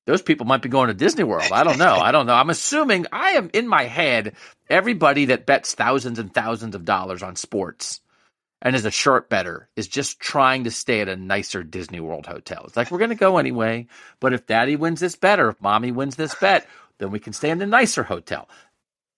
those 0.05 0.21
people 0.21 0.45
might 0.45 0.61
be 0.61 0.69
going 0.69 0.87
to 0.87 0.93
Disney 0.93 1.23
World. 1.23 1.51
I 1.53 1.63
don't 1.63 1.77
know. 1.77 1.95
I 1.95 2.11
don't 2.11 2.25
know. 2.25 2.33
I'm 2.33 2.49
assuming 2.49 3.05
I 3.11 3.31
am 3.31 3.49
in 3.53 3.67
my 3.67 3.83
head 3.83 4.35
everybody 4.69 5.25
that 5.25 5.45
bets 5.45 5.73
thousands 5.73 6.19
and 6.19 6.33
thousands 6.33 6.75
of 6.75 6.83
dollars 6.83 7.23
on 7.23 7.35
sports 7.35 8.01
and 8.61 8.75
is 8.75 8.85
a 8.85 8.91
sharp 8.91 9.29
better 9.29 9.69
is 9.75 9.87
just 9.87 10.19
trying 10.19 10.65
to 10.65 10.71
stay 10.71 11.01
at 11.01 11.07
a 11.07 11.15
nicer 11.15 11.63
Disney 11.63 11.99
World 11.99 12.25
hotel. 12.25 12.63
It's 12.65 12.75
like 12.75 12.91
we're 12.91 12.97
going 12.97 13.09
to 13.09 13.15
go 13.15 13.37
anyway, 13.37 13.87
but 14.19 14.33
if 14.33 14.47
Daddy 14.47 14.75
wins 14.75 14.99
this 14.99 15.15
bet 15.15 15.39
or 15.39 15.49
if 15.49 15.61
Mommy 15.61 15.91
wins 15.91 16.15
this 16.15 16.35
bet, 16.35 16.67
then 16.97 17.11
we 17.11 17.19
can 17.19 17.33
stay 17.33 17.49
in 17.49 17.57
the 17.57 17.65
nicer 17.65 18.03
hotel. 18.03 18.49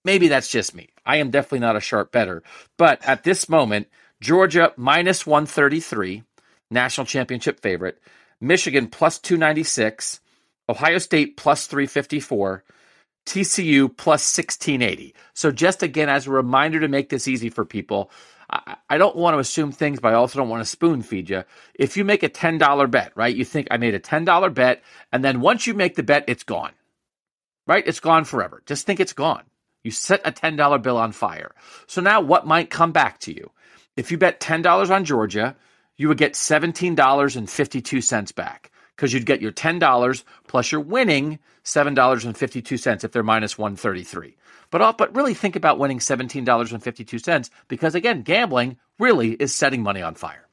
Maybe 0.03 0.27
that's 0.27 0.49
just 0.49 0.75
me. 0.75 0.89
I 1.05 1.17
am 1.17 1.31
definitely 1.31 1.59
not 1.59 1.75
a 1.75 1.81
sharp 1.81 2.11
better, 2.11 2.43
but 2.77 3.03
at 3.07 3.23
this 3.23 3.49
moment, 3.49 3.87
Georgia 4.19 4.73
minus 4.77 5.25
133, 5.25 6.23
national 6.69 7.05
championship 7.05 7.59
favorite, 7.59 7.99
Michigan 8.39 8.87
plus 8.87 9.19
296, 9.19 10.19
Ohio 10.69 10.97
State 10.99 11.37
plus 11.37 11.67
354, 11.67 12.63
TCU 13.25 13.95
plus 13.95 14.35
1680. 14.35 15.13
So 15.33 15.51
just 15.51 15.83
again 15.83 16.09
as 16.09 16.27
a 16.27 16.31
reminder 16.31 16.79
to 16.79 16.87
make 16.87 17.09
this 17.09 17.27
easy 17.27 17.49
for 17.49 17.65
people, 17.65 18.11
I, 18.51 18.77
I 18.89 18.97
don't 18.97 19.15
want 19.15 19.35
to 19.35 19.39
assume 19.39 19.71
things, 19.71 19.99
but 19.99 20.13
I 20.13 20.15
also 20.15 20.39
don't 20.39 20.49
want 20.49 20.61
to 20.61 20.69
spoon 20.69 21.01
feed 21.01 21.29
you. 21.29 21.43
If 21.75 21.97
you 21.97 22.03
make 22.03 22.23
a 22.23 22.29
$10 22.29 22.91
bet, 22.91 23.11
right, 23.15 23.35
you 23.35 23.45
think 23.45 23.67
I 23.71 23.77
made 23.77 23.95
a 23.95 23.99
$10 23.99 24.53
bet, 24.53 24.83
and 25.11 25.23
then 25.23 25.41
once 25.41 25.67
you 25.67 25.73
make 25.73 25.95
the 25.95 26.03
bet, 26.03 26.25
it's 26.27 26.43
gone, 26.43 26.71
right? 27.67 27.83
It's 27.85 27.99
gone 27.99 28.25
forever. 28.25 28.61
Just 28.65 28.85
think 28.85 28.99
it's 28.99 29.13
gone. 29.13 29.43
You 29.83 29.91
set 29.91 30.21
a 30.25 30.31
$10 30.31 30.81
bill 30.81 30.97
on 30.97 31.11
fire. 31.11 31.53
So 31.87 32.01
now 32.01 32.21
what 32.21 32.45
might 32.45 32.69
come 32.69 32.91
back 32.91 33.19
to 33.21 33.33
you? 33.33 33.51
If 33.97 34.11
you 34.11 34.17
bet 34.17 34.39
$10 34.39 34.89
on 34.89 35.05
Georgia, 35.05 35.55
you 35.97 36.07
would 36.07 36.17
get 36.17 36.33
$17.52 36.33 38.35
back 38.35 38.71
because 38.95 39.13
you'd 39.13 39.25
get 39.25 39.41
your 39.41 39.51
$10 39.51 40.23
plus 40.47 40.71
you're 40.71 40.81
winning 40.81 41.39
$7.52 41.63 43.03
if 43.03 43.11
they're 43.11 43.23
minus 43.23 43.57
133. 43.57 44.35
But 44.71 44.97
but 44.97 45.15
really 45.15 45.35
think 45.35 45.55
about 45.55 45.77
winning 45.77 45.99
$17.52 45.99 47.49
because 47.67 47.93
again, 47.93 48.23
gambling 48.23 48.77
really 48.97 49.33
is 49.33 49.53
setting 49.53 49.83
money 49.83 50.01
on 50.01 50.15
fire. 50.15 50.47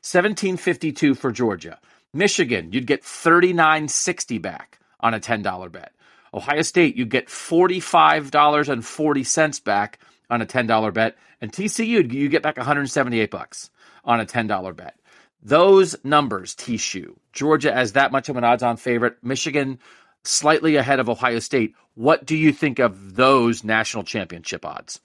1752 0.00 1.14
for 1.14 1.30
Georgia. 1.32 1.78
Michigan, 2.12 2.72
you'd 2.72 2.86
get 2.86 3.02
39.60 3.02 4.40
back 4.40 4.78
on 5.00 5.12
a 5.14 5.20
$10 5.20 5.72
bet. 5.72 5.92
Ohio 6.32 6.62
State, 6.62 6.96
you 6.96 7.04
get 7.04 7.26
$45.40 7.28 9.64
back 9.64 9.98
on 10.30 10.40
a 10.40 10.46
$10 10.46 10.94
bet. 10.94 11.16
And 11.40 11.52
TCU, 11.52 12.12
you 12.12 12.28
get 12.28 12.42
back 12.42 12.56
178 12.56 13.30
bucks 13.30 13.70
on 14.04 14.20
a 14.20 14.26
$10 14.26 14.76
bet. 14.76 14.98
Those 15.42 15.96
numbers, 16.04 16.54
T-Shoe, 16.54 17.18
Georgia 17.32 17.74
as 17.74 17.92
that 17.92 18.12
much 18.12 18.28
of 18.28 18.36
an 18.36 18.44
odds 18.44 18.62
on 18.62 18.76
favorite, 18.76 19.16
Michigan 19.22 19.78
slightly 20.24 20.76
ahead 20.76 21.00
of 21.00 21.08
Ohio 21.08 21.38
State. 21.38 21.74
What 21.94 22.26
do 22.26 22.36
you 22.36 22.52
think 22.52 22.78
of 22.78 23.14
those 23.14 23.62
national 23.62 24.04
championship 24.04 24.64
odds? 24.64 25.00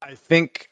I 0.00 0.14
think 0.14 0.70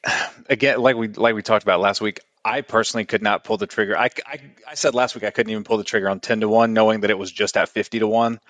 again, 0.48 0.80
like 0.80 0.96
we 0.96 1.08
like 1.08 1.34
we 1.34 1.42
talked 1.42 1.62
about 1.62 1.80
last 1.80 2.00
week, 2.00 2.20
I 2.44 2.60
personally 2.60 3.04
could 3.04 3.22
not 3.22 3.44
pull 3.44 3.56
the 3.56 3.66
trigger. 3.66 3.96
I, 3.96 4.10
I, 4.26 4.40
I 4.68 4.74
said 4.74 4.94
last 4.94 5.14
week 5.14 5.24
I 5.24 5.30
couldn't 5.30 5.50
even 5.50 5.64
pull 5.64 5.78
the 5.78 5.84
trigger 5.84 6.08
on 6.08 6.20
ten 6.20 6.40
to 6.40 6.48
one, 6.48 6.72
knowing 6.72 7.00
that 7.00 7.10
it 7.10 7.18
was 7.18 7.30
just 7.30 7.56
at 7.56 7.68
fifty 7.68 7.98
to 7.98 8.06
one. 8.06 8.40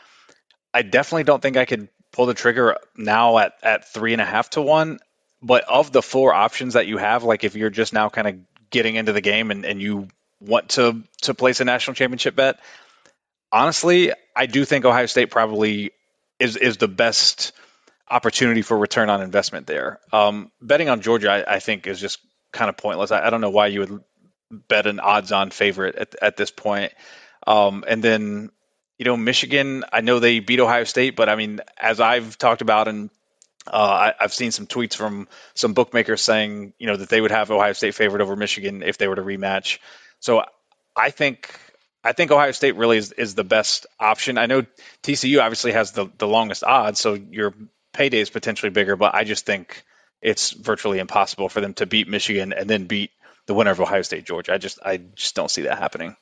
I 0.75 0.83
definitely 0.83 1.25
don't 1.25 1.43
think 1.43 1.57
I 1.57 1.65
could 1.65 1.89
pull 2.13 2.27
the 2.27 2.35
trigger 2.35 2.79
now 2.97 3.39
at 3.39 3.55
at 3.63 3.93
three 3.93 4.13
and 4.13 4.23
a 4.23 4.25
half 4.27 4.51
to 4.51 4.63
one. 4.63 4.99
But 5.41 5.65
of 5.65 5.91
the 5.91 6.03
four 6.03 6.33
options 6.33 6.75
that 6.75 6.87
you 6.87 6.99
have, 6.99 7.25
like 7.25 7.43
if 7.43 7.57
you're 7.57 7.71
just 7.71 7.93
now 7.93 8.09
kind 8.09 8.29
of 8.29 8.37
getting 8.71 8.95
into 8.95 9.13
the 9.13 9.21
game 9.21 9.51
and, 9.51 9.65
and 9.65 9.83
you 9.83 10.09
want 10.41 10.71
to 10.71 11.03
to 11.23 11.35
place 11.35 11.61
a 11.61 11.65
national 11.65 11.95
championship 11.95 12.35
bet, 12.37 12.61
honestly, 13.53 14.13
I 14.35 14.47
do 14.47 14.65
think 14.65 14.85
Ohio 14.85 15.07
State 15.07 15.31
probably 15.31 15.93
is 16.41 16.57
is 16.57 16.79
the 16.79 16.89
best 16.89 17.53
opportunity 18.09 18.63
for 18.63 18.77
return 18.77 19.11
on 19.11 19.23
investment 19.23 19.67
there. 19.67 20.01
Um, 20.13 20.51
betting 20.61 20.89
on 20.89 21.01
Georgia, 21.01 21.31
I, 21.31 21.57
I, 21.57 21.59
think, 21.61 21.87
is 21.87 22.01
just 22.01 22.19
kind 22.53 22.69
of 22.69 22.77
pointless. 22.77 23.11
I, 23.11 23.27
I, 23.27 23.31
don't 23.31 23.41
know 23.41 23.51
why 23.51 23.69
you 23.69 23.81
would 23.81 24.05
bet 24.51 24.87
an 24.87 25.01
odds-on 25.01 25.51
favorite 25.51 25.97
at, 25.97 26.15
at 26.21 26.37
this 26.37 26.51
point. 26.51 26.93
Um, 27.47 27.85
and 27.89 28.05
then, 28.05 28.51
you 28.99 29.07
know, 29.07 29.17
Michigan, 29.17 29.85
I 29.91 30.03
know 30.03 30.19
they 30.19 30.41
beat 30.41 30.61
Ohio 30.61 30.85
State, 30.85 31.17
but 31.17 31.31
I 31.31 31.37
mean, 31.37 31.61
as 31.79 32.01
I've 32.01 32.37
talked 32.37 32.61
about 32.61 32.87
and 32.87 33.09
uh, 33.67 34.13
I, 34.19 34.23
have 34.23 34.35
seen 34.35 34.51
some 34.51 34.67
tweets 34.67 34.95
from 34.95 35.29
some 35.55 35.73
bookmakers 35.73 36.21
saying, 36.21 36.75
you 36.79 36.89
know, 36.89 36.97
that 36.97 37.09
they 37.09 37.21
would 37.21 37.31
have 37.31 37.51
Ohio 37.51 37.73
State 37.73 37.95
favored 37.95 38.21
over 38.21 38.37
Michigan 38.37 38.83
if 38.83 38.99
they 38.99 39.09
were 39.09 39.17
to 39.17 39.23
rematch. 39.23 39.79
So 40.21 40.45
I 40.95 41.11
think 41.11 41.59
I 42.05 42.13
think 42.13 42.31
Ohio 42.31 42.53
State 42.53 42.77
really 42.77 42.99
is, 42.99 43.13
is 43.13 43.35
the 43.35 43.45
best 43.45 43.87
option. 43.99 44.39
I 44.39 44.47
know 44.47 44.67
TCU 45.03 45.41
obviously 45.41 45.73
has 45.73 45.93
the, 45.93 46.11
the 46.19 46.27
longest 46.27 46.65
odds, 46.65 46.99
so 46.99 47.15
your 47.15 47.55
payday 47.93 48.21
is 48.21 48.31
potentially 48.31 48.71
bigger, 48.71 48.97
but 48.97 49.15
I 49.15 49.25
just 49.25 49.47
think 49.47 49.85
it's 50.21 50.51
virtually 50.51 50.99
impossible 50.99 51.49
for 51.49 51.61
them 51.61 51.75
to 51.75 51.87
beat 51.87 52.09
Michigan 52.09 52.53
and 52.53 52.69
then 52.69 52.87
beat 52.87 53.11
the 53.47 53.55
winner 53.55 53.71
of 53.71 53.81
Ohio 53.81 54.03
State 54.03 54.25
Georgia. 54.25 54.55
I 54.55 54.59
just 54.59 54.79
I 54.85 54.99
just 54.99 55.35
don't 55.35 55.51
see 55.51 55.63
that 55.63 55.79
happening. 55.79 56.17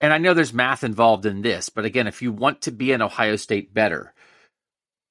And 0.00 0.12
I 0.12 0.18
know 0.18 0.34
there's 0.34 0.52
math 0.52 0.84
involved 0.84 1.24
in 1.24 1.42
this, 1.42 1.68
but 1.68 1.84
again, 1.84 2.06
if 2.06 2.20
you 2.20 2.32
want 2.32 2.62
to 2.62 2.72
be 2.72 2.92
an 2.92 3.02
Ohio 3.02 3.36
State 3.36 3.72
better, 3.72 4.12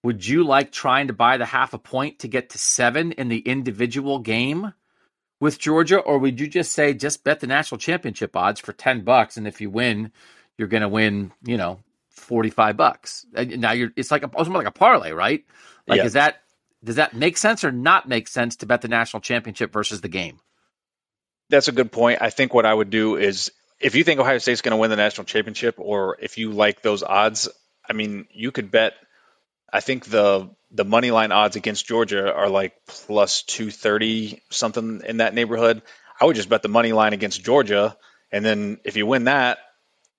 would 0.04 0.26
you 0.26 0.43
like 0.43 0.71
trying 0.71 1.08
to 1.08 1.13
buy 1.13 1.38
the 1.38 1.45
half 1.45 1.73
a 1.73 1.78
point 1.78 2.19
to 2.19 2.28
get 2.28 2.49
to 2.52 2.58
seven 2.58 3.13
in 3.13 3.30
the 3.30 3.39
individual 3.39 4.19
game 4.19 4.73
with 5.44 5.60
Georgia, 5.60 6.00
or 6.00 6.20
would 6.20 6.40
you 6.40 6.48
just 6.48 6.72
say 6.72 6.94
just 6.94 7.26
bet 7.26 7.42
the 7.42 7.48
national 7.48 7.78
championship 7.78 8.34
odds 8.34 8.62
for 8.62 8.72
ten 8.72 9.02
bucks, 9.02 9.36
and 9.36 9.46
if 9.46 9.60
you 9.60 9.70
win, 9.70 10.14
you're 10.58 10.70
going 10.70 10.84
to 10.84 10.88
win, 10.88 11.34
you 11.44 11.58
know, 11.58 11.80
forty 12.10 12.50
five 12.50 12.78
bucks? 12.78 13.26
And 13.36 13.60
now 13.60 13.74
you're 13.74 13.92
it's 13.98 14.10
like 14.10 14.24
a 14.24 14.28
almost 14.28 14.56
like 14.56 14.68
a 14.68 14.72
parlay, 14.72 15.12
right? 15.12 15.44
Like, 15.86 15.98
Yeah. 15.98 16.06
is 16.06 16.14
that 16.14 16.38
does 16.82 16.96
that 16.96 17.14
make 17.14 17.36
sense 17.38 17.66
or 17.66 17.74
not 17.74 18.08
make 18.08 18.30
sense 18.30 18.56
to 18.58 18.66
bet 18.66 18.82
the 18.82 18.88
national 18.88 19.20
championship 19.20 19.74
versus 19.74 20.00
the 20.00 20.08
game? 20.08 20.40
That's 21.50 21.68
a 21.68 21.74
good 21.74 21.92
point. 21.92 22.22
I 22.22 22.30
think 22.30 22.54
what 22.54 22.66
I 22.66 22.74
would 22.74 22.90
do 22.90 23.18
is 23.18 23.52
if 23.82 23.96
you 23.96 24.06
think 24.06 24.22
Ohio 24.22 24.38
State's 24.38 24.62
going 24.62 24.72
to 24.72 24.78
win 24.78 24.92
the 24.92 24.96
national 24.96 25.26
championship, 25.26 25.76
or 25.78 26.18
if 26.22 26.38
you 26.38 26.52
like 26.52 26.82
those 26.82 27.04
odds, 27.04 27.50
I 27.88 27.92
mean, 27.92 28.28
you 28.32 28.52
could 28.54 28.72
bet. 28.72 28.94
I 29.74 29.80
think 29.80 30.06
the 30.06 30.52
the 30.72 30.86
money 30.86 31.10
line 31.10 31.32
odds 31.32 31.56
against 31.56 31.88
Georgia 31.88 32.32
are 32.32 32.48
like 32.48 32.74
plus 32.86 33.42
two 33.42 33.72
thirty 33.72 34.44
something 34.52 35.02
in 35.06 35.18
that 35.18 35.34
neighborhood. 35.34 35.82
I 36.22 36.26
would 36.26 36.36
just 36.36 36.48
bet 36.48 36.62
the 36.62 36.70
money 36.70 36.94
line 36.94 37.14
against 37.14 37.44
Georgia, 37.44 37.98
and 38.32 38.46
then 38.46 38.78
if 38.86 38.96
you 38.96 39.08
win 39.08 39.24
that, 39.24 39.58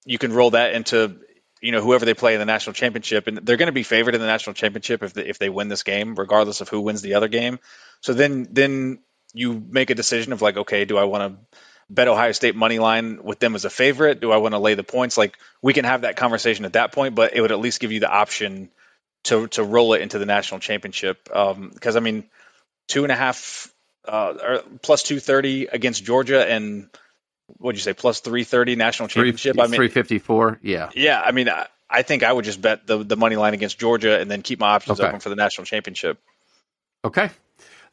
you 0.05 0.19
can 0.19 0.33
roll 0.33 0.51
that 0.51 0.75
into 0.75 1.21
you 1.61 1.71
know 1.71 1.81
whoever 1.81 2.05
they 2.05 2.15
play 2.15 2.35
in 2.35 2.41
the 2.41 2.47
national 2.47 2.75
championship, 2.75 3.29
and 3.29 3.39
they're 3.39 3.57
going 3.57 3.69
to 3.69 3.73
be 3.73 3.85
favored 3.85 4.17
in 4.17 4.21
the 4.21 4.27
national 4.27 4.55
championship 4.55 5.05
if 5.05 5.15
they, 5.15 5.25
if 5.25 5.39
they 5.39 5.49
win 5.49 5.69
this 5.69 5.85
game, 5.85 6.17
regardless 6.17 6.61
of 6.61 6.69
who 6.69 6.81
wins 6.81 7.01
the 7.01 7.15
other 7.15 7.29
game. 7.29 7.61
So 8.01 8.13
then 8.13 8.49
then 8.51 8.99
you 9.35 9.65
make 9.71 9.91
a 9.91 9.95
decision 9.95 10.33
of 10.33 10.43
like, 10.43 10.57
okay, 10.57 10.85
do 10.85 10.99
I 10.99 11.05
want 11.05 11.33
to 11.33 11.59
bet 11.89 12.09
Ohio 12.09 12.33
State 12.33 12.57
money 12.57 12.81
line 12.81 13.23
with 13.23 13.39
them 13.39 13.55
as 13.55 13.65
a 13.65 13.71
favorite? 13.71 14.21
Do 14.21 14.33
I 14.33 14.39
want 14.39 14.55
to 14.55 14.59
lay 14.59 14.75
the 14.75 14.83
points? 14.83 15.17
Like 15.17 15.39
we 15.63 15.73
can 15.73 15.85
have 15.85 16.03
that 16.03 16.17
conversation 16.17 16.65
at 16.65 16.73
that 16.73 16.91
point, 16.93 17.15
but 17.15 17.37
it 17.37 17.41
would 17.41 17.53
at 17.53 17.61
least 17.61 17.79
give 17.79 17.93
you 17.93 18.01
the 18.01 18.11
option 18.11 18.71
to 19.25 19.49
to 19.49 19.65
roll 19.65 19.95
it 19.95 20.03
into 20.03 20.19
the 20.19 20.27
national 20.27 20.61
championship. 20.61 21.25
Because 21.25 21.97
I 21.97 22.01
mean, 22.01 22.25
two 22.89 23.05
and 23.05 23.13
a 23.13 23.17
half 23.17 23.73
uh, 24.07 24.35
or 24.43 24.63
plus 24.83 25.03
two 25.03 25.21
thirty 25.21 25.67
against 25.67 26.05
Georgia 26.05 26.47
and 26.47 26.89
what'd 27.59 27.79
you 27.79 27.83
say 27.83 27.93
plus 27.93 28.21
three 28.21 28.45
thirty 28.45 28.77
national 28.77 29.09
championship? 29.09 29.59
I 29.59 29.67
mean, 29.67 29.75
three 29.75 29.89
fifty 29.89 30.19
four. 30.19 30.59
Yeah, 30.63 30.91
yeah. 30.95 31.21
I 31.21 31.33
mean, 31.33 31.49
I, 31.49 31.67
I 31.89 32.03
think 32.03 32.23
I 32.23 32.33
would 32.33 32.45
just 32.45 32.61
bet 32.61 32.87
the 32.87 33.03
the 33.03 33.17
money 33.17 33.37
line 33.37 33.55
against 33.55 33.79
Georgia 33.79 34.19
and 34.19 34.31
then 34.31 34.43
keep 34.43 34.61
my 34.61 34.69
options 34.69 35.01
Okay. 35.01 35.09
open 35.09 35.21
for 35.21 35.29
the 35.29 35.37
national 35.37 35.65
championship. 35.65 36.19
Okay. 37.05 37.31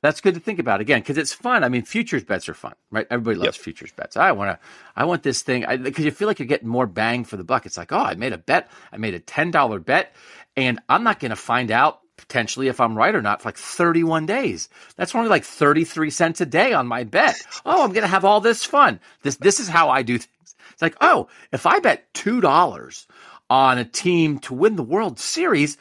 That's 0.02 0.20
good 0.20 0.34
to 0.34 0.40
think 0.40 0.58
about 0.58 0.82
again 0.82 1.00
because 1.02 1.18
it's 1.18 1.34
fun. 1.34 1.64
I 1.64 1.70
mean, 1.70 1.84
futures 1.84 2.24
bets 2.24 2.50
are 2.50 2.56
fun, 2.56 2.74
right? 2.90 3.06
Everybody 3.12 3.38
loves 3.38 3.58
futures 3.58 3.92
bets. 3.92 4.18
I 4.18 4.32
want 4.32 4.50
to, 4.50 4.68
I 4.96 5.06
want 5.06 5.22
this 5.22 5.44
thing 5.44 5.64
because 5.84 6.04
you 6.06 6.12
feel 6.12 6.28
like 6.28 6.40
you're 6.40 6.48
getting 6.48 6.68
more 6.68 6.88
bang 6.88 7.24
for 7.24 7.38
the 7.38 7.44
buck. 7.44 7.68
It's 7.68 7.78
like, 7.78 7.92
oh, 7.92 8.00
I 8.00 8.16
made 8.16 8.34
a 8.34 8.40
bet. 8.40 8.70
I 8.92 8.98
made 8.98 9.14
a 9.14 9.20
ten 9.20 9.52
dollar 9.52 9.80
bet, 9.80 10.16
and 10.58 10.80
I'm 10.90 11.04
not 11.04 11.20
going 11.20 11.30
to 11.30 11.36
find 11.36 11.70
out 11.70 12.00
potentially 12.18 12.68
if 12.68 12.80
I'm 12.80 12.96
right 12.98 13.14
or 13.14 13.22
not 13.22 13.42
for 13.42 13.50
like 13.50 13.58
31 13.58 14.26
days. 14.26 14.70
That's 14.96 15.14
only 15.14 15.30
like 15.30 15.44
33 15.44 16.10
cents 16.10 16.42
a 16.42 16.46
day 16.46 16.74
on 16.74 16.88
my 16.88 17.04
bet. 17.04 17.42
Oh, 17.66 17.84
I'm 17.84 17.92
going 17.92 18.04
to 18.04 18.08
have 18.08 18.26
all 18.26 18.42
this 18.42 18.64
fun. 18.64 19.00
This 19.22 19.36
this 19.38 19.60
is 19.60 19.68
how 19.68 19.90
I 19.90 20.02
do 20.02 20.18
things. 20.18 20.56
It's 20.72 20.82
like, 20.82 20.96
oh, 21.02 21.28
if 21.52 21.68
I 21.68 21.80
bet 21.80 22.12
two 22.16 22.42
dollars 22.42 23.06
on 23.52 23.78
a 23.78 23.86
team 23.86 24.40
to 24.40 24.56
win 24.56 24.78
the 24.78 24.84
World 24.84 25.20
Series, 25.20 25.78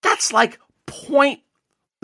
that's 0.00 0.32
like 0.32 0.58
point 0.86 1.40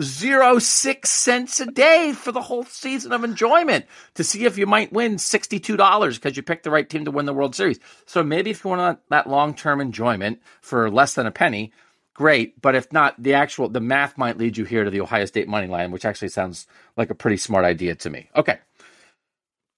zero 0.01 0.59
six 0.59 1.09
cents 1.09 1.59
a 1.59 1.65
day 1.65 2.13
for 2.13 2.31
the 2.31 2.41
whole 2.41 2.65
season 2.65 3.11
of 3.13 3.23
enjoyment 3.23 3.85
to 4.15 4.23
see 4.23 4.45
if 4.45 4.57
you 4.57 4.65
might 4.65 4.91
win 4.91 5.17
sixty 5.17 5.59
two 5.59 5.77
dollars 5.77 6.17
because 6.17 6.35
you 6.35 6.43
picked 6.43 6.63
the 6.63 6.71
right 6.71 6.89
team 6.89 7.05
to 7.05 7.11
win 7.11 7.25
the 7.25 7.33
World 7.33 7.55
Series. 7.55 7.79
So 8.05 8.23
maybe 8.23 8.51
if 8.51 8.63
you 8.63 8.71
want 8.71 8.99
that 9.09 9.29
long 9.29 9.53
term 9.53 9.79
enjoyment 9.79 10.41
for 10.61 10.89
less 10.91 11.13
than 11.13 11.27
a 11.27 11.31
penny, 11.31 11.71
great. 12.13 12.61
But 12.61 12.75
if 12.75 12.91
not, 12.91 13.21
the 13.21 13.35
actual 13.35 13.69
the 13.69 13.79
math 13.79 14.17
might 14.17 14.37
lead 14.37 14.57
you 14.57 14.65
here 14.65 14.83
to 14.83 14.89
the 14.91 15.01
Ohio 15.01 15.25
State 15.25 15.47
money 15.47 15.67
line, 15.67 15.91
which 15.91 16.05
actually 16.05 16.29
sounds 16.29 16.67
like 16.97 17.09
a 17.09 17.15
pretty 17.15 17.37
smart 17.37 17.65
idea 17.65 17.95
to 17.95 18.09
me. 18.09 18.29
Okay, 18.35 18.59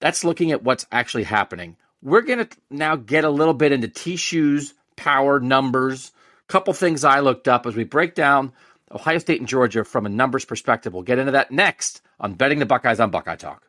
that's 0.00 0.24
looking 0.24 0.52
at 0.52 0.64
what's 0.64 0.86
actually 0.90 1.24
happening. 1.24 1.76
We're 2.02 2.22
gonna 2.22 2.48
now 2.70 2.96
get 2.96 3.24
a 3.24 3.30
little 3.30 3.54
bit 3.54 3.72
into 3.72 3.88
T 3.88 4.16
shoes, 4.16 4.74
power 4.96 5.38
numbers, 5.38 6.12
couple 6.48 6.72
things 6.72 7.04
I 7.04 7.20
looked 7.20 7.46
up 7.46 7.66
as 7.66 7.76
we 7.76 7.84
break 7.84 8.14
down 8.14 8.52
Ohio 8.92 9.18
State 9.18 9.40
and 9.40 9.48
Georgia 9.48 9.84
from 9.84 10.06
a 10.06 10.08
numbers 10.08 10.44
perspective. 10.44 10.94
We'll 10.94 11.02
get 11.02 11.18
into 11.18 11.32
that 11.32 11.50
next 11.50 12.02
on 12.20 12.34
Betting 12.34 12.58
the 12.58 12.66
Buckeyes 12.66 13.00
on 13.00 13.10
Buckeye 13.10 13.36
Talk. 13.36 13.68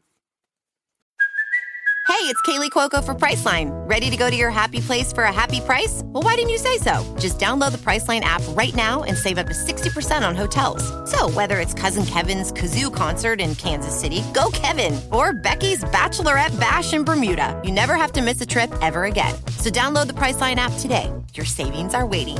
Hey, 2.10 2.25
it's 2.25 2.41
Kaley 2.41 2.71
Cuoco 2.71 3.03
for 3.03 3.13
Priceline. 3.13 3.69
Ready 3.88 4.10
to 4.10 4.17
go 4.17 4.32
to 4.32 4.36
your 4.36 4.49
happy 4.49 4.82
place 4.82 5.13
for 5.13 5.25
a 5.25 5.32
happy 5.32 5.62
price? 5.62 6.01
Well, 6.05 6.23
why 6.23 6.36
didn't 6.36 6.49
you 6.49 6.58
say 6.58 6.79
so? 6.79 7.15
Just 7.19 7.38
download 7.38 7.71
the 7.71 7.77
Priceline 7.77 8.21
app 8.21 8.41
right 8.49 8.73
now 8.73 9.03
and 9.03 9.15
save 9.15 9.38
up 9.38 9.45
to 9.45 9.53
60% 9.53 10.27
on 10.27 10.36
hotels. 10.36 10.84
So, 11.10 11.29
whether 11.29 11.60
it's 11.60 11.73
Cousin 11.73 12.05
Kevin's 12.05 12.51
Kazoo 12.51 12.93
concert 12.93 13.39
in 13.39 13.53
Kansas 13.55 13.97
City, 13.97 14.23
go 14.34 14.49
Kevin, 14.51 14.99
or 15.12 15.34
Becky's 15.34 15.84
Bachelorette 15.86 16.60
Bash 16.60 16.93
in 16.93 17.03
Bermuda, 17.03 17.62
you 17.63 17.71
never 17.71 17.93
have 17.93 18.12
to 18.13 18.21
miss 18.23 18.41
a 18.41 18.45
trip 18.45 18.73
ever 18.82 19.03
again. 19.03 19.36
So, 19.58 19.69
download 19.69 20.08
the 20.08 20.13
Priceline 20.13 20.55
app 20.55 20.73
today. 20.79 21.13
Your 21.36 21.45
savings 21.45 21.93
are 21.93 22.08
waiting. 22.08 22.39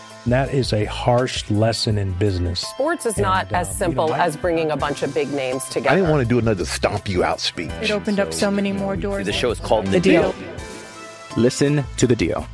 That 0.27 0.53
is 0.53 0.71
a 0.71 0.85
harsh 0.85 1.49
lesson 1.49 1.97
in 1.97 2.13
business. 2.13 2.59
Sports 2.59 3.07
is 3.07 3.17
not 3.17 3.51
uh, 3.51 3.57
as 3.57 3.75
simple 3.75 4.13
as 4.13 4.37
bringing 4.37 4.69
a 4.69 4.77
bunch 4.77 5.01
of 5.01 5.13
big 5.15 5.31
names 5.33 5.65
together. 5.65 5.89
I 5.89 5.95
didn't 5.95 6.11
want 6.11 6.21
to 6.21 6.29
do 6.29 6.37
another 6.37 6.63
stomp 6.65 7.09
you 7.09 7.23
out 7.23 7.39
speech. 7.39 7.71
It 7.81 7.89
opened 7.89 8.19
up 8.19 8.31
so 8.31 8.51
many 8.51 8.71
more 8.71 8.95
doors. 8.95 9.25
The 9.25 9.33
show 9.33 9.49
is 9.49 9.59
called 9.59 9.87
The 9.87 9.99
Deal. 9.99 10.35
Listen 11.37 11.83
to 11.97 12.05
the 12.05 12.15
deal. 12.15 12.45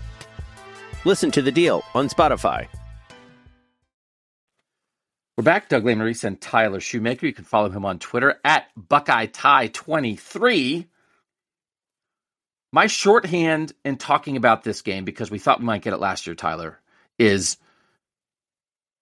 Listen 1.03 1.29
to 1.31 1.41
the 1.41 1.51
deal 1.51 1.83
on 1.93 2.07
Spotify. 2.07 2.67
We're 5.35 5.43
back. 5.43 5.67
Doug 5.67 5.83
Lesmerises 5.83 6.23
and 6.23 6.39
Tyler 6.39 6.79
Shoemaker. 6.79 7.25
You 7.25 7.33
can 7.33 7.43
follow 7.43 7.69
him 7.69 7.85
on 7.85 7.99
Twitter 7.99 8.39
at 8.45 8.67
Buckeye 8.77 9.25
Tie 9.27 9.67
23 9.67 10.87
My 12.71 12.87
shorthand 12.87 13.73
in 13.83 13.97
talking 13.97 14.37
about 14.37 14.63
this 14.63 14.81
game, 14.81 15.03
because 15.05 15.29
we 15.29 15.39
thought 15.39 15.59
we 15.59 15.65
might 15.65 15.81
get 15.81 15.93
it 15.93 15.99
last 15.99 16.27
year, 16.27 16.35
Tyler, 16.35 16.79
is 17.17 17.57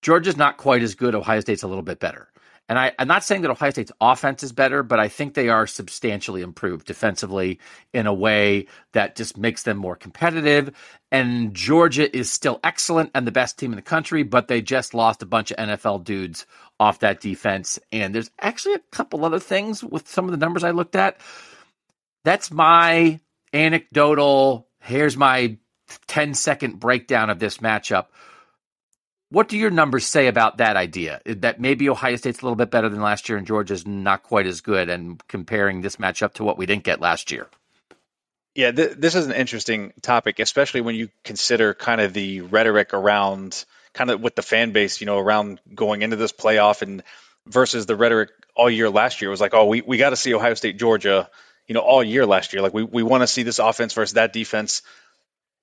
Georgia's 0.02 0.38
not 0.38 0.58
quite 0.58 0.84
as 0.84 0.96
good. 0.96 1.16
Ohio 1.16 1.40
State's 1.40 1.64
a 1.64 1.68
little 1.68 1.84
bit 1.84 2.00
better. 2.00 2.30
And 2.68 2.80
I, 2.80 2.94
I'm 2.98 3.08
not 3.08 3.24
saying 3.24 3.44
that 3.44 3.52
Ohio 3.52 3.70
State's 3.70 3.92
offense 4.02 4.42
is 4.42 4.52
better, 4.52 4.82
but 4.82 5.00
I 5.00 5.08
think 5.08 5.34
they 5.34 5.50
are 5.50 5.68
substantially 5.68 6.42
improved 6.42 6.88
defensively 6.88 7.60
in 7.94 8.08
a 8.08 8.14
way 8.14 8.66
that 8.94 9.16
just 9.16 9.38
makes 9.38 9.64
them 9.64 9.78
more 9.78 9.96
competitive. 9.96 10.72
And 11.12 11.54
Georgia 11.54 12.16
is 12.16 12.32
still 12.32 12.60
excellent 12.64 13.12
and 13.14 13.28
the 13.28 13.32
best 13.32 13.60
team 13.60 13.72
in 13.72 13.76
the 13.76 13.84
country, 13.84 14.24
but 14.24 14.48
they 14.48 14.62
just 14.62 14.96
lost 14.96 15.22
a 15.22 15.28
bunch 15.28 15.52
of 15.52 15.58
NFL 15.58 16.04
dudes 16.04 16.48
off 16.80 17.00
that 17.00 17.22
defense. 17.22 17.78
And 17.92 18.16
there's 18.16 18.32
actually 18.40 18.74
a 18.74 18.84
couple 18.92 19.24
other 19.24 19.40
things 19.40 19.84
with 19.84 20.08
some 20.08 20.26
of 20.26 20.32
the 20.32 20.38
numbers 20.38 20.64
I 20.64 20.72
looked 20.72 20.96
at. 20.96 21.20
That's 22.24 22.50
my 22.50 23.20
anecdotal, 23.54 24.68
here's 24.82 25.16
my 25.16 25.58
10 26.08 26.34
second 26.34 26.80
breakdown 26.80 27.30
of 27.30 27.40
this 27.40 27.60
matchup. 27.60 28.08
What 29.30 29.50
do 29.50 29.58
your 29.58 29.72
numbers 29.72 30.06
say 30.06 30.28
about 30.28 30.58
that 30.58 30.78
idea? 30.78 31.22
That 31.26 31.60
maybe 31.60 31.90
Ohio 31.90 32.16
State's 32.16 32.42
a 32.42 32.46
little 32.46 32.56
bit 32.56 32.72
better 32.72 32.90
than 32.90 33.02
last 33.02 33.28
year 33.28 33.38
and 33.38 33.48
Georgia's 33.48 33.86
not 33.86 34.24
quite 34.24 34.46
as 34.46 34.62
good, 34.62 34.90
and 34.90 35.26
comparing 35.28 35.82
this 35.82 35.98
matchup 35.98 36.34
to 36.36 36.44
what 36.44 36.58
we 36.58 36.66
didn't 36.66 36.84
get 36.84 37.02
last 37.02 37.32
year? 37.32 37.48
Yeah, 38.54 38.72
th- 38.72 38.94
this 38.98 39.16
is 39.16 39.26
an 39.26 39.34
interesting 39.34 39.92
topic, 40.02 40.40
especially 40.40 40.82
when 40.82 40.96
you 40.96 41.10
consider 41.24 41.74
kind 41.74 42.00
of 42.00 42.14
the 42.14 42.42
rhetoric 42.42 42.94
around 42.94 43.66
kind 43.94 44.10
of 44.10 44.22
with 44.22 44.36
the 44.36 44.42
fan 44.42 44.72
base, 44.72 45.02
you 45.02 45.08
know, 45.08 45.18
around 45.18 45.60
going 45.74 46.02
into 46.02 46.16
this 46.16 46.32
playoff 46.32 46.82
and 46.82 47.04
versus 47.48 47.86
the 47.86 47.96
rhetoric 47.96 48.30
all 48.56 48.70
year 48.70 48.90
last 48.90 49.22
year. 49.22 49.30
It 49.30 49.32
was 49.32 49.42
like, 49.42 49.54
oh, 49.54 49.66
we, 49.66 49.82
we 49.82 49.98
got 49.98 50.12
to 50.12 50.16
see 50.16 50.34
Ohio 50.34 50.54
State, 50.54 50.78
Georgia, 50.78 51.30
you 51.68 51.74
know, 51.74 51.82
all 51.82 52.04
year 52.04 52.26
last 52.26 52.54
year. 52.54 52.62
Like 52.62 52.74
we, 52.74 52.84
we 52.84 53.04
want 53.04 53.24
to 53.24 53.28
see 53.28 53.44
this 53.44 53.60
offense 53.60 53.94
versus 53.94 54.14
that 54.14 54.34
defense. 54.34 54.82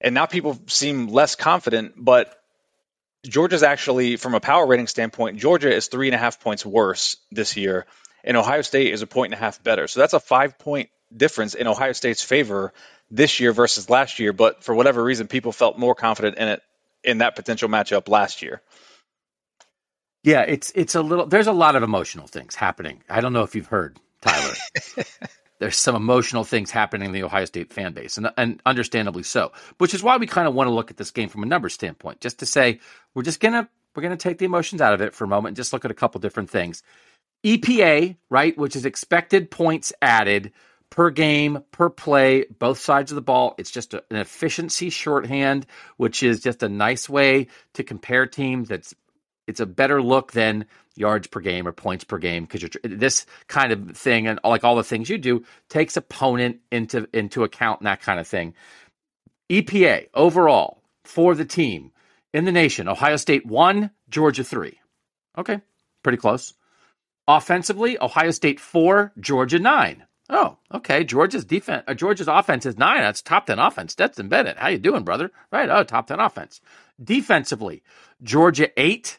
And 0.03 0.15
now 0.15 0.27
people 0.27 0.59
seem 0.67 1.07
less 1.07 1.37
confident, 1.37 1.95
but 1.97 2.35
Georgia's 3.25 3.63
actually, 3.63 4.17
from 4.17 4.35
a 4.35 4.41
power 4.41 4.67
rating 4.67 4.89
standpoint, 4.89 5.39
Georgia 5.39 5.73
is 5.73 5.87
three 5.87 6.09
and 6.09 6.15
a 6.15 6.19
half 6.19 6.41
points 6.41 6.67
worse 6.67 7.17
this 7.31 7.57
year, 7.57 7.87
and 8.25 8.37
Ohio 8.37 8.63
State 8.63 8.93
is 8.93 9.03
a 9.03 9.07
point 9.07 9.33
and 9.33 9.41
a 9.41 9.43
half 9.43 9.63
better. 9.63 9.87
So 9.87 10.01
that's 10.01 10.13
a 10.13 10.21
five 10.21 10.59
point 10.59 10.91
difference 11.17 11.55
in 11.55 11.69
Ohio 11.69 11.93
State's 11.93 12.23
favor 12.23 12.73
this 13.11 13.39
year 13.39 13.53
versus 13.53 13.89
last 13.89 14.19
year, 14.19 14.33
but 14.33 14.65
for 14.65 14.75
whatever 14.75 15.03
reason, 15.03 15.29
people 15.29 15.53
felt 15.53 15.79
more 15.79 15.95
confident 15.95 16.37
in 16.37 16.49
it 16.49 16.63
in 17.05 17.19
that 17.19 17.37
potential 17.37 17.69
matchup 17.69 18.09
last 18.09 18.43
year. 18.43 18.61
Yeah, 20.25 20.43
it's 20.43 20.73
it's 20.75 20.95
a 20.95 21.03
little. 21.03 21.27
There's 21.27 21.49
a 21.49 21.53
lot 21.53 21.77
of 21.77 21.83
emotional 21.83 22.27
things 22.27 22.55
happening. 22.55 23.03
I 23.09 23.21
don't 23.21 23.33
know 23.33 23.43
if 23.43 23.55
you've 23.55 23.67
heard, 23.67 23.99
Tyler. 24.21 24.55
there's 25.63 25.77
some 25.77 25.95
emotional 25.95 26.43
things 26.43 26.73
happening 26.73 27.07
in 27.07 27.13
the 27.13 27.23
Ohio 27.23 27.45
State 27.45 27.73
fan 27.73 27.93
base, 27.93 28.17
and 28.17 28.29
and 28.37 28.61
understandably 28.67 29.23
so. 29.23 29.53
Which 29.79 29.95
is 29.95 30.03
why 30.03 30.17
we 30.17 30.27
kind 30.27 30.49
of 30.49 30.55
want 30.55 30.67
to 30.67 30.75
look 30.75 30.91
at 30.91 30.97
this 30.97 31.13
game 31.13 31.29
from 31.29 31.45
a 31.45 31.47
numbers 31.47 31.73
standpoint, 31.73 32.21
just 32.21 32.41
to 32.41 32.47
say 32.47 32.81
we're 33.15 33.23
just 33.23 33.39
gonna 33.39 33.69
we're 33.95 34.03
gonna 34.03 34.17
take 34.17 34.39
the 34.39 34.45
emotions 34.45 34.81
out 34.81 34.93
of 34.93 35.01
it 35.01 35.15
for 35.15 35.23
a 35.23 35.29
moment, 35.29 35.51
and 35.51 35.57
just 35.57 35.73
look 35.73 35.85
at 35.85 35.93
a 35.93 35.95
couple 35.95 36.21
different 36.21 36.51
things. 36.51 36.83
EPA, 37.45 38.17
right, 38.29 38.59
which 38.59 38.75
is 38.75 38.85
expected 38.85 39.53
points 39.53 39.93
added 40.03 40.51
per 40.91 41.11
game, 41.11 41.63
per 41.71 41.89
play, 41.89 42.45
both 42.59 42.81
sides 42.81 43.13
of 43.13 43.15
the 43.15 43.23
ball. 43.23 43.55
It's 43.57 43.71
just 43.71 43.95
a, 43.95 44.03
an 44.11 44.17
efficiency 44.17 44.91
shorthand, 44.91 45.67
which 45.97 46.25
is 46.25 46.41
just 46.41 46.65
a 46.65 46.69
nice 46.69 47.09
way 47.09 47.47
to 47.75 47.85
compare 47.85 48.27
teams. 48.27 48.69
That's 48.69 48.97
it's 49.47 49.61
a 49.61 49.67
better 49.67 50.03
look 50.03 50.33
than 50.33 50.67
yards 50.95 51.27
per 51.27 51.41
game 51.41 51.67
or 51.67 51.73
points 51.73 52.05
per 52.05 52.19
game 52.19 52.45
because 52.45 52.69
this 52.85 53.27
kind 53.47 53.73
of 53.73 53.97
thing 53.97 54.27
and 54.27 54.39
like 54.45 54.65
all 54.65 54.77
the 54.77 54.85
things 54.85 55.09
you 55.09 55.19
do 55.19 55.45
takes 55.69 55.97
opponent 55.97 56.59
into 56.71 57.09
into 57.13 57.45
account 57.45 57.81
and 57.81 57.87
that 57.87 58.03
kind 58.03 58.21
of 58.21 58.27
thing. 58.27 58.55
EPA 59.51 60.09
overall 60.15 60.83
for 61.05 61.35
the 61.35 61.45
team 61.45 61.93
in 62.33 62.45
the 62.45 62.53
nation: 62.53 62.89
Ohio 62.89 63.17
State 63.17 63.47
one, 63.47 63.91
Georgia 64.09 64.45
three. 64.45 64.79
Okay, 65.37 65.61
pretty 66.03 66.19
close. 66.19 66.55
Offensively, 67.29 68.01
Ohio 68.01 68.31
State 68.31 68.61
four, 68.61 69.13
Georgia 69.19 69.59
nine. 69.59 70.05
Oh, 70.29 70.57
okay. 70.73 71.05
Georgia's 71.05 71.45
defense, 71.45 71.85
uh, 71.87 71.95
Georgia's 71.95 72.29
offense 72.29 72.65
is 72.65 72.79
nine. 72.79 73.01
That's 73.01 73.21
top 73.21 73.47
ten 73.47 73.59
offense. 73.59 73.95
That's 73.95 74.19
embedded. 74.19 74.57
How 74.57 74.69
you 74.69 74.79
doing, 74.79 75.05
brother? 75.05 75.31
Right. 75.51 75.69
Oh, 75.69 75.85
top 75.85 76.07
ten 76.07 76.21
offense. 76.21 76.61
Defensively, 77.03 77.83
Georgia 78.23 78.69
eight, 78.81 79.19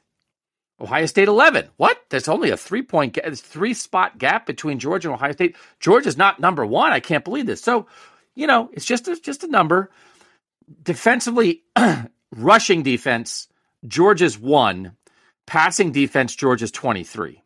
Ohio 0.79 1.05
State 1.05 1.27
eleven. 1.27 1.69
What? 1.77 2.01
There's 2.09 2.27
only 2.27 2.49
a 2.49 2.57
three 2.57 2.81
point, 2.81 3.17
three 3.35 3.73
spot 3.73 4.17
gap 4.17 4.45
between 4.45 4.79
Georgia 4.79 5.09
and 5.09 5.15
Ohio 5.15 5.31
State. 5.31 5.55
Georgia's 5.79 6.17
not 6.17 6.39
number 6.39 6.65
one. 6.65 6.91
I 6.91 6.99
can't 6.99 7.23
believe 7.23 7.45
this. 7.45 7.61
So, 7.61 7.87
you 8.35 8.47
know, 8.47 8.69
it's 8.73 8.85
just 8.85 9.07
a, 9.07 9.19
just 9.19 9.43
a 9.43 9.47
number. 9.47 9.91
Defensively, 10.81 11.63
rushing 12.35 12.83
defense, 12.83 13.47
Georgia's 13.87 14.37
one. 14.37 14.95
Passing 15.45 15.91
defense, 15.91 16.35
Georgia's 16.35 16.71
twenty 16.71 17.03
three. 17.03 17.43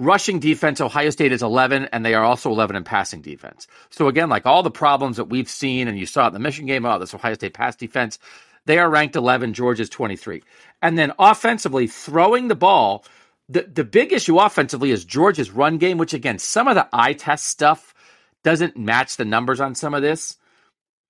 Rushing 0.00 0.38
defense, 0.38 0.80
Ohio 0.80 1.10
State 1.10 1.32
is 1.32 1.42
11, 1.42 1.88
and 1.92 2.04
they 2.06 2.14
are 2.14 2.22
also 2.22 2.52
11 2.52 2.76
in 2.76 2.84
passing 2.84 3.20
defense. 3.20 3.66
So 3.90 4.06
again, 4.06 4.28
like 4.28 4.46
all 4.46 4.62
the 4.62 4.70
problems 4.70 5.16
that 5.16 5.24
we've 5.24 5.48
seen, 5.48 5.88
and 5.88 5.98
you 5.98 6.06
saw 6.06 6.28
in 6.28 6.32
the 6.32 6.38
Michigan 6.38 6.68
game, 6.68 6.86
oh, 6.86 7.00
this 7.00 7.14
Ohio 7.14 7.34
State 7.34 7.52
pass 7.54 7.74
defense, 7.74 8.20
they 8.68 8.78
are 8.78 8.90
ranked 8.90 9.16
11. 9.16 9.54
Georgia's 9.54 9.88
23. 9.88 10.42
And 10.82 10.98
then 10.98 11.14
offensively, 11.18 11.86
throwing 11.86 12.48
the 12.48 12.54
ball, 12.54 13.02
the, 13.48 13.62
the 13.62 13.82
big 13.82 14.12
issue 14.12 14.38
offensively 14.38 14.90
is 14.90 15.06
Georgia's 15.06 15.50
run 15.50 15.78
game, 15.78 15.96
which 15.96 16.12
again, 16.12 16.38
some 16.38 16.68
of 16.68 16.74
the 16.74 16.86
eye 16.92 17.14
test 17.14 17.46
stuff 17.46 17.94
doesn't 18.44 18.76
match 18.76 19.16
the 19.16 19.24
numbers 19.24 19.58
on 19.58 19.74
some 19.74 19.94
of 19.94 20.02
this. 20.02 20.36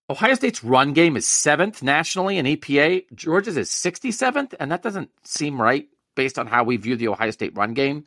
Ohio 0.08 0.34
State's 0.34 0.62
run 0.62 0.92
game 0.92 1.16
is 1.16 1.26
seventh 1.26 1.82
nationally 1.82 2.38
in 2.38 2.46
EPA. 2.46 3.06
Georgia's 3.12 3.56
is 3.56 3.68
67th, 3.70 4.54
and 4.60 4.70
that 4.70 4.82
doesn't 4.82 5.10
seem 5.24 5.60
right 5.60 5.88
based 6.14 6.38
on 6.38 6.46
how 6.46 6.62
we 6.62 6.76
view 6.76 6.94
the 6.94 7.08
Ohio 7.08 7.32
State 7.32 7.56
run 7.56 7.74
game 7.74 8.06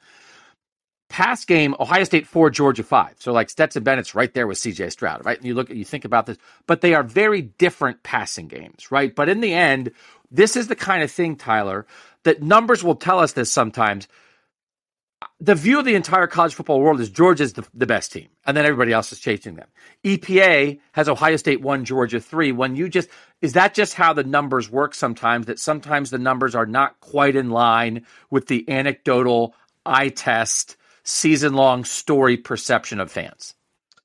pass 1.12 1.43
game, 1.43 1.76
Ohio 1.78 2.06
State 2.06 2.26
four, 2.26 2.50
Georgia 2.50 2.84
five. 2.84 3.15
So 3.19 3.34
like 3.34 3.50
Stetson 3.50 3.84
Bennett's 3.84 4.15
right 4.15 4.34
there 4.34 4.47
with 4.47 4.58
CJ 4.58 4.93
Stroud, 4.93 5.26
right? 5.26 5.38
And 5.38 5.45
you 5.45 5.54
look 5.54 5.69
at 5.69 5.76
you 5.76 5.84
think 5.84 6.06
about 6.06 6.26
this, 6.26 6.38
but 6.67 6.80
they 6.80 6.93
are 6.93 7.04
very 7.04 7.41
different 7.41 8.02
passing 8.02 8.47
games, 8.47 8.89
right? 8.91 9.13
But 9.13 9.28
in 9.28 9.41
the 9.41 9.54
end, 9.54 9.91
this 10.32 10.56
is 10.56 10.67
the 10.67 10.76
kind 10.76 11.04
of 11.04 11.12
thing, 11.12 11.36
Tyler, 11.36 11.86
that 12.24 12.41
numbers 12.41 12.84
will 12.84 12.95
tell 12.95 13.19
us 13.19 13.34
this 13.34 13.52
sometimes. 13.52 14.08
The 15.39 15.54
view 15.54 15.78
of 15.80 15.86
the 15.86 15.95
entire 15.95 16.28
college 16.28 16.56
football 16.56 16.80
world 16.80 17.00
is 17.00 17.10
Georgia's 17.10 17.54
the, 17.54 17.67
the 17.74 17.86
best 17.86 18.12
team, 18.12 18.30
and 18.45 18.56
then 18.56 18.65
everybody 18.65 18.93
else 18.93 19.12
is 19.12 19.19
chasing 19.19 19.56
them. 19.56 19.67
EPA 20.04 20.80
has 20.93 21.10
Ohio 21.10 21.36
State 21.36 21.62
one, 21.62 21.84
Georgia 21.84 22.21
three. 22.21 22.54
When 22.54 22.78
you 22.78 22.88
just 22.88 23.10
is 23.41 23.54
that 23.54 23.74
just 23.74 23.95
how 23.95 24.13
the 24.13 24.24
numbers 24.24 24.71
work 24.71 24.95
sometimes? 24.95 25.47
That 25.47 25.60
sometimes 25.60 26.10
the 26.10 26.17
numbers 26.17 26.56
are 26.56 26.65
not 26.65 27.02
quite 27.02 27.36
in 27.36 27.50
line 27.50 28.06
with 28.30 28.47
the 28.47 28.67
anecdotal 28.69 29.54
eye 29.86 30.10
test 30.10 30.78
season 31.03 31.53
long 31.53 31.83
story 31.85 32.37
perception 32.37 32.99
of 32.99 33.11
fans. 33.11 33.53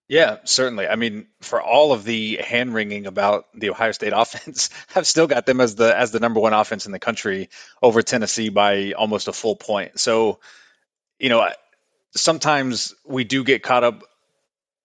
Yeah, 0.09 0.38
certainly. 0.44 0.87
I 0.87 0.94
mean, 0.94 1.26
for 1.40 1.61
all 1.61 1.92
of 1.92 2.04
the 2.04 2.37
hand 2.37 2.72
wringing 2.72 3.06
about 3.06 3.46
the 3.54 3.70
Ohio 3.70 3.90
State 3.92 4.12
offense, 4.16 4.70
I've 4.94 5.06
still 5.06 5.26
got 5.26 5.46
them 5.46 5.61
as 5.61 5.74
the 5.74 5.96
as 5.96 6.12
the 6.12 6.20
number 6.20 6.40
one 6.40 6.52
offense 6.52 6.87
in 6.87 6.92
the 6.92 6.98
country 6.98 7.48
over 7.82 8.02
Tennessee 8.02 8.48
by 8.48 8.92
almost 8.92 9.28
a 9.28 9.32
full 9.32 9.56
point. 9.56 9.98
So, 9.98 10.38
you 11.18 11.28
know, 11.28 11.48
sometimes 12.14 12.94
we 13.04 13.24
do 13.24 13.42
get 13.42 13.62
caught 13.62 13.85
up 13.85 14.04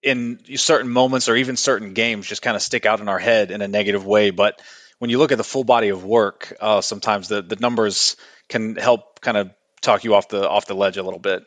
in 0.02 0.40
certain 0.56 0.90
moments 0.90 1.30
or 1.30 1.36
even 1.36 1.56
certain 1.56 1.94
games 1.94 2.26
just 2.26 2.42
kind 2.42 2.56
of 2.56 2.64
stick 2.64 2.88
out 2.88 3.02
in 3.02 3.08
our 3.08 3.20
head 3.20 3.52
in 3.52 3.62
a 3.62 3.68
negative 3.68 4.04
way. 4.04 4.32
But 4.32 4.60
when 4.98 5.12
you 5.12 5.20
look 5.20 5.32
at 5.32 5.38
the 5.38 5.44
full 5.44 5.64
body 5.64 5.90
of 5.90 6.04
work, 6.04 6.56
uh, 6.60 6.82
sometimes 6.82 7.28
the 7.28 7.44
the 7.44 7.58
numbers 7.58 8.18
can 8.50 8.76
help 8.76 9.22
kind 9.22 9.38
of 9.38 9.52
talk 9.82 10.04
you 10.04 10.16
off 10.16 10.30
the 10.30 10.50
off 10.50 10.66
the 10.66 10.74
ledge 10.74 10.98
a 10.98 11.04
little 11.04 11.20
bit. 11.20 11.44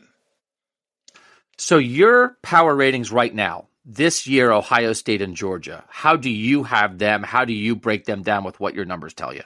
So 1.56 1.78
your 1.78 2.36
power 2.42 2.74
ratings 2.74 3.12
right 3.12 3.34
now, 3.34 3.66
this 3.84 4.26
year, 4.26 4.50
Ohio 4.50 4.92
State 4.92 5.22
and 5.22 5.36
Georgia, 5.36 5.84
how 5.88 6.16
do 6.16 6.30
you 6.30 6.62
have 6.62 6.98
them? 6.98 7.22
How 7.22 7.44
do 7.44 7.52
you 7.52 7.76
break 7.76 8.06
them 8.06 8.22
down 8.22 8.44
with 8.44 8.58
what 8.58 8.74
your 8.74 8.86
numbers 8.86 9.14
tell 9.14 9.34
you? 9.34 9.42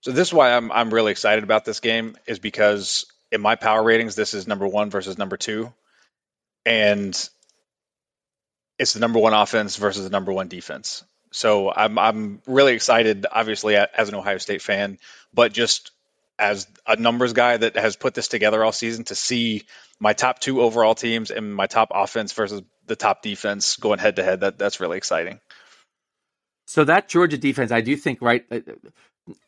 So 0.00 0.10
this 0.10 0.28
is 0.28 0.34
why 0.34 0.54
I'm 0.54 0.70
I'm 0.72 0.92
really 0.92 1.12
excited 1.12 1.44
about 1.44 1.64
this 1.64 1.80
game 1.80 2.16
is 2.26 2.38
because 2.38 3.06
in 3.30 3.40
my 3.40 3.54
power 3.54 3.82
ratings, 3.82 4.16
this 4.16 4.34
is 4.34 4.46
number 4.46 4.66
one 4.66 4.90
versus 4.90 5.16
number 5.16 5.36
two, 5.36 5.72
and 6.66 7.16
it's 8.78 8.92
the 8.92 9.00
number 9.00 9.18
one 9.18 9.34
offense 9.34 9.76
versus 9.76 10.04
the 10.04 10.10
number 10.10 10.32
one 10.32 10.48
defense. 10.48 11.04
So 11.30 11.72
I'm 11.74 11.98
I'm 11.98 12.42
really 12.46 12.74
excited, 12.74 13.26
obviously 13.30 13.76
as 13.76 14.08
an 14.08 14.14
Ohio 14.14 14.38
State 14.38 14.62
fan, 14.62 14.98
but 15.32 15.52
just 15.52 15.90
as 16.38 16.66
a 16.86 16.96
numbers 16.96 17.32
guy 17.32 17.56
that 17.56 17.76
has 17.76 17.96
put 17.96 18.14
this 18.14 18.28
together 18.28 18.64
all 18.64 18.72
season 18.72 19.04
to 19.04 19.14
see 19.14 19.62
my 20.00 20.12
top 20.12 20.40
two 20.40 20.60
overall 20.60 20.94
teams 20.94 21.30
and 21.30 21.54
my 21.54 21.66
top 21.66 21.90
offense 21.94 22.32
versus 22.32 22.62
the 22.86 22.96
top 22.96 23.22
defense 23.22 23.76
going 23.76 23.98
head 23.98 24.16
to 24.16 24.24
head. 24.24 24.40
That 24.40 24.58
that's 24.58 24.80
really 24.80 24.98
exciting. 24.98 25.40
So 26.66 26.84
that 26.84 27.08
Georgia 27.08 27.38
defense, 27.38 27.70
I 27.70 27.82
do 27.82 27.96
think, 27.96 28.20
right? 28.20 28.44
Uh, 28.50 28.60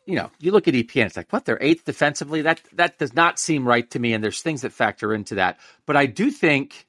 you 0.06 0.16
know, 0.16 0.30
you 0.38 0.52
look 0.52 0.68
at 0.68 0.74
EPA, 0.74 1.06
it's 1.06 1.16
like 1.16 1.32
what 1.32 1.44
they're 1.44 1.62
eighth 1.62 1.84
defensively. 1.84 2.42
That 2.42 2.60
that 2.72 2.98
does 2.98 3.14
not 3.14 3.38
seem 3.38 3.66
right 3.66 3.90
to 3.90 3.98
me, 3.98 4.12
and 4.14 4.22
there's 4.22 4.40
things 4.40 4.62
that 4.62 4.72
factor 4.72 5.12
into 5.12 5.34
that. 5.34 5.58
But 5.86 5.96
I 5.96 6.06
do 6.06 6.30
think 6.30 6.86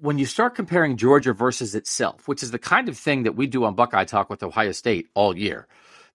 when 0.00 0.18
you 0.18 0.26
start 0.26 0.54
comparing 0.54 0.96
Georgia 0.96 1.32
versus 1.32 1.74
itself, 1.74 2.28
which 2.28 2.42
is 2.42 2.52
the 2.52 2.58
kind 2.58 2.88
of 2.88 2.96
thing 2.96 3.24
that 3.24 3.34
we 3.34 3.46
do 3.46 3.64
on 3.64 3.74
Buckeye 3.74 4.04
Talk 4.04 4.30
with 4.30 4.42
Ohio 4.42 4.72
State 4.72 5.08
all 5.14 5.36
year, 5.36 5.66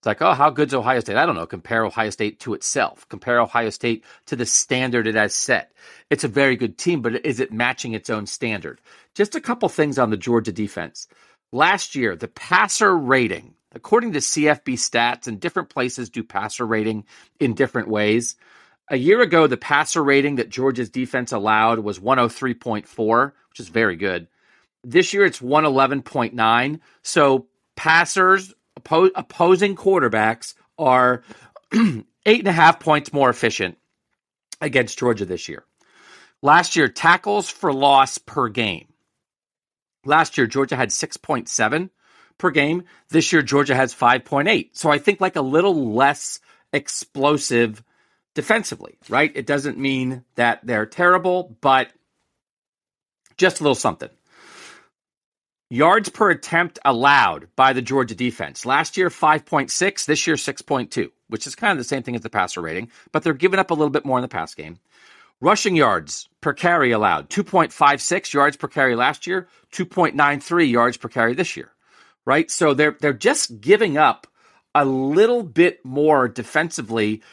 it's 0.03 0.05
like, 0.05 0.21
oh, 0.21 0.33
how 0.33 0.49
good's 0.49 0.73
Ohio 0.73 0.99
State? 0.99 1.15
I 1.15 1.25
don't 1.25 1.35
know. 1.35 1.45
Compare 1.45 1.85
Ohio 1.85 2.09
State 2.09 2.41
to 2.41 2.53
itself. 2.55 3.07
Compare 3.07 3.39
Ohio 3.39 3.69
State 3.69 4.03
to 4.25 4.35
the 4.35 4.45
standard 4.45 5.07
it 5.07 5.15
has 5.15 5.33
set. 5.33 5.71
It's 6.09 6.25
a 6.25 6.27
very 6.27 6.57
good 6.57 6.77
team, 6.77 7.01
but 7.01 7.25
is 7.25 7.39
it 7.39 7.53
matching 7.53 7.93
its 7.93 8.09
own 8.09 8.25
standard? 8.25 8.81
Just 9.15 9.33
a 9.35 9.39
couple 9.39 9.69
things 9.69 9.97
on 9.97 10.09
the 10.09 10.17
Georgia 10.17 10.51
defense. 10.51 11.07
Last 11.53 11.95
year, 11.95 12.17
the 12.17 12.27
passer 12.27 12.97
rating, 12.97 13.53
according 13.71 14.11
to 14.11 14.19
CFB 14.19 14.73
stats, 14.73 15.27
and 15.27 15.39
different 15.39 15.69
places 15.69 16.09
do 16.09 16.21
passer 16.21 16.67
rating 16.67 17.05
in 17.39 17.53
different 17.53 17.87
ways. 17.87 18.35
A 18.89 18.97
year 18.97 19.21
ago, 19.21 19.47
the 19.47 19.55
passer 19.55 20.03
rating 20.03 20.35
that 20.35 20.49
Georgia's 20.49 20.89
defense 20.89 21.31
allowed 21.31 21.79
was 21.79 21.99
103.4, 21.99 23.31
which 23.51 23.59
is 23.61 23.69
very 23.69 23.95
good. 23.95 24.27
This 24.83 25.13
year, 25.13 25.23
it's 25.23 25.39
111.9. 25.39 26.81
So 27.03 27.47
passers 27.77 28.53
oppo- 28.79 29.11
opposing 29.15 29.75
quarterbacks 29.75 30.53
are 30.77 31.23
eight 31.73 32.39
and 32.39 32.47
a 32.47 32.51
half 32.51 32.79
points 32.79 33.13
more 33.13 33.29
efficient 33.29 33.77
against 34.61 34.97
Georgia 34.97 35.25
this 35.25 35.47
year. 35.49 35.63
Last 36.41 36.75
year, 36.75 36.89
tackles 36.89 37.49
for 37.49 37.71
loss 37.71 38.17
per 38.17 38.49
game. 38.49 38.87
Last 40.05 40.37
year, 40.37 40.47
Georgia 40.47 40.75
had 40.75 40.89
6.7 40.89 41.89
per 42.37 42.51
game. 42.51 42.83
This 43.09 43.31
year, 43.31 43.41
Georgia 43.41 43.75
has 43.75 43.95
5.8. 43.95 44.69
So 44.73 44.91
I 44.91 44.97
think 44.97 45.21
like 45.21 45.37
a 45.37 45.41
little 45.41 45.93
less 45.93 46.39
explosive 46.73 47.83
defensively, 48.33 48.97
right? 49.07 49.31
It 49.35 49.45
doesn't 49.45 49.77
mean 49.77 50.25
that 50.35 50.59
they're 50.63 50.85
terrible, 50.85 51.55
but 51.61 51.89
just 53.37 53.59
a 53.59 53.63
little 53.63 53.75
something. 53.75 54.09
Yards 55.73 56.09
per 56.09 56.29
attempt 56.29 56.77
allowed 56.85 57.47
by 57.55 57.73
the 57.73 57.81
Georgia 57.81 58.13
defense. 58.13 58.63
Last 58.63 58.95
year, 58.95 59.09
5.6. 59.09 60.05
This 60.05 60.27
year, 60.27 60.35
6.2, 60.35 61.09
which 61.29 61.47
is 61.47 61.55
kind 61.55 61.71
of 61.71 61.79
the 61.79 61.83
same 61.83 62.03
thing 62.03 62.15
as 62.15 62.21
the 62.21 62.29
passer 62.29 62.61
rating, 62.61 62.91
but 63.11 63.23
they're 63.23 63.33
giving 63.33 63.59
up 63.59 63.71
a 63.71 63.73
little 63.73 63.89
bit 63.89 64.05
more 64.05 64.19
in 64.19 64.21
the 64.21 64.27
pass 64.27 64.53
game. 64.53 64.77
Rushing 65.41 65.75
yards 65.75 66.29
per 66.41 66.53
carry 66.53 66.91
allowed 66.91 67.31
2.56 67.31 68.33
yards 68.33 68.55
per 68.55 68.67
carry 68.67 68.95
last 68.95 69.25
year, 69.25 69.47
2.93 69.71 70.69
yards 70.69 70.97
per 70.97 71.09
carry 71.09 71.33
this 71.33 71.57
year. 71.57 71.71
right? 72.25 72.49
So 72.51 72.73
they're 72.73 72.97
they're 72.99 73.13
just 73.13 73.59
giving 73.59 73.97
up 73.97 74.27
a 74.75 74.85
little 74.85 75.43
bit 75.43 75.83
more 75.83 76.27
defensively 76.27 77.23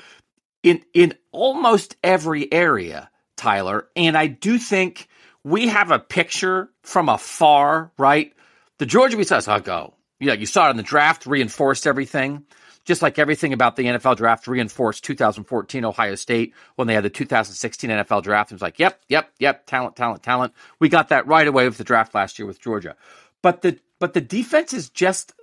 in 0.62 0.83
in 0.94 1.14
almost 1.33 1.96
every 2.03 2.53
area, 2.53 3.11
Tyler. 3.37 3.88
And 3.96 4.16
I 4.16 4.26
do 4.29 4.59
think 4.59 5.09
we 5.44 5.68
have 5.68 5.90
a 5.90 5.98
picture 5.98 6.70
from 6.83 7.09
afar, 7.09 7.92
right? 7.98 8.33
The 8.79 8.87
Georgia 8.87 9.16
we 9.16 9.24
saw, 9.24 9.40
I'll 9.46 9.61
go. 9.61 9.94
Yeah, 10.18 10.35
you 10.35 10.46
saw 10.46 10.68
it 10.68 10.70
in 10.70 10.76
the 10.76 10.83
draft, 10.83 11.26
reinforced 11.26 11.87
everything. 11.87 12.44
Just 12.85 13.03
like 13.03 13.18
everything 13.18 13.53
about 13.53 13.76
the 13.76 13.85
NFL 13.85 14.16
draft 14.16 14.46
reinforced 14.46 15.05
2014 15.05 15.85
Ohio 15.85 16.14
State 16.14 16.55
when 16.76 16.88
they 16.88 16.94
had 16.94 17.05
the 17.05 17.11
2016 17.11 17.90
NFL 17.90 18.22
draft. 18.22 18.50
It 18.50 18.55
was 18.55 18.62
like, 18.62 18.79
yep, 18.79 19.00
yep, 19.09 19.31
yep, 19.38 19.66
talent, 19.66 19.96
talent, 19.96 20.22
talent. 20.22 20.55
We 20.79 20.88
got 20.88 21.11
that 21.11 21.26
right 21.26 21.46
away 21.46 21.68
with 21.68 21.76
the 21.79 21.85
draft 21.85 22.14
last 22.14 22.38
year 22.38 22.46
with 22.46 22.61
Georgia. 22.61 22.96
But 23.42 23.62
the 23.62 23.79
but 23.98 24.14
the 24.14 24.20
defense 24.20 24.72
is 24.72 24.88
just 24.88 25.35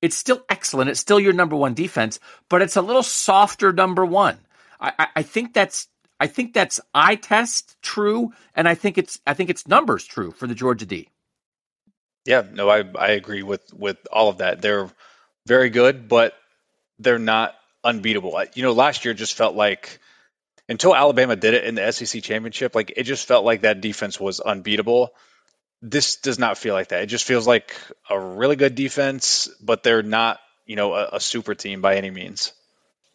it's 0.00 0.16
still 0.16 0.42
excellent. 0.48 0.90
It's 0.90 1.00
still 1.00 1.20
your 1.20 1.32
number 1.32 1.56
one 1.56 1.74
defense, 1.74 2.20
but 2.48 2.62
it's 2.62 2.76
a 2.76 2.82
little 2.82 3.02
softer 3.02 3.72
number 3.72 4.04
one. 4.06 4.38
I, 4.80 4.92
I, 4.98 5.08
I 5.16 5.22
think 5.22 5.54
that's 5.54 5.88
I 6.20 6.26
think 6.26 6.52
that's 6.52 6.80
eye 6.94 7.14
test 7.14 7.76
true, 7.82 8.32
and 8.54 8.68
I 8.68 8.74
think 8.74 8.98
it's 8.98 9.20
I 9.26 9.34
think 9.34 9.50
it's 9.50 9.66
numbers 9.68 10.04
true 10.04 10.32
for 10.32 10.46
the 10.46 10.54
Georgia 10.54 10.86
D. 10.86 11.08
Yeah, 12.24 12.42
no, 12.52 12.68
I 12.68 12.84
I 12.98 13.10
agree 13.10 13.42
with 13.42 13.72
with 13.72 13.98
all 14.12 14.28
of 14.28 14.38
that. 14.38 14.60
They're 14.60 14.90
very 15.46 15.70
good, 15.70 16.08
but 16.08 16.34
they're 16.98 17.18
not 17.18 17.54
unbeatable. 17.84 18.38
You 18.54 18.62
know, 18.62 18.72
last 18.72 19.04
year 19.04 19.14
just 19.14 19.34
felt 19.34 19.54
like 19.54 20.00
until 20.68 20.94
Alabama 20.94 21.36
did 21.36 21.54
it 21.54 21.64
in 21.64 21.74
the 21.74 21.90
SEC 21.92 22.22
championship, 22.22 22.74
like 22.74 22.92
it 22.96 23.04
just 23.04 23.26
felt 23.26 23.44
like 23.44 23.62
that 23.62 23.80
defense 23.80 24.20
was 24.20 24.40
unbeatable. 24.40 25.14
This 25.80 26.16
does 26.16 26.38
not 26.38 26.58
feel 26.58 26.74
like 26.74 26.88
that. 26.88 27.02
It 27.02 27.06
just 27.06 27.24
feels 27.24 27.46
like 27.46 27.74
a 28.10 28.18
really 28.18 28.56
good 28.56 28.74
defense, 28.74 29.48
but 29.60 29.82
they're 29.82 30.02
not, 30.02 30.40
you 30.66 30.76
know, 30.76 30.92
a, 30.94 31.10
a 31.14 31.20
super 31.20 31.54
team 31.54 31.80
by 31.80 31.96
any 31.96 32.10
means. 32.10 32.52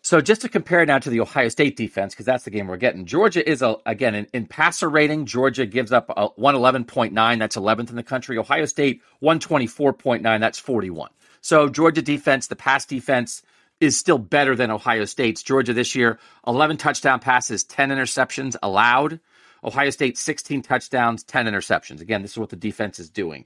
So 0.03 0.19
just 0.19 0.41
to 0.41 0.49
compare 0.49 0.85
now 0.85 0.99
to 0.99 1.09
the 1.09 1.21
Ohio 1.21 1.47
State 1.47 1.77
defense, 1.77 2.13
because 2.13 2.25
that's 2.25 2.43
the 2.43 2.49
game 2.51 2.67
we're 2.67 2.75
getting. 2.75 3.05
Georgia 3.05 3.49
is 3.49 3.61
a, 3.61 3.77
again 3.85 4.15
in, 4.15 4.27
in 4.33 4.45
passer 4.45 4.89
rating. 4.89 5.25
Georgia 5.25 5.65
gives 5.65 5.93
up 5.93 6.09
uh, 6.09 6.27
a 6.35 6.41
111.9. 6.41 7.39
That's 7.39 7.55
11th 7.55 7.89
in 7.89 7.95
the 7.95 8.03
country. 8.03 8.37
Ohio 8.37 8.65
State 8.65 9.01
124.9. 9.21 10.39
That's 10.41 10.59
41. 10.59 11.09
So 11.39 11.69
Georgia 11.69 12.01
defense, 12.01 12.47
the 12.47 12.57
pass 12.57 12.85
defense 12.85 13.43
is 13.79 13.97
still 13.97 14.17
better 14.17 14.57
than 14.57 14.71
Ohio 14.71 15.05
State's. 15.05 15.41
Georgia 15.41 15.73
this 15.73 15.95
year 15.95 16.19
11 16.45 16.77
touchdown 16.77 17.21
passes, 17.21 17.63
10 17.63 17.89
interceptions 17.89 18.57
allowed. 18.61 19.21
Ohio 19.63 19.89
State 19.89 20.17
16 20.17 20.63
touchdowns, 20.63 21.23
10 21.23 21.45
interceptions. 21.45 22.01
Again, 22.01 22.21
this 22.21 22.31
is 22.31 22.37
what 22.37 22.49
the 22.49 22.57
defense 22.57 22.99
is 22.99 23.09
doing. 23.09 23.45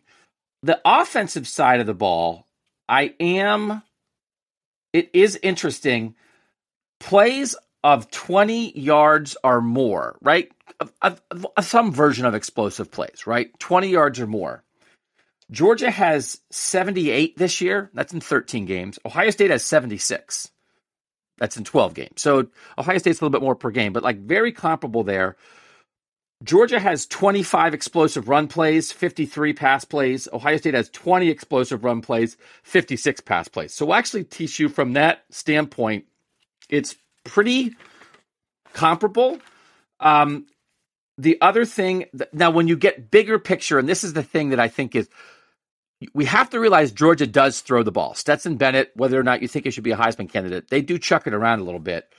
The 0.64 0.82
offensive 0.84 1.48
side 1.48 1.82
of 1.82 1.86
the 1.86 1.94
ball, 1.94 2.48
I 2.90 3.14
am. 3.20 3.84
It 4.92 5.12
is 5.14 5.40
interesting 5.44 6.16
plays 7.00 7.56
of 7.84 8.10
20 8.12 8.78
yards 8.78 9.38
or 9.44 9.62
more, 9.62 10.18
right? 10.22 10.52
some 11.62 11.92
version 11.92 12.26
of 12.26 12.36
explosive 12.36 12.92
plays, 12.92 13.26
right? 13.26 13.58
20 13.60 13.90
yards 13.90 14.20
or 14.20 14.28
more. 14.28 14.64
Georgia 15.50 15.90
has 15.90 16.42
78 16.52 17.38
this 17.38 17.62
year. 17.62 17.90
That's 17.94 18.14
in 18.14 18.20
13 18.20 18.66
games. 18.66 19.00
Ohio 19.06 19.30
State 19.30 19.50
has 19.50 19.64
76. 19.64 20.52
That's 21.38 21.58
in 21.58 21.64
12 21.64 21.94
games. 21.94 22.22
So 22.22 22.48
Ohio 22.78 22.98
State's 22.98 23.22
a 23.22 23.24
little 23.24 23.38
bit 23.40 23.44
more 23.44 23.56
per 23.56 23.72
game, 23.72 23.94
but 23.94 24.04
like 24.04 24.20
very 24.20 24.52
comparable 24.52 25.04
there. 25.04 25.38
Georgia 26.44 26.80
has 26.80 27.08
25 27.08 27.74
explosive 27.74 28.30
run 28.30 28.48
plays, 28.48 28.92
53 28.92 29.54
pass 29.54 29.86
plays. 29.86 30.28
Ohio 30.32 30.58
State 30.58 30.76
has 30.76 30.90
20 30.90 31.30
explosive 31.30 31.84
run 31.84 32.02
plays, 32.02 32.38
56 32.64 33.22
pass 33.22 33.48
plays. 33.48 33.74
So 33.74 33.86
we'll 33.86 33.96
actually 33.96 34.26
teach 34.26 34.60
you 34.60 34.70
from 34.70 34.94
that 34.94 35.24
standpoint 35.32 36.06
it's 36.70 36.96
pretty 37.24 37.76
comparable. 38.74 39.40
Um, 40.00 40.48
the 41.18 41.42
other 41.42 41.66
thing 41.66 42.06
now, 42.32 42.52
when 42.52 42.68
you 42.68 42.78
get 42.78 43.10
bigger 43.10 43.40
picture, 43.40 43.80
and 43.80 43.90
this 43.90 44.04
is 44.04 44.14
the 44.14 44.24
thing 44.24 44.50
that 44.50 44.60
I 44.60 44.68
think 44.68 44.96
is 44.96 45.10
we 46.14 46.26
have 46.26 46.52
to 46.52 46.60
realize 46.60 46.92
Georgia 46.92 47.26
does 47.26 47.62
throw 47.62 47.82
the 47.82 47.92
ball. 47.92 48.14
Stetson 48.14 48.58
Bennett, 48.58 48.92
whether 48.96 49.20
or 49.20 49.24
not 49.24 49.42
you 49.42 49.48
think 49.48 49.66
he 49.66 49.72
should 49.72 49.84
be 49.84 49.92
a 49.92 49.98
Heisman 49.98 50.32
candidate, 50.32 50.70
they 50.70 50.82
do 50.82 51.00
chuck 51.00 51.26
it 51.26 51.34
around 51.34 51.60
a 51.60 51.64
little 51.64 51.80
bit, 51.80 52.14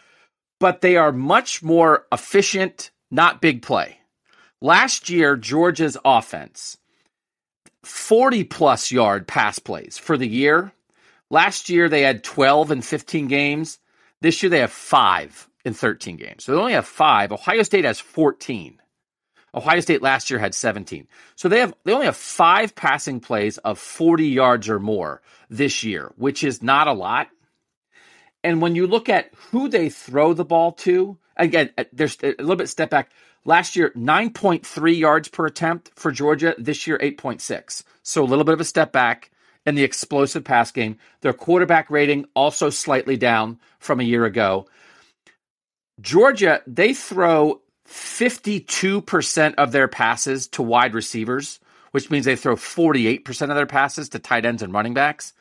but 0.59 0.81
they 0.81 0.97
are 0.97 1.13
much 1.13 1.63
more 1.63 2.07
efficient, 2.11 2.91
not 3.11 3.41
big 3.41 3.63
play. 3.63 3.99
Last 4.61 5.09
year, 5.09 5.37
Georgia's 5.37 5.97
offense, 6.05 6.77
40 7.85 8.45
plus 8.45 8.91
yard 8.91 9.29
pass 9.29 9.61
plays 9.61 9.97
for 9.97 10.17
the 10.17 10.27
year. 10.27 10.73
Last 11.31 11.69
year, 11.69 11.89
they 11.89 12.03
had 12.03 12.25
12 12.25 12.73
and 12.73 12.85
15 12.85 13.29
games. 13.29 13.79
This 14.21 14.43
year 14.43 14.51
they 14.51 14.61
have 14.61 14.73
five 14.73 15.49
in 15.65 15.75
13 15.75 16.17
games. 16.17 16.45
So 16.45 16.53
they 16.53 16.59
only 16.59 16.73
have 16.73 16.87
five. 16.87 17.33
Ohio 17.33 17.63
State 17.63 17.85
has 17.85 18.01
14. 18.01 18.81
Ohio 19.55 19.81
State 19.81 20.03
last 20.03 20.31
year 20.31 20.39
had 20.39 20.55
17. 20.55 21.07
So 21.37 21.49
they 21.49 21.61
have 21.61 21.75
they 21.85 21.93
only 21.93 22.07
have 22.07 22.17
five 22.17 22.75
passing 22.75 23.21
plays 23.21 23.59
of 23.59 23.79
40 23.79 24.27
yards 24.27 24.69
or 24.69 24.79
more 24.79 25.23
this 25.49 25.85
year, 25.85 26.13
which 26.17 26.45
is 26.45 26.63
not 26.63 26.89
a 26.89 26.93
lot. 26.93 27.29
And 28.45 28.61
when 28.63 28.75
you 28.75 28.87
look 28.87 29.09
at 29.09 29.33
who 29.51 29.69
they 29.69 29.89
throw 29.89 30.33
the 30.33 30.45
ball 30.45 30.73
to, 30.73 31.19
again, 31.37 31.71
uh, 31.77 31.85
there's 31.93 32.17
a 32.23 32.35
little 32.39 32.57
bit 32.57 32.69
step 32.69 32.91
back. 32.91 33.11
Last 33.45 33.77
year, 33.77 33.91
9.3 33.97 34.99
yards 34.99 35.29
per 35.29 35.47
attempt 35.47 35.91
for 35.97 36.13
Georgia. 36.13 36.55
This 36.59 36.87
year, 36.87 36.99
8.6. 36.99 37.83
So 38.03 38.23
a 38.23 38.27
little 38.27 38.45
bit 38.45 38.53
of 38.53 38.61
a 38.61 38.65
step 38.65 38.93
back 38.93 39.31
in 39.69 39.75
the 39.75 39.85
explosive 39.85 40.45
pass 40.45 40.73
game. 40.73 40.99
Their 41.21 41.33
quarterback 41.33 41.91
rating 41.91 42.27
also 42.35 42.71
slightly 42.71 43.17
down 43.17 43.61
from 43.79 44.01
a 44.01 44.05
year 44.05 44.25
ago. 44.25 44.67
Georgia, 46.01 46.63
they 46.67 46.95
throw 46.95 47.61
52% 47.89 49.55
of 49.55 49.73
their 49.73 49.89
passes 49.89 50.49
to 50.49 50.63
wide 50.63 50.95
receivers, 50.95 51.61
which 51.91 52.11
means 52.11 52.25
they 52.25 52.37
throw 52.37 52.57
48% 52.57 53.43
of 53.43 53.57
their 53.57 53.67
passes 53.67 54.09
to 54.11 54.19
tight 54.19 54.45
ends 54.45 54.63
and 54.63 54.73
running 54.73 54.95
backs. 54.95 55.33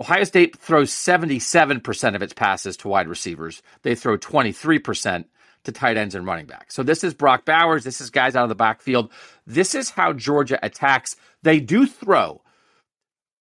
Ohio 0.00 0.24
State 0.24 0.56
throws 0.56 0.90
77% 0.90 2.14
of 2.14 2.22
its 2.22 2.32
passes 2.32 2.76
to 2.78 2.88
wide 2.88 3.08
receivers. 3.08 3.62
They 3.82 3.94
throw 3.94 4.16
23% 4.16 5.24
to 5.64 5.72
tight 5.72 5.96
ends 5.96 6.14
and 6.14 6.26
running 6.26 6.46
backs. 6.46 6.74
So 6.74 6.82
this 6.82 7.04
is 7.04 7.12
Brock 7.12 7.44
Bowers. 7.44 7.84
This 7.84 8.00
is 8.00 8.08
guys 8.08 8.34
out 8.34 8.44
of 8.44 8.48
the 8.48 8.54
backfield. 8.54 9.12
This 9.46 9.74
is 9.74 9.90
how 9.90 10.12
Georgia 10.12 10.58
attacks. 10.62 11.16
They 11.42 11.60
do 11.60 11.86
throw 11.86 12.40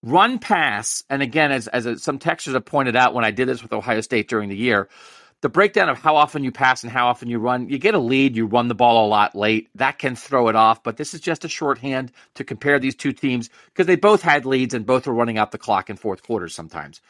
run 0.03 0.39
pass, 0.39 1.03
and 1.09 1.21
again, 1.21 1.51
as, 1.51 1.67
as 1.67 2.01
some 2.01 2.19
texters 2.19 2.53
have 2.53 2.65
pointed 2.65 2.95
out 2.95 3.13
when 3.13 3.25
I 3.25 3.31
did 3.31 3.47
this 3.47 3.61
with 3.61 3.73
Ohio 3.73 4.01
State 4.01 4.27
during 4.27 4.49
the 4.49 4.55
year, 4.55 4.89
the 5.41 5.49
breakdown 5.49 5.87
of 5.87 5.97
how 5.97 6.17
often 6.17 6.43
you 6.43 6.51
pass 6.51 6.83
and 6.83 6.91
how 6.91 7.07
often 7.07 7.29
you 7.29 7.39
run, 7.39 7.69
you 7.69 7.77
get 7.77 7.93
a 7.93 7.99
lead, 7.99 8.35
you 8.35 8.45
run 8.45 8.67
the 8.67 8.75
ball 8.75 9.05
a 9.05 9.07
lot 9.07 9.35
late. 9.35 9.69
That 9.75 9.97
can 9.97 10.15
throw 10.15 10.49
it 10.49 10.55
off, 10.55 10.83
but 10.83 10.97
this 10.97 11.13
is 11.13 11.21
just 11.21 11.45
a 11.45 11.49
shorthand 11.49 12.11
to 12.35 12.43
compare 12.43 12.79
these 12.79 12.95
two 12.95 13.13
teams 13.13 13.49
because 13.67 13.87
they 13.87 13.95
both 13.95 14.21
had 14.21 14.45
leads 14.45 14.73
and 14.73 14.85
both 14.85 15.07
were 15.07 15.13
running 15.13 15.37
out 15.37 15.51
the 15.51 15.57
clock 15.57 15.89
in 15.89 15.95
fourth 15.95 16.23
quarters 16.23 16.53
sometimes. 16.53 17.01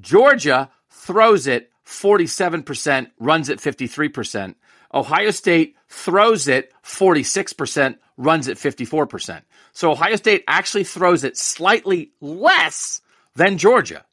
Georgia 0.00 0.70
throws 0.88 1.46
it 1.46 1.70
47%, 1.86 3.10
runs 3.18 3.48
it 3.48 3.58
53%. 3.58 4.54
Ohio 4.94 5.30
State 5.30 5.76
throws 5.88 6.48
it 6.48 6.72
46%, 6.84 7.96
runs 8.16 8.48
it 8.48 8.58
54%. 8.58 9.42
So 9.72 9.92
Ohio 9.92 10.16
State 10.16 10.44
actually 10.46 10.84
throws 10.84 11.24
it 11.24 11.36
slightly 11.36 12.12
less 12.20 13.00
than 13.34 13.58
Georgia. 13.58 14.04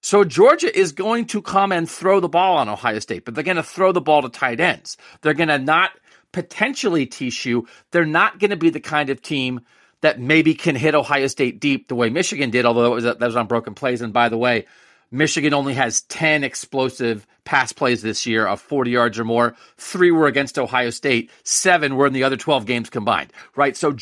So 0.00 0.24
Georgia 0.24 0.76
is 0.76 0.92
going 0.92 1.26
to 1.26 1.42
come 1.42 1.72
and 1.72 1.90
throw 1.90 2.20
the 2.20 2.28
ball 2.28 2.58
on 2.58 2.68
Ohio 2.68 2.98
State, 2.98 3.24
but 3.24 3.34
they're 3.34 3.44
going 3.44 3.56
to 3.56 3.62
throw 3.62 3.92
the 3.92 4.00
ball 4.00 4.22
to 4.22 4.28
tight 4.28 4.60
ends. 4.60 4.96
They're 5.20 5.34
going 5.34 5.48
to 5.48 5.58
not 5.58 5.90
potentially 6.32 7.06
teach 7.06 7.46
you. 7.46 7.66
They're 7.90 8.04
not 8.04 8.38
going 8.38 8.50
to 8.50 8.56
be 8.56 8.70
the 8.70 8.80
kind 8.80 9.10
of 9.10 9.22
team 9.22 9.60
that 10.02 10.20
maybe 10.20 10.54
can 10.54 10.76
hit 10.76 10.94
Ohio 10.94 11.26
State 11.26 11.60
deep 11.60 11.88
the 11.88 11.94
way 11.94 12.10
Michigan 12.10 12.50
did, 12.50 12.66
although 12.66 12.84
that 12.84 12.90
was, 12.90 13.04
that 13.04 13.20
was 13.20 13.36
on 13.36 13.46
broken 13.46 13.74
plays. 13.74 14.02
And 14.02 14.12
by 14.12 14.28
the 14.28 14.38
way, 14.38 14.66
Michigan 15.10 15.54
only 15.54 15.74
has 15.74 16.02
10 16.02 16.44
explosive 16.44 17.26
pass 17.44 17.72
plays 17.72 18.02
this 18.02 18.26
year 18.26 18.46
of 18.46 18.60
40 18.60 18.90
yards 18.90 19.18
or 19.18 19.24
more. 19.24 19.54
Three 19.76 20.10
were 20.10 20.26
against 20.26 20.58
Ohio 20.58 20.90
State. 20.90 21.30
Seven 21.44 21.96
were 21.96 22.06
in 22.06 22.12
the 22.12 22.24
other 22.24 22.36
12 22.36 22.66
games 22.66 22.90
combined, 22.90 23.32
right? 23.54 23.76
So 23.76 23.96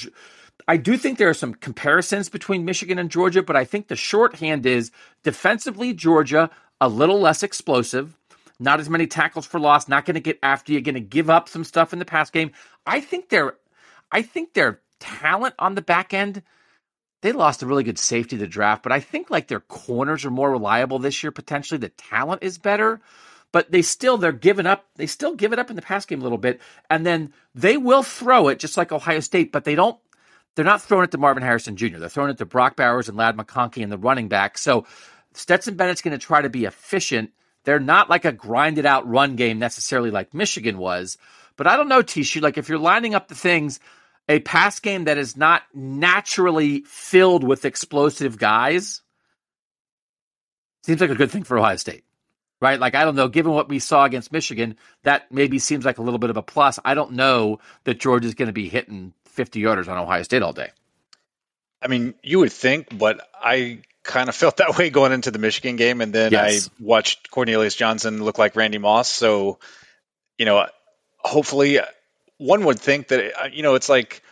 I 0.66 0.78
do 0.78 0.96
think 0.96 1.18
there 1.18 1.28
are 1.28 1.34
some 1.34 1.54
comparisons 1.54 2.28
between 2.28 2.64
Michigan 2.64 2.98
and 2.98 3.10
Georgia, 3.10 3.42
but 3.42 3.56
I 3.56 3.64
think 3.64 3.88
the 3.88 3.96
shorthand 3.96 4.64
is 4.64 4.90
defensively, 5.22 5.92
Georgia, 5.92 6.50
a 6.80 6.88
little 6.88 7.20
less 7.20 7.42
explosive, 7.42 8.16
not 8.58 8.80
as 8.80 8.88
many 8.88 9.06
tackles 9.06 9.46
for 9.46 9.60
loss, 9.60 9.88
not 9.88 10.06
going 10.06 10.14
to 10.14 10.20
get 10.20 10.38
after 10.42 10.72
you, 10.72 10.80
going 10.80 10.94
to 10.94 11.00
give 11.00 11.28
up 11.28 11.48
some 11.48 11.64
stuff 11.64 11.92
in 11.92 11.98
the 11.98 12.04
pass 12.04 12.30
game. 12.30 12.50
I 12.86 13.00
think 13.00 13.28
their, 13.28 13.56
I 14.10 14.22
think 14.22 14.54
their 14.54 14.80
talent 15.00 15.54
on 15.58 15.74
the 15.74 15.82
back 15.82 16.14
end, 16.14 16.42
they 17.24 17.32
lost 17.32 17.62
a 17.62 17.66
really 17.66 17.84
good 17.84 17.98
safety 17.98 18.36
to 18.36 18.46
draft, 18.46 18.82
but 18.82 18.92
I 18.92 19.00
think 19.00 19.30
like 19.30 19.48
their 19.48 19.60
corners 19.60 20.26
are 20.26 20.30
more 20.30 20.50
reliable 20.50 20.98
this 20.98 21.22
year. 21.22 21.32
Potentially, 21.32 21.78
the 21.78 21.88
talent 21.88 22.42
is 22.42 22.58
better 22.58 23.00
but 23.50 23.70
they 23.70 23.82
still 23.82 24.18
they're 24.18 24.32
giving 24.32 24.66
up 24.66 24.84
they 24.96 25.06
still 25.06 25.36
give 25.36 25.52
it 25.52 25.60
up 25.60 25.70
in 25.70 25.76
the 25.76 25.82
pass 25.82 26.04
game 26.04 26.18
a 26.18 26.24
little 26.24 26.38
bit 26.38 26.60
and 26.90 27.06
then 27.06 27.32
they 27.54 27.76
will 27.76 28.02
throw 28.02 28.48
it 28.48 28.58
just 28.58 28.76
like 28.76 28.90
ohio 28.90 29.20
state 29.20 29.52
but 29.52 29.62
they 29.62 29.76
don't 29.76 29.96
they're 30.54 30.64
not 30.64 30.82
throwing 30.82 31.04
it 31.04 31.10
to 31.10 31.18
Marvin 31.18 31.42
Harrison 31.42 31.76
Jr. 31.76 31.98
They're 31.98 32.08
throwing 32.08 32.30
it 32.30 32.38
to 32.38 32.46
Brock 32.46 32.76
Bowers 32.76 33.08
and 33.08 33.16
Ladd 33.16 33.36
McConkey 33.36 33.82
and 33.82 33.90
the 33.90 33.98
running 33.98 34.28
back. 34.28 34.56
So 34.58 34.86
Stetson 35.32 35.74
Bennett's 35.74 36.02
going 36.02 36.18
to 36.18 36.24
try 36.24 36.42
to 36.42 36.48
be 36.48 36.64
efficient. 36.64 37.32
They're 37.64 37.80
not 37.80 38.08
like 38.08 38.24
a 38.24 38.32
grinded 38.32 38.86
out 38.86 39.08
run 39.08 39.36
game 39.36 39.58
necessarily 39.58 40.10
like 40.10 40.34
Michigan 40.34 40.78
was. 40.78 41.18
But 41.56 41.66
I 41.66 41.76
don't 41.76 41.88
know, 41.88 42.02
T-Shoe. 42.02 42.40
Like 42.40 42.58
if 42.58 42.68
you're 42.68 42.78
lining 42.78 43.14
up 43.14 43.28
the 43.28 43.34
things, 43.34 43.80
a 44.28 44.40
pass 44.40 44.80
game 44.80 45.04
that 45.04 45.18
is 45.18 45.36
not 45.36 45.62
naturally 45.74 46.80
filled 46.86 47.44
with 47.44 47.64
explosive 47.64 48.38
guys 48.38 49.02
seems 50.84 51.00
like 51.00 51.10
a 51.10 51.14
good 51.14 51.30
thing 51.30 51.44
for 51.44 51.58
Ohio 51.58 51.76
State. 51.76 52.04
Right? 52.60 52.80
Like, 52.80 52.94
I 52.94 53.04
don't 53.04 53.16
know, 53.16 53.28
given 53.28 53.52
what 53.52 53.68
we 53.68 53.78
saw 53.78 54.04
against 54.04 54.32
Michigan, 54.32 54.76
that 55.02 55.30
maybe 55.30 55.58
seems 55.58 55.84
like 55.84 55.98
a 55.98 56.02
little 56.02 56.18
bit 56.18 56.30
of 56.30 56.38
a 56.38 56.42
plus. 56.42 56.78
I 56.82 56.94
don't 56.94 57.12
know 57.12 57.58
that 57.84 58.00
Georgia's 58.00 58.34
going 58.34 58.46
to 58.46 58.54
be 58.54 58.68
hitting 58.68 59.12
50 59.26 59.60
yarders 59.60 59.88
on 59.88 59.98
Ohio 59.98 60.22
State 60.22 60.42
all 60.42 60.54
day. 60.54 60.70
I 61.82 61.88
mean, 61.88 62.14
you 62.22 62.38
would 62.38 62.52
think, 62.52 62.96
but 62.96 63.28
I 63.34 63.80
kind 64.02 64.30
of 64.30 64.34
felt 64.36 64.58
that 64.58 64.78
way 64.78 64.88
going 64.88 65.12
into 65.12 65.30
the 65.30 65.38
Michigan 65.38 65.76
game. 65.76 66.00
And 66.00 66.12
then 66.12 66.32
yes. 66.32 66.68
I 66.68 66.82
watched 66.82 67.30
Cornelius 67.30 67.74
Johnson 67.74 68.24
look 68.24 68.38
like 68.38 68.56
Randy 68.56 68.78
Moss. 68.78 69.08
So, 69.08 69.58
you 70.38 70.46
know, 70.46 70.66
hopefully 71.18 71.80
one 72.38 72.64
would 72.64 72.80
think 72.80 73.08
that, 73.08 73.44
uh, 73.44 73.48
you 73.52 73.62
know, 73.62 73.74
it's 73.74 73.88
like, 73.88 74.22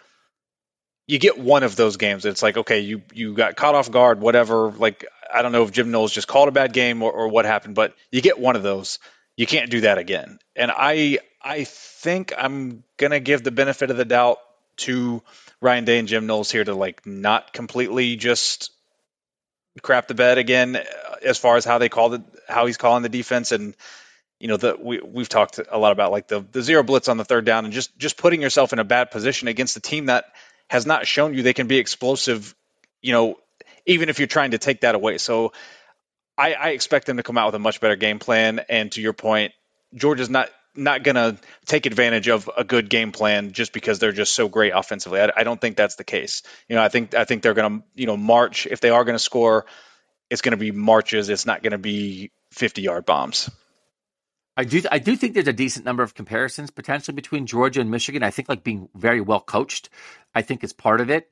you 1.06 1.18
get 1.18 1.38
one 1.38 1.62
of 1.62 1.76
those 1.76 1.96
games. 1.96 2.24
It's 2.24 2.42
like, 2.42 2.56
okay, 2.56 2.80
you 2.80 3.02
you 3.12 3.34
got 3.34 3.56
caught 3.56 3.74
off 3.74 3.90
guard, 3.90 4.20
whatever. 4.20 4.70
Like, 4.70 5.04
I 5.32 5.42
don't 5.42 5.52
know 5.52 5.64
if 5.64 5.72
Jim 5.72 5.90
Knowles 5.90 6.12
just 6.12 6.28
called 6.28 6.48
a 6.48 6.52
bad 6.52 6.72
game 6.72 7.02
or, 7.02 7.12
or 7.12 7.28
what 7.28 7.44
happened, 7.44 7.74
but 7.74 7.94
you 8.10 8.20
get 8.20 8.38
one 8.38 8.56
of 8.56 8.62
those. 8.62 8.98
You 9.36 9.46
can't 9.46 9.70
do 9.70 9.82
that 9.82 9.98
again. 9.98 10.38
And 10.54 10.70
I 10.74 11.18
I 11.42 11.64
think 11.64 12.32
I'm 12.36 12.84
gonna 12.98 13.20
give 13.20 13.42
the 13.42 13.50
benefit 13.50 13.90
of 13.90 13.96
the 13.96 14.04
doubt 14.04 14.38
to 14.78 15.22
Ryan 15.60 15.84
Day 15.84 15.98
and 15.98 16.08
Jim 16.08 16.26
Knowles 16.26 16.50
here 16.50 16.64
to 16.64 16.74
like 16.74 17.04
not 17.06 17.52
completely 17.52 18.16
just 18.16 18.70
crap 19.80 20.06
the 20.06 20.14
bed 20.14 20.38
again 20.38 20.76
uh, 20.76 20.82
as 21.22 21.38
far 21.38 21.56
as 21.56 21.64
how 21.64 21.78
they 21.78 21.88
called 21.88 22.14
it, 22.14 22.22
how 22.48 22.66
he's 22.66 22.76
calling 22.76 23.02
the 23.02 23.08
defense 23.08 23.52
and 23.52 23.74
you 24.42 24.48
know 24.48 24.56
the 24.56 24.76
we 24.76 25.00
we've 25.00 25.28
talked 25.28 25.60
a 25.70 25.78
lot 25.78 25.92
about 25.92 26.10
like 26.10 26.26
the 26.26 26.44
the 26.50 26.62
zero 26.62 26.82
blitz 26.82 27.06
on 27.06 27.16
the 27.16 27.24
third 27.24 27.44
down 27.44 27.64
and 27.64 27.72
just 27.72 27.96
just 27.96 28.16
putting 28.16 28.42
yourself 28.42 28.72
in 28.72 28.80
a 28.80 28.84
bad 28.84 29.12
position 29.12 29.46
against 29.46 29.76
a 29.76 29.80
team 29.80 30.06
that 30.06 30.24
has 30.68 30.84
not 30.84 31.06
shown 31.06 31.32
you 31.32 31.44
they 31.44 31.52
can 31.52 31.68
be 31.68 31.78
explosive, 31.78 32.52
you 33.00 33.12
know, 33.12 33.36
even 33.86 34.08
if 34.08 34.18
you're 34.18 34.26
trying 34.26 34.50
to 34.50 34.58
take 34.58 34.80
that 34.80 34.96
away. 34.96 35.18
So 35.18 35.52
I, 36.36 36.54
I 36.54 36.68
expect 36.70 37.06
them 37.06 37.18
to 37.18 37.22
come 37.22 37.38
out 37.38 37.46
with 37.46 37.54
a 37.54 37.60
much 37.60 37.80
better 37.80 37.94
game 37.94 38.18
plan. 38.18 38.60
And 38.68 38.90
to 38.92 39.00
your 39.00 39.12
point, 39.12 39.52
Georgia's 39.94 40.28
not 40.28 40.50
not 40.74 41.04
going 41.04 41.14
to 41.14 41.36
take 41.66 41.86
advantage 41.86 42.28
of 42.28 42.50
a 42.56 42.64
good 42.64 42.88
game 42.90 43.12
plan 43.12 43.52
just 43.52 43.72
because 43.72 44.00
they're 44.00 44.10
just 44.10 44.34
so 44.34 44.48
great 44.48 44.72
offensively. 44.74 45.20
I, 45.20 45.30
I 45.36 45.44
don't 45.44 45.60
think 45.60 45.76
that's 45.76 45.94
the 45.94 46.04
case. 46.04 46.42
You 46.68 46.74
know, 46.74 46.82
I 46.82 46.88
think 46.88 47.14
I 47.14 47.26
think 47.26 47.44
they're 47.44 47.54
going 47.54 47.78
to 47.78 47.84
you 47.94 48.06
know 48.06 48.16
march 48.16 48.66
if 48.66 48.80
they 48.80 48.90
are 48.90 49.04
going 49.04 49.14
to 49.14 49.22
score. 49.22 49.66
It's 50.30 50.42
going 50.42 50.50
to 50.50 50.56
be 50.56 50.72
marches. 50.72 51.28
It's 51.28 51.46
not 51.46 51.62
going 51.62 51.72
to 51.72 51.78
be 51.78 52.32
50 52.50 52.82
yard 52.82 53.06
bombs. 53.06 53.48
I 54.56 54.64
do 54.64 54.82
I 54.90 54.98
do 54.98 55.16
think 55.16 55.32
there's 55.32 55.48
a 55.48 55.52
decent 55.52 55.86
number 55.86 56.02
of 56.02 56.14
comparisons 56.14 56.70
potentially 56.70 57.14
between 57.14 57.46
Georgia 57.46 57.80
and 57.80 57.90
Michigan. 57.90 58.22
I 58.22 58.30
think 58.30 58.48
like 58.48 58.62
being 58.62 58.88
very 58.94 59.20
well 59.20 59.40
coached, 59.40 59.88
I 60.34 60.42
think 60.42 60.62
is 60.62 60.72
part 60.72 61.00
of 61.00 61.10
it. 61.10 61.30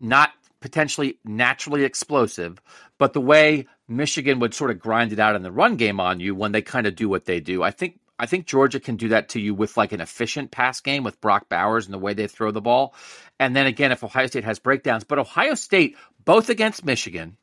Not 0.00 0.30
potentially 0.60 1.18
naturally 1.24 1.84
explosive, 1.84 2.62
but 2.96 3.12
the 3.12 3.20
way 3.20 3.66
Michigan 3.88 4.38
would 4.38 4.54
sort 4.54 4.70
of 4.70 4.78
grind 4.78 5.12
it 5.12 5.18
out 5.18 5.36
in 5.36 5.42
the 5.42 5.52
run 5.52 5.76
game 5.76 6.00
on 6.00 6.20
you 6.20 6.34
when 6.34 6.52
they 6.52 6.62
kind 6.62 6.86
of 6.86 6.94
do 6.94 7.08
what 7.08 7.26
they 7.26 7.40
do. 7.40 7.62
I 7.62 7.72
think 7.72 8.00
I 8.18 8.24
think 8.24 8.46
Georgia 8.46 8.80
can 8.80 8.96
do 8.96 9.08
that 9.08 9.30
to 9.30 9.40
you 9.40 9.54
with 9.54 9.76
like 9.76 9.92
an 9.92 10.00
efficient 10.00 10.50
pass 10.50 10.80
game 10.80 11.02
with 11.02 11.20
Brock 11.20 11.48
Bowers 11.50 11.86
and 11.86 11.92
the 11.92 11.98
way 11.98 12.14
they 12.14 12.26
throw 12.26 12.52
the 12.52 12.60
ball. 12.60 12.94
And 13.38 13.54
then 13.54 13.66
again, 13.66 13.92
if 13.92 14.04
Ohio 14.04 14.28
State 14.28 14.44
has 14.44 14.58
breakdowns, 14.58 15.04
but 15.04 15.18
Ohio 15.18 15.54
State, 15.54 15.96
both 16.24 16.48
against 16.48 16.86
Michigan 16.86 17.36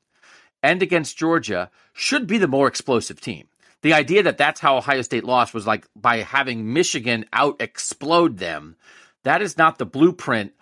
and 0.63 0.82
against 0.82 1.17
Georgia, 1.17 1.69
should 1.93 2.25
be 2.25 2.39
the 2.39 2.47
more 2.47 2.67
explosive 2.67 3.21
team 3.21 3.47
the 3.82 3.93
idea 3.93 4.23
that 4.23 4.38
that's 4.38 4.59
how 4.59 4.77
Ohio 4.77 5.01
State 5.01 5.23
lost 5.23 5.53
was 5.53 5.65
like 5.67 5.88
by 5.95 6.17
having 6.17 6.73
Michigan 6.73 7.25
out 7.32 7.61
explode 7.61 8.38
them. 8.38 8.75
That 9.23 9.41
is 9.41 9.57
not 9.57 9.77
the 9.77 9.86
blueprint 9.86 10.53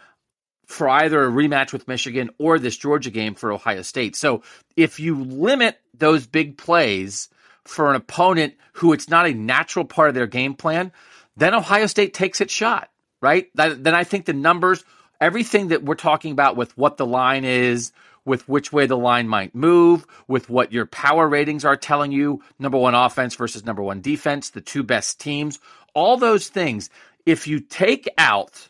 for 0.66 0.90
either 0.90 1.24
a 1.24 1.32
rematch 1.32 1.72
with 1.72 1.88
Michigan 1.88 2.30
or 2.38 2.60
this 2.60 2.78
Georgia 2.78 3.10
game 3.10 3.36
for 3.36 3.52
Ohio 3.52 3.82
State. 3.82 4.16
So 4.16 4.44
if 4.76 5.00
you 5.00 5.24
limit 5.24 5.80
those 5.94 6.28
big 6.28 6.58
plays 6.58 7.30
for 7.64 7.90
an 7.90 7.96
opponent 7.96 8.56
who 8.74 8.94
it's 8.94 9.10
not 9.10 9.28
a 9.28 9.34
natural 9.34 9.86
part 9.86 10.10
of 10.10 10.16
their 10.16 10.28
game 10.28 10.54
plan, 10.56 10.92
then 11.38 11.56
Ohio 11.56 11.86
State 11.86 12.14
takes 12.14 12.42
its 12.42 12.54
shot, 12.54 12.90
right? 13.22 13.50
Then 13.56 13.96
I 13.96 14.04
think 14.04 14.26
the 14.26 14.34
numbers, 14.34 14.84
everything 15.22 15.70
that 15.70 15.84
we're 15.84 15.96
talking 15.96 16.32
about 16.32 16.58
with 16.58 16.78
what 16.78 16.98
the 16.98 17.06
line 17.06 17.46
is, 17.46 17.92
with 18.28 18.48
which 18.48 18.72
way 18.74 18.86
the 18.86 18.98
line 18.98 19.28
might 19.28 19.56
move, 19.56 20.06
with 20.28 20.50
what 20.50 20.74
your 20.74 20.86
power 20.86 21.28
ratings 21.28 21.66
are 21.66 21.78
telling 21.78 22.12
you, 22.12 22.44
number 22.60 22.78
one 22.78 22.94
offense 22.94 23.36
versus 23.36 23.66
number 23.66 23.82
one 23.82 24.02
defense, 24.02 24.50
the 24.50 24.62
two 24.62 24.84
best 24.84 25.20
teams, 25.20 25.60
all 25.96 26.18
those 26.18 26.50
things. 26.50 26.90
If 27.26 27.48
you 27.48 27.60
take 27.60 28.08
out 28.18 28.70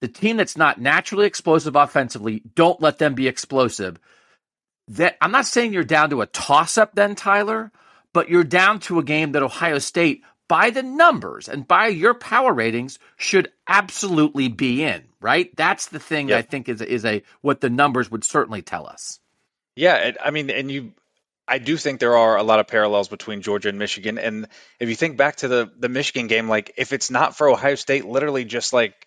the 0.00 0.08
team 0.08 0.36
that's 0.36 0.56
not 0.56 0.80
naturally 0.80 1.26
explosive 1.26 1.76
offensively, 1.76 2.42
don't 2.54 2.80
let 2.82 2.98
them 2.98 3.14
be 3.14 3.28
explosive. 3.28 3.98
That 4.88 5.16
I'm 5.20 5.30
not 5.30 5.46
saying 5.46 5.72
you're 5.72 5.84
down 5.84 6.10
to 6.10 6.20
a 6.20 6.26
toss 6.26 6.78
up 6.78 6.94
then, 6.94 7.14
Tyler, 7.14 7.70
but 8.12 8.28
you're 8.28 8.44
down 8.44 8.80
to 8.80 8.98
a 8.98 9.04
game 9.04 9.32
that 9.32 9.42
Ohio 9.42 9.78
State 9.78 10.22
by 10.48 10.70
the 10.70 10.82
numbers 10.82 11.48
and 11.48 11.68
by 11.68 11.86
your 11.86 12.14
power 12.14 12.52
ratings 12.52 12.98
should 13.16 13.52
absolutely 13.68 14.48
be 14.48 14.82
in, 14.82 15.04
right? 15.20 15.54
That's 15.56 15.86
the 15.86 15.98
thing 15.98 16.28
yep. 16.28 16.38
I 16.38 16.42
think 16.42 16.68
is 16.68 16.80
is 16.80 17.04
a 17.04 17.22
what 17.40 17.60
the 17.60 17.70
numbers 17.70 18.10
would 18.10 18.24
certainly 18.24 18.62
tell 18.62 18.86
us. 18.86 19.18
Yeah, 19.76 20.12
I 20.22 20.30
mean, 20.30 20.50
and 20.50 20.70
you, 20.70 20.92
I 21.46 21.58
do 21.58 21.76
think 21.76 22.00
there 22.00 22.16
are 22.16 22.36
a 22.36 22.42
lot 22.42 22.60
of 22.60 22.66
parallels 22.66 23.08
between 23.08 23.42
Georgia 23.42 23.68
and 23.68 23.78
Michigan. 23.78 24.18
And 24.18 24.46
if 24.78 24.88
you 24.88 24.94
think 24.94 25.16
back 25.16 25.36
to 25.36 25.48
the 25.48 25.70
the 25.78 25.88
Michigan 25.88 26.26
game, 26.26 26.48
like 26.48 26.72
if 26.76 26.92
it's 26.92 27.10
not 27.10 27.36
for 27.36 27.48
Ohio 27.48 27.74
State, 27.74 28.06
literally 28.06 28.44
just 28.44 28.72
like 28.72 29.06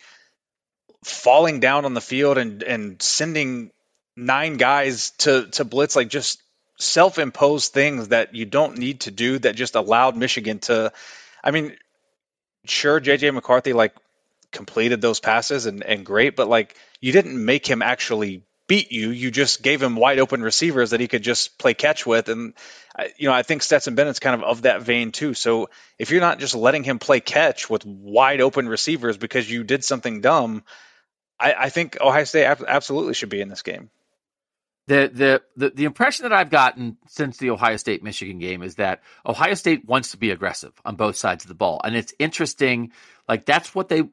falling 1.04 1.60
down 1.60 1.86
on 1.86 1.94
the 1.94 2.02
field 2.02 2.38
and 2.38 2.64
and 2.64 3.02
sending 3.02 3.72
nine 4.16 4.58
guys 4.58 5.12
to 5.20 5.48
to 5.52 5.66
blitz, 5.66 5.96
like 5.96 6.10
just 6.10 6.42
self-imposed 6.80 7.72
things 7.72 8.10
that 8.10 8.34
you 8.34 8.46
don't 8.46 8.78
need 8.78 9.02
to 9.02 9.12
do 9.12 9.38
that 9.40 9.56
just 9.56 9.76
allowed 9.76 10.18
Michigan 10.18 10.60
to 10.60 10.92
I 11.44 11.52
mean, 11.52 11.76
sure, 12.66 13.00
JJ 13.00 13.34
McCarthy 13.34 13.74
like 13.74 13.94
completed 14.54 15.02
those 15.02 15.20
passes 15.20 15.66
and, 15.66 15.84
and 15.84 16.06
great, 16.06 16.36
but 16.36 16.48
like 16.48 16.76
you 17.02 17.12
didn't 17.12 17.44
make 17.44 17.68
him 17.68 17.82
actually 17.82 18.44
beat 18.68 18.92
you. 18.92 19.10
You 19.10 19.30
just 19.30 19.62
gave 19.62 19.84
him 19.84 19.98
wide 19.98 20.20
open 20.20 20.42
receivers 20.42 20.92
that 20.92 21.02
he 21.02 21.10
could 21.10 21.24
just 21.24 21.58
play 21.58 21.74
catch 21.74 22.06
with. 22.06 22.30
And, 22.30 22.54
you 23.18 23.28
know, 23.28 23.34
I 23.34 23.44
think 23.44 23.62
Stetson 23.62 23.96
Bennett's 23.96 24.20
kind 24.20 24.42
of 24.42 24.48
of 24.48 24.62
that 24.62 24.84
vein 24.84 25.12
too. 25.12 25.34
So 25.34 25.70
if 26.00 26.12
you're 26.12 26.22
not 26.22 26.40
just 26.40 26.56
letting 26.56 26.84
him 26.84 27.00
play 27.00 27.20
catch 27.20 27.70
with 27.70 27.86
wide 27.86 28.40
open 28.40 28.70
receivers 28.70 29.18
because 29.18 29.50
you 29.50 29.64
did 29.64 29.84
something 29.84 30.22
dumb, 30.22 30.64
I, 31.40 31.54
I 31.54 31.70
think 31.70 32.00
Ohio 32.00 32.24
State 32.24 32.46
absolutely 32.46 33.16
should 33.16 33.30
be 33.30 33.42
in 33.42 33.50
this 33.50 33.64
game 33.64 33.90
the, 34.88 35.10
the 35.14 35.42
the 35.56 35.70
the 35.70 35.84
impression 35.86 36.24
that 36.24 36.34
I've 36.34 36.50
gotten 36.50 36.98
since 37.08 37.38
the 37.38 37.52
Ohio 37.52 37.78
State 37.78 38.04
Michigan 38.04 38.40
game 38.40 38.62
is 38.62 38.76
that 38.76 39.02
Ohio 39.26 39.54
State 39.54 39.86
wants 39.86 40.12
to 40.12 40.18
be 40.18 40.32
aggressive 40.32 40.74
on 40.84 40.96
both 40.96 41.16
sides 41.16 41.46
of 41.46 41.48
the 41.48 41.56
ball, 41.56 41.80
and 41.84 41.96
it's 41.96 42.14
interesting. 42.20 42.92
Like 43.28 43.46
that's 43.46 43.74
what 43.74 43.88
they, 43.88 44.04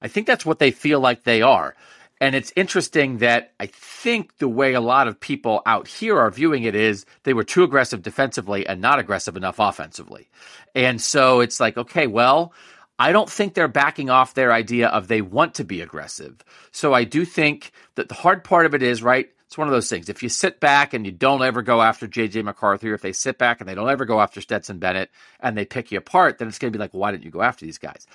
I 0.00 0.08
think 0.08 0.26
that's 0.26 0.46
what 0.46 0.58
they 0.58 0.70
feel 0.70 1.00
like 1.00 1.24
they 1.24 1.42
are, 1.42 1.74
and 2.20 2.34
it's 2.34 2.52
interesting 2.56 3.18
that 3.18 3.52
I 3.60 3.66
think 3.66 4.38
the 4.38 4.48
way 4.48 4.74
a 4.74 4.80
lot 4.80 5.08
of 5.08 5.20
people 5.20 5.62
out 5.66 5.88
here 5.88 6.18
are 6.18 6.30
viewing 6.30 6.64
it 6.64 6.74
is 6.74 7.06
they 7.22 7.34
were 7.34 7.44
too 7.44 7.62
aggressive 7.62 8.02
defensively 8.02 8.66
and 8.66 8.80
not 8.80 8.98
aggressive 8.98 9.36
enough 9.36 9.58
offensively, 9.58 10.28
and 10.74 11.00
so 11.00 11.40
it's 11.40 11.60
like 11.60 11.76
okay, 11.76 12.06
well. 12.06 12.52
I 13.00 13.12
don't 13.12 13.30
think 13.30 13.54
they're 13.54 13.68
backing 13.68 14.10
off 14.10 14.34
their 14.34 14.52
idea 14.52 14.88
of 14.88 15.06
they 15.06 15.22
want 15.22 15.54
to 15.54 15.64
be 15.64 15.82
aggressive. 15.82 16.42
So 16.72 16.94
I 16.94 17.04
do 17.04 17.24
think 17.24 17.70
that 17.94 18.08
the 18.08 18.16
hard 18.16 18.42
part 18.42 18.66
of 18.66 18.74
it 18.74 18.82
is, 18.82 19.04
right? 19.04 19.30
it's 19.48 19.56
one 19.56 19.66
of 19.66 19.72
those 19.72 19.88
things. 19.88 20.10
If 20.10 20.22
you 20.22 20.28
sit 20.28 20.60
back 20.60 20.92
and 20.92 21.06
you 21.06 21.12
don't 21.12 21.42
ever 21.42 21.62
go 21.62 21.80
after 21.80 22.06
JJ 22.06 22.44
McCarthy, 22.44 22.90
or 22.90 22.94
if 22.94 23.00
they 23.00 23.14
sit 23.14 23.38
back 23.38 23.60
and 23.60 23.68
they 23.68 23.74
don't 23.74 23.88
ever 23.88 24.04
go 24.04 24.20
after 24.20 24.42
Stetson 24.42 24.78
Bennett 24.78 25.10
and 25.40 25.56
they 25.56 25.64
pick 25.64 25.90
you 25.90 25.96
apart, 25.96 26.36
then 26.36 26.48
it's 26.48 26.58
going 26.58 26.70
to 26.70 26.78
be 26.78 26.78
like, 26.78 26.92
well, 26.92 27.00
why 27.00 27.12
didn't 27.12 27.24
you 27.24 27.30
go 27.30 27.40
after 27.40 27.64
these 27.64 27.78
guys? 27.78 28.06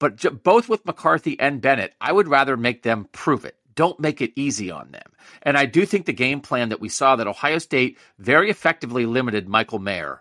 But 0.00 0.16
j- 0.16 0.30
both 0.30 0.68
with 0.68 0.84
McCarthy 0.84 1.38
and 1.38 1.60
Bennett, 1.60 1.94
I 2.00 2.10
would 2.10 2.26
rather 2.26 2.56
make 2.56 2.82
them 2.82 3.08
prove 3.12 3.44
it. 3.44 3.54
Don't 3.76 4.00
make 4.00 4.20
it 4.20 4.32
easy 4.34 4.72
on 4.72 4.90
them. 4.90 5.12
And 5.42 5.56
I 5.56 5.66
do 5.66 5.86
think 5.86 6.06
the 6.06 6.12
game 6.12 6.40
plan 6.40 6.70
that 6.70 6.80
we 6.80 6.88
saw 6.88 7.14
that 7.14 7.28
Ohio 7.28 7.58
State 7.58 7.96
very 8.18 8.50
effectively 8.50 9.06
limited 9.06 9.48
Michael 9.48 9.78
Mayer 9.78 10.20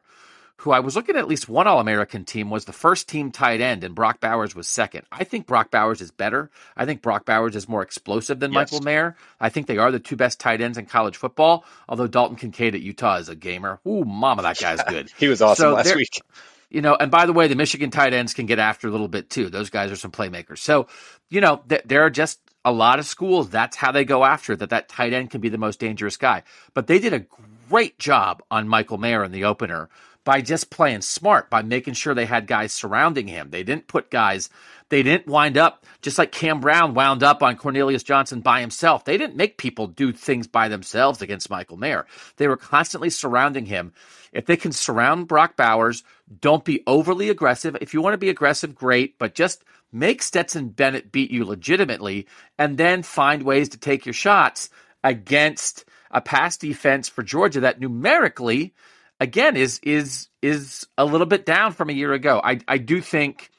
who 0.60 0.72
I 0.72 0.82
was 0.82 0.96
looking 0.96 1.16
at, 1.16 1.20
at 1.20 1.28
least 1.28 1.48
one 1.48 1.68
All 1.68 1.80
American 1.80 2.26
team, 2.26 2.50
was 2.50 2.66
the 2.66 2.74
first 2.74 3.08
team 3.08 3.32
tight 3.32 3.62
end, 3.62 3.86
and 3.86 3.96
Brock 3.96 4.20
Bowers 4.20 4.54
was 4.54 4.68
second. 4.68 5.06
I 5.10 5.24
think 5.24 5.48
Brock 5.48 5.72
Bowers 5.72 6.02
is 6.02 6.12
better. 6.12 6.50
I 6.76 6.86
think 6.86 7.02
Brock 7.02 7.26
Bowers 7.26 7.56
is 7.56 7.70
more 7.70 7.82
explosive 7.82 8.40
than 8.40 8.52
yes. 8.52 8.72
Michael 8.72 8.84
Mayer. 8.84 9.16
I 9.40 9.48
think 9.50 9.68
they 9.68 9.78
are 9.78 9.90
the 9.90 10.00
two 10.00 10.18
best 10.18 10.40
tight 10.40 10.60
ends 10.60 10.78
in 10.78 10.86
college 10.86 11.16
football, 11.16 11.64
although 11.88 12.08
Dalton 12.08 12.36
Kincaid 12.36 12.76
at 12.76 12.82
Utah 12.82 13.16
is 13.16 13.30
a 13.30 13.36
gamer. 13.36 13.80
Ooh, 13.88 14.04
mama, 14.04 14.42
that 14.42 14.60
guy's 14.60 14.84
good. 14.90 15.10
he 15.18 15.30
was 15.30 15.42
awesome 15.42 15.64
so 15.64 15.74
last 15.76 15.96
week. 15.96 16.22
You 16.70 16.82
know, 16.82 16.96
and 16.96 17.10
by 17.10 17.26
the 17.26 17.34
way, 17.34 17.48
the 17.48 17.56
Michigan 17.56 17.90
tight 17.90 18.14
ends 18.14 18.34
can 18.34 18.46
get 18.46 18.60
after 18.60 18.88
a 18.88 18.92
little 18.92 19.08
bit 19.08 19.30
too. 19.30 19.50
Those 19.50 19.70
guys 19.72 19.92
are 19.92 19.96
some 19.96 20.12
playmakers. 20.12 20.60
So, 20.60 20.88
you 21.30 21.42
know, 21.42 21.64
th- 21.68 21.82
there 21.86 22.06
are 22.06 22.12
just 22.12 22.40
a 22.66 22.72
lot 22.72 23.00
of 23.00 23.06
schools, 23.06 23.50
that's 23.50 23.76
how 23.76 23.92
they 23.92 24.06
go 24.06 24.24
after 24.24 24.56
that 24.56 24.70
that 24.70 24.90
tight 24.90 25.14
end 25.14 25.32
can 25.32 25.42
be 25.42 25.50
the 25.50 25.58
most 25.58 25.80
dangerous 25.80 26.18
guy. 26.18 26.44
But 26.74 26.88
they 26.88 27.00
did 27.00 27.14
a 27.14 27.26
great 27.70 27.98
job 28.00 28.44
on 28.52 28.68
Michael 28.68 28.98
Mayer 28.98 29.24
in 29.24 29.32
the 29.32 29.46
opener 29.46 29.90
by 30.26 30.42
just 30.42 30.70
playing 30.70 31.02
smart, 31.02 31.50
by 31.50 31.62
making 31.62 31.94
sure 31.94 32.14
they 32.14 32.26
had 32.26 32.46
guys 32.46 32.74
surrounding 32.74 33.28
him. 33.28 33.50
They 33.50 33.64
didn't 33.64 33.88
put 33.88 34.12
guys, 34.12 34.50
they 34.90 35.02
didn't 35.02 35.28
wind 35.28 35.58
up 35.58 35.86
just 36.02 36.18
like 36.18 36.32
Cam 36.32 36.60
Brown 36.60 36.94
wound 36.94 37.24
up 37.24 37.42
on 37.42 37.56
Cornelius 37.56 38.04
Johnson 38.04 38.42
by 38.42 38.60
himself. 38.60 39.06
They 39.06 39.18
didn't 39.18 39.38
make 39.38 39.58
people 39.58 39.88
do 39.88 40.12
things 40.12 40.48
by 40.48 40.68
themselves 40.68 41.22
against 41.22 41.50
Michael 41.50 41.78
Mayer. 41.78 42.06
They 42.38 42.48
were 42.48 42.58
constantly 42.58 43.10
surrounding 43.10 43.66
him. 43.66 43.94
If 44.32 44.46
they 44.46 44.58
can 44.58 44.72
surround 44.72 45.28
Brock 45.28 45.56
Bowers, 45.56 46.04
don't 46.40 46.64
be 46.64 46.84
overly 46.86 47.30
aggressive. 47.30 47.78
If 47.82 47.94
you 47.94 48.02
want 48.02 48.14
to 48.14 48.20
be 48.20 48.30
aggressive, 48.30 48.76
great, 48.76 49.18
but 49.18 49.34
just 49.34 49.64
make 49.92 50.22
Stetson 50.22 50.70
Bennett 50.70 51.12
beat 51.12 51.32
you 51.32 51.46
legitimately 51.46 52.28
and 52.58 52.78
then 52.78 53.02
find 53.02 53.44
ways 53.44 53.70
to 53.70 53.78
take 53.78 54.06
your 54.06 54.14
shots 54.14 54.70
against 55.04 55.86
a 56.12 56.22
pass 56.22 56.58
defense 56.58 57.10
for 57.10 57.24
Georgia 57.24 57.62
that 57.62 57.80
numerically 57.80 58.74
again 59.20 59.56
is 59.56 59.80
is 59.84 60.28
is 60.42 60.88
a 60.98 61.06
little 61.06 61.28
bit 61.28 61.46
down 61.46 61.72
from 61.72 61.90
a 61.90 61.94
year 61.94 62.14
ago. 62.14 62.42
I 62.44 62.60
I 62.68 62.78
do 62.78 63.02
think 63.02 63.50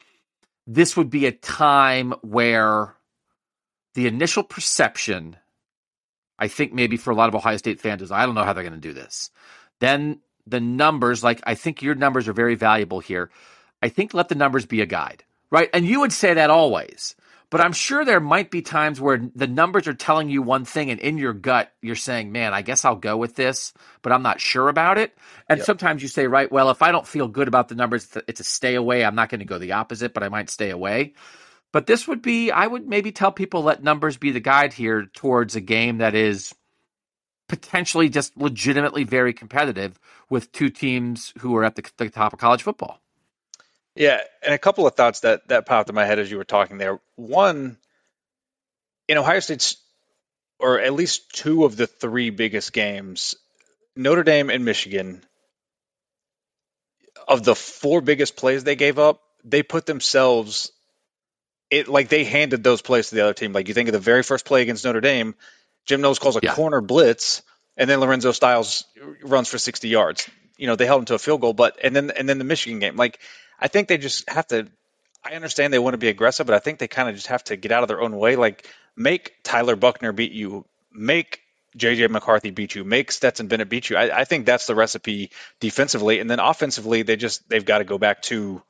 this 0.66 0.97
would 0.97 1.11
be 1.11 1.27
a 1.27 1.33
time 1.33 2.14
where 2.23 2.95
the 3.95 4.07
initial 4.07 4.43
perception 4.43 5.37
I 6.39 6.49
think 6.49 6.73
maybe 6.73 6.97
for 6.97 7.11
a 7.11 7.14
lot 7.14 7.29
of 7.29 7.35
Ohio 7.35 7.59
State 7.59 7.81
fans 7.81 8.03
is 8.03 8.11
I 8.11 8.25
don't 8.25 8.35
know 8.35 8.45
how 8.45 8.53
they're 8.53 8.64
going 8.64 8.73
to 8.73 8.81
do 8.81 8.95
this. 8.95 9.31
Then 9.79 10.21
the 10.47 10.61
numbers 10.61 11.22
like 11.22 11.41
I 11.45 11.55
think 11.55 11.82
your 11.82 11.95
numbers 11.95 12.28
are 12.28 12.32
very 12.32 12.55
valuable 12.55 13.01
here. 13.01 13.30
I 13.82 13.88
think 13.88 14.14
let 14.14 14.28
the 14.28 14.34
numbers 14.34 14.66
be 14.66 14.80
a 14.80 14.86
guide 14.86 15.24
right? 15.51 15.68
And 15.72 15.86
you 15.86 16.01
would 16.01 16.12
say 16.12 16.34
that 16.34 16.51
always. 16.51 17.14
But 17.51 17.61
I'm 17.61 17.72
sure 17.72 18.05
there 18.05 18.20
might 18.20 18.53
be 18.53 18.62
times 18.62 19.01
where 19.01 19.28
the 19.34 19.49
numbers 19.49 19.88
are 19.88 19.95
telling 19.95 20.30
you 20.30 20.41
one 20.41 20.64
thing, 20.64 20.88
and 20.91 21.01
in 21.01 21.18
your 21.18 21.32
gut, 21.32 21.72
you're 21.82 21.97
saying, 21.97 22.30
man, 22.30 22.55
I 22.55 22.62
guess 22.62 22.84
I'll 22.84 22.95
go 22.95 23.16
with 23.16 23.34
this, 23.34 23.72
but 24.03 24.12
I'm 24.12 24.22
not 24.22 24.41
sure 24.41 24.68
about 24.68 24.99
it. 24.99 25.18
And 25.49 25.59
yep. 25.59 25.66
sometimes 25.66 26.01
you 26.01 26.07
say, 26.07 26.28
right, 26.28 26.51
well, 26.51 26.70
if 26.70 26.80
I 26.80 26.93
don't 26.93 27.07
feel 27.07 27.26
good 27.26 27.49
about 27.49 27.68
the 27.68 27.74
numbers, 27.74 28.07
it's 28.28 28.38
a 28.38 28.45
stay 28.45 28.76
away. 28.76 29.05
I'm 29.05 29.16
not 29.16 29.30
going 29.30 29.41
to 29.41 29.45
go 29.45 29.59
the 29.59 29.72
opposite, 29.72 30.14
but 30.14 30.22
I 30.22 30.28
might 30.28 30.49
stay 30.49 30.70
away. 30.70 31.14
But 31.72 31.86
this 31.86 32.07
would 32.07 32.22
be, 32.22 32.53
I 32.53 32.68
would 32.68 32.86
maybe 32.86 33.11
tell 33.11 33.32
people 33.32 33.62
let 33.62 33.82
numbers 33.82 34.16
be 34.16 34.30
the 34.30 34.38
guide 34.38 34.72
here 34.72 35.07
towards 35.07 35.57
a 35.57 35.61
game 35.61 35.99
that 35.99 36.14
is 36.14 36.55
potentially 37.51 38.09
just 38.09 38.37
legitimately 38.37 39.03
very 39.03 39.33
competitive 39.33 39.99
with 40.31 40.53
two 40.53 40.71
teams 40.71 41.35
who 41.41 41.57
are 41.57 41.65
at 41.65 41.75
the, 41.75 41.83
the 41.97 42.09
top 42.09 42.33
of 42.33 42.39
college 42.39 42.63
football. 42.63 43.01
Yeah, 43.97 44.21
and 44.45 44.55
a 44.55 44.59
couple 44.59 44.87
of 44.87 44.95
thoughts 44.95 45.21
that 45.21 45.49
that 45.49 45.67
popped 45.67 45.89
in 45.89 45.97
my 45.97 46.05
head 46.07 46.21
as 46.21 46.31
you 46.31 46.37
were 46.37 46.45
talking 46.45 46.79
there. 46.79 47.01
One, 47.17 47.77
in 49.09 49.19
Ohio 49.19 49.41
State's, 49.41 49.77
or 50.61 50.79
at 50.79 50.93
least 50.93 51.35
two 51.35 51.65
of 51.65 51.77
the 51.77 51.89
three 51.89 52.31
biggest 52.31 52.73
games, 52.73 53.35
Notre 53.97 54.23
Dame 54.23 54.49
and 54.49 54.65
Michigan. 54.65 55.23
Of 57.27 57.43
the 57.43 57.57
four 57.57 58.01
biggest 58.01 58.37
plays 58.37 58.65
they 58.65 58.77
gave 58.77 58.99
up, 58.99 59.21
they 59.45 59.63
put 59.63 59.87
themselves 59.87 60.73
it 61.69 61.89
like 61.89 62.09
they 62.09 62.25
handed 62.25 62.65
those 62.65 62.83
plays 62.83 63.09
to 63.09 63.17
the 63.17 63.23
other 63.23 63.35
team. 63.35 63.53
Like 63.53 63.69
you 63.69 63.75
think 63.75 63.89
of 63.89 63.93
the 63.93 63.99
very 63.99 64.23
first 64.23 64.45
play 64.45 64.63
against 64.63 64.85
Notre 64.85 65.01
Dame, 65.01 65.35
Jim 65.87 66.01
Knowles 66.01 66.18
calls 66.18 66.37
a 66.37 66.41
yeah. 66.43 66.55
corner 66.55 66.81
blitz, 66.81 67.43
and 67.76 67.89
then 67.89 68.01
Lorenzo 68.01 68.33
Styles 68.33 68.85
runs 69.22 69.49
for 69.49 69.59
60 69.59 69.89
yards. 69.89 70.28
You 70.57 70.66
know, 70.66 70.76
they 70.76 70.87
held 70.87 71.01
him 71.01 71.07
to 71.07 71.14
a 71.14 71.18
field 71.18 71.41
goal, 71.41 71.53
but 71.53 71.78
and 71.83 71.97
then 71.97 72.11
and 72.11 72.28
then 72.28 72.39
the 72.39 72.45
Michigan 72.45 72.78
game, 72.78 72.97
like 72.97 73.18
I 73.59 73.68
think 73.68 73.89
they 73.89 73.99
just 73.99 74.28
have 74.28 74.47
to. 74.49 74.68
I 75.24 75.35
understand 75.35 75.72
they 75.72 75.78
want 75.78 75.95
to 75.95 75.99
be 75.99 76.09
aggressive, 76.09 76.47
but 76.47 76.55
I 76.55 76.61
think 76.61 76.78
they 76.78 76.89
kind 76.89 77.09
of 77.09 77.14
just 77.14 77.26
have 77.26 77.45
to 77.45 77.57
get 77.57 77.72
out 77.72 77.83
of 77.83 77.89
their 77.89 78.01
own 78.01 78.16
way. 78.16 78.37
Like 78.37 78.66
make 78.97 79.35
Tyler 79.43 79.76
Buchner 79.76 80.12
beat 80.12 80.33
you, 80.33 80.64
make 80.93 81.41
JJ 81.76 82.11
McCarthy 82.11 82.51
beat 82.51 82.74
you, 82.74 82.85
make 82.85 83.12
Stetson 83.12 83.47
Bennett 83.47 83.68
beat 83.68 83.91
you. 83.91 83.97
I, 83.97 84.20
I 84.20 84.24
think 84.24 84.47
that's 84.47 84.66
the 84.66 84.74
recipe 84.74 85.31
defensively, 85.61 86.20
and 86.20 86.31
then 86.31 86.41
offensively, 86.41 87.03
they 87.03 87.16
just 87.16 87.49
they've 87.49 87.64
got 87.64 87.78
to 87.78 87.85
go 87.85 87.99
back 87.99 88.22
to 88.22 88.62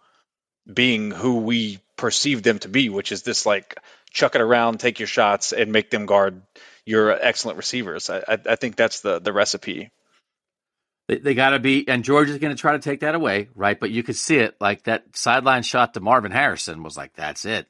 being 0.73 1.11
who 1.11 1.39
we 1.39 1.79
perceive 1.97 2.43
them 2.43 2.59
to 2.61 2.69
be, 2.69 2.89
which 2.89 3.13
is 3.13 3.23
this 3.23 3.47
like 3.47 3.77
chuck 4.11 4.35
it 4.35 4.41
around, 4.41 4.79
take 4.79 4.99
your 4.99 5.09
shots, 5.09 5.53
and 5.53 5.73
make 5.73 5.91
them 5.91 6.07
guard 6.07 6.43
your 6.91 7.13
excellent 7.13 7.57
receivers. 7.57 8.11
I, 8.11 8.19
I, 8.19 8.39
I 8.47 8.57
think 8.57 8.77
that's 8.77 9.01
the 9.01 9.21
the 9.21 9.33
recipe. 9.33 9.91
They, 11.09 11.19
they 11.19 11.35
got 11.35 11.51
to 11.51 11.59
be, 11.59 11.89
and 11.89 12.05
Georgia's 12.05 12.39
going 12.39 12.55
to 12.55 12.61
try 12.61 12.73
to 12.73 12.79
take 12.79 13.01
that 13.01 13.17
away, 13.17 13.49
right? 13.57 13.79
But 13.79 13.91
you 13.91 14.03
could 14.05 14.17
see 14.17 14.37
it, 14.37 14.57
like 14.61 14.85
that 14.85 15.17
sideline 15.17 15.65
shot 15.65 15.95
to 15.95 16.01
Marvin 16.01 16.31
Harrison 16.31 16.85
was 16.85 16.97
like, 16.97 17.15
that's 17.15 17.45
it. 17.45 17.67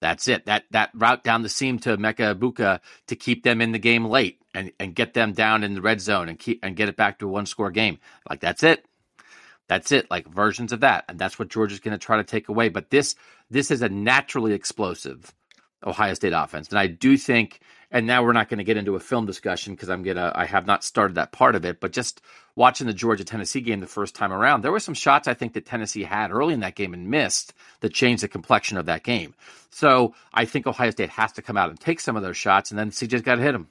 That's 0.00 0.28
it. 0.28 0.46
That 0.46 0.64
that 0.70 0.90
route 0.94 1.24
down 1.24 1.42
the 1.42 1.48
seam 1.48 1.80
to 1.80 1.96
Emeka 1.96 2.36
Egbuka 2.36 2.80
to 3.08 3.16
keep 3.16 3.42
them 3.42 3.60
in 3.60 3.72
the 3.72 3.80
game 3.80 4.04
late 4.04 4.40
and, 4.54 4.70
and 4.78 4.94
get 4.94 5.12
them 5.12 5.32
down 5.32 5.64
in 5.64 5.74
the 5.74 5.80
red 5.80 6.00
zone 6.00 6.28
and 6.28 6.38
keep 6.38 6.60
and 6.62 6.76
get 6.76 6.88
it 6.88 6.96
back 6.96 7.18
to 7.18 7.26
a 7.26 7.30
one 7.30 7.46
score 7.46 7.72
game. 7.72 7.98
Like 8.28 8.38
that's 8.38 8.62
it. 8.62 8.84
That's 9.66 9.90
it. 9.90 10.08
Like 10.08 10.28
versions 10.28 10.72
of 10.72 10.80
that. 10.80 11.04
And 11.08 11.18
that's 11.18 11.38
what 11.38 11.48
Georgia's 11.48 11.80
going 11.80 11.98
to 11.98 12.04
try 12.04 12.16
to 12.18 12.24
take 12.24 12.48
away. 12.48 12.68
But 12.68 12.90
this 12.90 13.16
this 13.50 13.72
is 13.72 13.82
a 13.82 13.88
naturally 13.88 14.52
explosive 14.52 15.34
Ohio 15.84 16.14
State 16.14 16.32
offense. 16.32 16.68
And 16.68 16.78
I 16.78 16.86
do 16.86 17.16
think 17.16 17.60
and 17.90 18.06
now 18.06 18.22
we're 18.22 18.32
not 18.32 18.48
going 18.48 18.58
to 18.58 18.64
get 18.64 18.76
into 18.76 18.96
a 18.96 19.00
film 19.00 19.24
discussion 19.24 19.74
because 19.74 19.88
I'm 19.88 20.02
gonna 20.02 20.30
I 20.34 20.44
have 20.44 20.66
not 20.66 20.84
started 20.84 21.14
that 21.14 21.32
part 21.32 21.54
of 21.54 21.64
it, 21.64 21.80
but 21.80 21.92
just 21.92 22.20
watching 22.54 22.86
the 22.86 22.92
Georgia 22.92 23.24
Tennessee 23.24 23.60
game 23.60 23.80
the 23.80 23.86
first 23.86 24.14
time 24.14 24.32
around, 24.32 24.62
there 24.62 24.72
were 24.72 24.80
some 24.80 24.94
shots 24.94 25.28
I 25.28 25.34
think 25.34 25.54
that 25.54 25.64
Tennessee 25.64 26.02
had 26.02 26.30
early 26.30 26.54
in 26.54 26.60
that 26.60 26.74
game 26.74 26.92
and 26.92 27.08
missed 27.08 27.54
that 27.80 27.94
changed 27.94 28.22
the 28.22 28.28
complexion 28.28 28.76
of 28.76 28.86
that 28.86 29.04
game. 29.04 29.34
So 29.70 30.14
I 30.34 30.44
think 30.44 30.66
Ohio 30.66 30.90
State 30.90 31.10
has 31.10 31.32
to 31.32 31.42
come 31.42 31.56
out 31.56 31.70
and 31.70 31.80
take 31.80 32.00
some 32.00 32.16
of 32.16 32.22
those 32.22 32.36
shots, 32.36 32.70
and 32.70 32.78
then 32.78 32.90
CJ's 32.90 33.22
got 33.22 33.36
to 33.36 33.42
hit 33.42 33.52
them. 33.52 33.68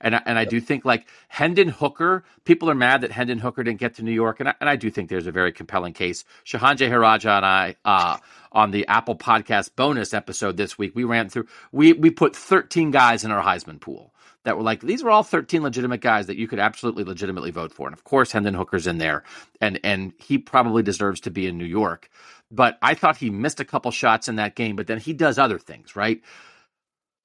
And 0.00 0.16
I, 0.16 0.22
and 0.26 0.38
I 0.38 0.44
do 0.44 0.60
think 0.60 0.84
like 0.84 1.06
Hendon 1.28 1.68
Hooker, 1.68 2.24
people 2.44 2.70
are 2.70 2.74
mad 2.74 3.00
that 3.02 3.12
Hendon 3.12 3.38
Hooker 3.38 3.62
didn't 3.62 3.80
get 3.80 3.94
to 3.96 4.02
New 4.02 4.12
York, 4.12 4.40
and 4.40 4.48
I, 4.48 4.54
and 4.60 4.68
I 4.68 4.76
do 4.76 4.90
think 4.90 5.08
there's 5.08 5.26
a 5.26 5.32
very 5.32 5.52
compelling 5.52 5.92
case. 5.92 6.24
Shehan 6.44 6.76
Jeyarajah 6.76 7.36
and 7.36 7.46
I 7.46 7.76
uh, 7.84 8.18
on 8.52 8.70
the 8.70 8.86
Apple 8.86 9.16
Podcast 9.16 9.70
bonus 9.76 10.14
episode 10.14 10.56
this 10.56 10.78
week, 10.78 10.94
we 10.94 11.04
ran 11.04 11.28
through 11.28 11.46
we 11.72 11.92
we 11.92 12.10
put 12.10 12.36
13 12.36 12.90
guys 12.90 13.24
in 13.24 13.30
our 13.30 13.42
Heisman 13.42 13.80
pool 13.80 14.12
that 14.44 14.56
were 14.56 14.62
like 14.62 14.80
these 14.80 15.02
were 15.02 15.10
all 15.10 15.24
13 15.24 15.62
legitimate 15.62 16.00
guys 16.00 16.28
that 16.28 16.36
you 16.36 16.46
could 16.46 16.60
absolutely 16.60 17.04
legitimately 17.04 17.50
vote 17.50 17.72
for, 17.72 17.88
and 17.88 17.94
of 17.94 18.04
course 18.04 18.32
Hendon 18.32 18.54
Hooker's 18.54 18.86
in 18.86 18.98
there, 18.98 19.24
and 19.60 19.80
and 19.82 20.12
he 20.18 20.38
probably 20.38 20.82
deserves 20.82 21.20
to 21.22 21.30
be 21.30 21.46
in 21.46 21.58
New 21.58 21.64
York. 21.64 22.08
But 22.50 22.78
I 22.80 22.94
thought 22.94 23.16
he 23.16 23.28
missed 23.28 23.58
a 23.58 23.64
couple 23.64 23.90
shots 23.90 24.28
in 24.28 24.36
that 24.36 24.54
game, 24.54 24.76
but 24.76 24.86
then 24.86 24.98
he 24.98 25.12
does 25.12 25.36
other 25.36 25.58
things, 25.58 25.96
right? 25.96 26.22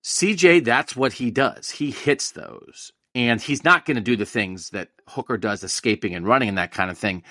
CJ, 0.03 0.65
that's 0.65 0.95
what 0.95 1.13
he 1.13 1.31
does. 1.31 1.69
He 1.69 1.91
hits 1.91 2.31
those. 2.31 2.91
And 3.13 3.41
he's 3.41 3.63
not 3.63 3.85
going 3.85 3.95
to 3.95 4.01
do 4.01 4.15
the 4.15 4.25
things 4.25 4.69
that 4.69 4.89
Hooker 5.07 5.37
does, 5.37 5.63
escaping 5.63 6.15
and 6.15 6.25
running 6.25 6.49
and 6.49 6.57
that 6.57 6.71
kind 6.71 6.89
of 6.89 6.97
thing. 6.97 7.23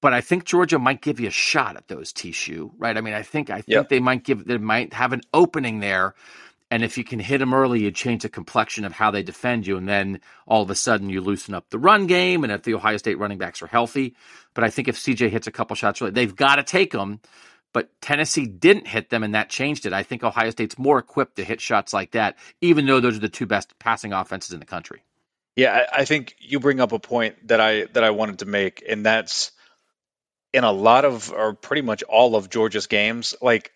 But 0.00 0.14
I 0.14 0.20
think 0.20 0.44
Georgia 0.44 0.78
might 0.78 1.02
give 1.02 1.20
you 1.20 1.28
a 1.28 1.32
shot 1.32 1.76
at 1.76 1.88
those 1.88 2.12
T-Shoe, 2.12 2.72
right? 2.78 2.96
I 2.96 3.00
mean, 3.00 3.14
I 3.14 3.22
think 3.22 3.50
I 3.50 3.56
think 3.56 3.68
yep. 3.68 3.88
they 3.88 4.00
might 4.00 4.24
give 4.24 4.44
they 4.44 4.58
might 4.58 4.92
have 4.92 5.12
an 5.12 5.22
opening 5.34 5.80
there. 5.80 6.14
And 6.70 6.82
if 6.82 6.98
you 6.98 7.04
can 7.04 7.20
hit 7.20 7.38
them 7.38 7.54
early, 7.54 7.82
you 7.82 7.90
change 7.92 8.22
the 8.22 8.28
complexion 8.28 8.84
of 8.84 8.92
how 8.92 9.10
they 9.10 9.22
defend 9.22 9.66
you. 9.66 9.76
And 9.76 9.88
then 9.88 10.20
all 10.46 10.62
of 10.62 10.70
a 10.70 10.74
sudden 10.74 11.10
you 11.10 11.20
loosen 11.20 11.54
up 11.54 11.70
the 11.70 11.78
run 11.78 12.06
game. 12.06 12.42
And 12.42 12.52
if 12.52 12.64
the 12.64 12.74
Ohio 12.74 12.96
State 12.96 13.18
running 13.18 13.38
backs 13.38 13.62
are 13.62 13.68
healthy, 13.68 14.16
but 14.54 14.64
I 14.64 14.70
think 14.70 14.88
if 14.88 14.96
CJ 14.96 15.30
hits 15.30 15.46
a 15.46 15.52
couple 15.52 15.76
shots 15.76 16.02
early, 16.02 16.10
they've 16.10 16.34
got 16.34 16.56
to 16.56 16.64
take 16.64 16.92
them 16.92 17.20
but 17.76 17.90
Tennessee 18.00 18.46
didn't 18.46 18.86
hit 18.86 19.10
them, 19.10 19.22
and 19.22 19.34
that 19.34 19.50
changed 19.50 19.84
it. 19.84 19.92
I 19.92 20.02
think 20.02 20.24
Ohio 20.24 20.48
State's 20.48 20.78
more 20.78 20.98
equipped 20.98 21.36
to 21.36 21.44
hit 21.44 21.60
shots 21.60 21.92
like 21.92 22.12
that, 22.12 22.38
even 22.62 22.86
though 22.86 23.00
those 23.00 23.18
are 23.18 23.20
the 23.20 23.28
two 23.28 23.44
best 23.44 23.78
passing 23.78 24.14
offenses 24.14 24.54
in 24.54 24.60
the 24.60 24.64
country. 24.64 25.02
Yeah, 25.56 25.84
I 25.92 26.06
think 26.06 26.36
you 26.40 26.58
bring 26.58 26.80
up 26.80 26.92
a 26.92 26.98
point 26.98 27.48
that 27.48 27.60
I 27.60 27.84
that 27.92 28.02
I 28.02 28.12
wanted 28.12 28.38
to 28.38 28.46
make, 28.46 28.82
and 28.88 29.04
that's 29.04 29.52
in 30.54 30.64
a 30.64 30.72
lot 30.72 31.04
of 31.04 31.30
or 31.30 31.52
pretty 31.52 31.82
much 31.82 32.02
all 32.02 32.34
of 32.34 32.48
Georgia's 32.48 32.86
games, 32.86 33.34
like 33.42 33.72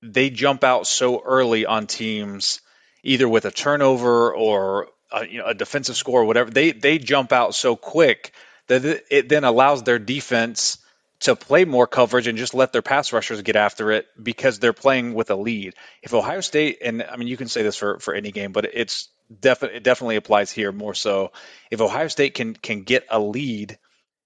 they 0.00 0.30
jump 0.30 0.64
out 0.64 0.86
so 0.86 1.20
early 1.22 1.66
on 1.66 1.86
teams, 1.86 2.62
either 3.02 3.28
with 3.28 3.44
a 3.44 3.50
turnover 3.50 4.34
or 4.34 4.88
a, 5.12 5.26
you 5.26 5.40
know, 5.40 5.48
a 5.48 5.54
defensive 5.54 5.96
score 5.96 6.22
or 6.22 6.24
whatever. 6.24 6.48
They 6.48 6.72
they 6.72 6.96
jump 6.96 7.30
out 7.30 7.54
so 7.54 7.76
quick 7.76 8.32
that 8.68 9.04
it 9.10 9.28
then 9.28 9.44
allows 9.44 9.82
their 9.82 9.98
defense 9.98 10.78
to 11.20 11.36
play 11.36 11.64
more 11.64 11.86
coverage 11.86 12.26
and 12.26 12.36
just 12.36 12.54
let 12.54 12.72
their 12.72 12.82
pass 12.82 13.12
rushers 13.12 13.40
get 13.42 13.56
after 13.56 13.92
it 13.92 14.06
because 14.20 14.58
they're 14.58 14.72
playing 14.72 15.14
with 15.14 15.30
a 15.30 15.36
lead. 15.36 15.74
If 16.02 16.12
Ohio 16.12 16.40
State, 16.40 16.78
and 16.82 17.02
I 17.02 17.16
mean, 17.16 17.28
you 17.28 17.36
can 17.36 17.48
say 17.48 17.62
this 17.62 17.76
for, 17.76 17.98
for 17.98 18.14
any 18.14 18.32
game, 18.32 18.52
but 18.52 18.68
it's 18.72 19.08
definitely, 19.40 19.78
it 19.78 19.84
definitely 19.84 20.16
applies 20.16 20.50
here 20.50 20.72
more 20.72 20.94
so. 20.94 21.32
If 21.70 21.80
Ohio 21.80 22.08
State 22.08 22.34
can, 22.34 22.54
can 22.54 22.82
get 22.82 23.06
a 23.10 23.20
lead, 23.20 23.78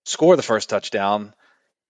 score 0.04 0.36
the 0.36 0.42
first 0.42 0.70
touchdown, 0.70 1.34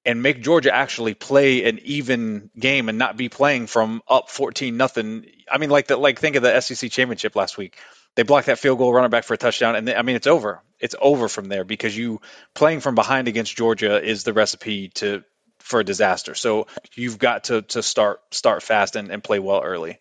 and 0.04 0.22
make 0.22 0.42
Georgia 0.42 0.74
actually 0.74 1.14
play 1.14 1.64
an 1.68 1.80
even 1.84 2.50
game 2.58 2.88
and 2.88 2.98
not 2.98 3.16
be 3.16 3.28
playing 3.28 3.66
from 3.66 4.02
up 4.08 4.30
14 4.30 4.76
nothing. 4.76 5.26
I 5.50 5.58
mean, 5.58 5.70
like 5.70 5.86
the, 5.86 5.96
like 5.96 6.18
think 6.18 6.36
of 6.36 6.42
the 6.42 6.60
SEC 6.60 6.90
championship 6.90 7.36
last 7.36 7.56
week 7.56 7.76
they 8.18 8.24
block 8.24 8.46
that 8.46 8.58
field 8.58 8.78
goal, 8.78 8.92
running 8.92 9.10
back 9.10 9.22
for 9.22 9.34
a 9.34 9.36
touchdown, 9.36 9.76
and 9.76 9.86
they, 9.86 9.94
I 9.94 10.02
mean 10.02 10.16
it's 10.16 10.26
over. 10.26 10.60
It's 10.80 10.96
over 11.00 11.28
from 11.28 11.44
there 11.44 11.62
because 11.62 11.96
you 11.96 12.20
playing 12.52 12.80
from 12.80 12.96
behind 12.96 13.28
against 13.28 13.54
Georgia 13.54 14.04
is 14.04 14.24
the 14.24 14.32
recipe 14.32 14.88
to 14.96 15.22
for 15.60 15.78
a 15.78 15.84
disaster. 15.84 16.34
So 16.34 16.66
you've 16.96 17.20
got 17.20 17.44
to 17.44 17.62
to 17.62 17.80
start 17.80 18.18
start 18.32 18.64
fast 18.64 18.96
and, 18.96 19.12
and 19.12 19.22
play 19.22 19.38
well 19.38 19.62
early. 19.62 20.00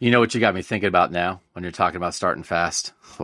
You 0.00 0.10
know 0.10 0.18
what 0.18 0.34
you 0.34 0.40
got 0.40 0.52
me 0.52 0.62
thinking 0.62 0.88
about 0.88 1.12
now 1.12 1.42
when 1.52 1.62
you're 1.62 1.70
talking 1.70 1.98
about 1.98 2.14
starting 2.14 2.42
fast? 2.42 2.92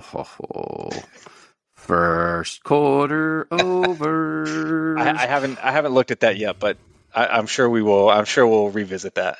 First 1.74 2.62
quarter 2.62 3.48
over. 3.50 4.96
I, 4.96 5.10
I, 5.10 5.26
haven't 5.26 5.58
I 5.58 5.72
haven't 5.72 5.92
looked 5.92 6.12
at 6.12 6.20
that 6.20 6.36
yet, 6.36 6.60
but 6.60 6.78
I, 7.12 7.36
am 7.36 7.48
sure 7.48 7.68
we 7.68 7.82
will. 7.82 8.08
I'm 8.08 8.26
sure 8.26 8.46
we'll 8.46 8.70
revisit 8.70 9.16
that. 9.16 9.38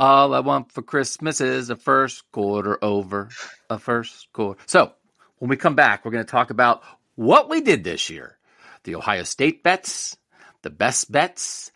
All 0.00 0.34
I 0.34 0.40
want 0.40 0.72
for 0.72 0.82
Christmas 0.82 1.40
is 1.40 1.70
a 1.70 1.76
first 1.76 2.24
quarter 2.32 2.82
over, 2.82 3.28
a 3.70 3.78
first 3.78 4.26
quarter. 4.32 4.60
So 4.66 4.92
when 5.38 5.48
we 5.48 5.56
come 5.56 5.76
back, 5.76 6.04
we're 6.04 6.10
going 6.10 6.24
to 6.24 6.30
talk 6.30 6.50
about 6.50 6.82
what 7.14 7.48
we 7.48 7.60
did 7.60 7.84
this 7.84 8.10
year, 8.10 8.36
the 8.82 8.96
Ohio 8.96 9.22
State 9.22 9.62
bets, 9.62 10.16
the 10.62 10.70
best 10.70 11.12
bets, 11.12 11.70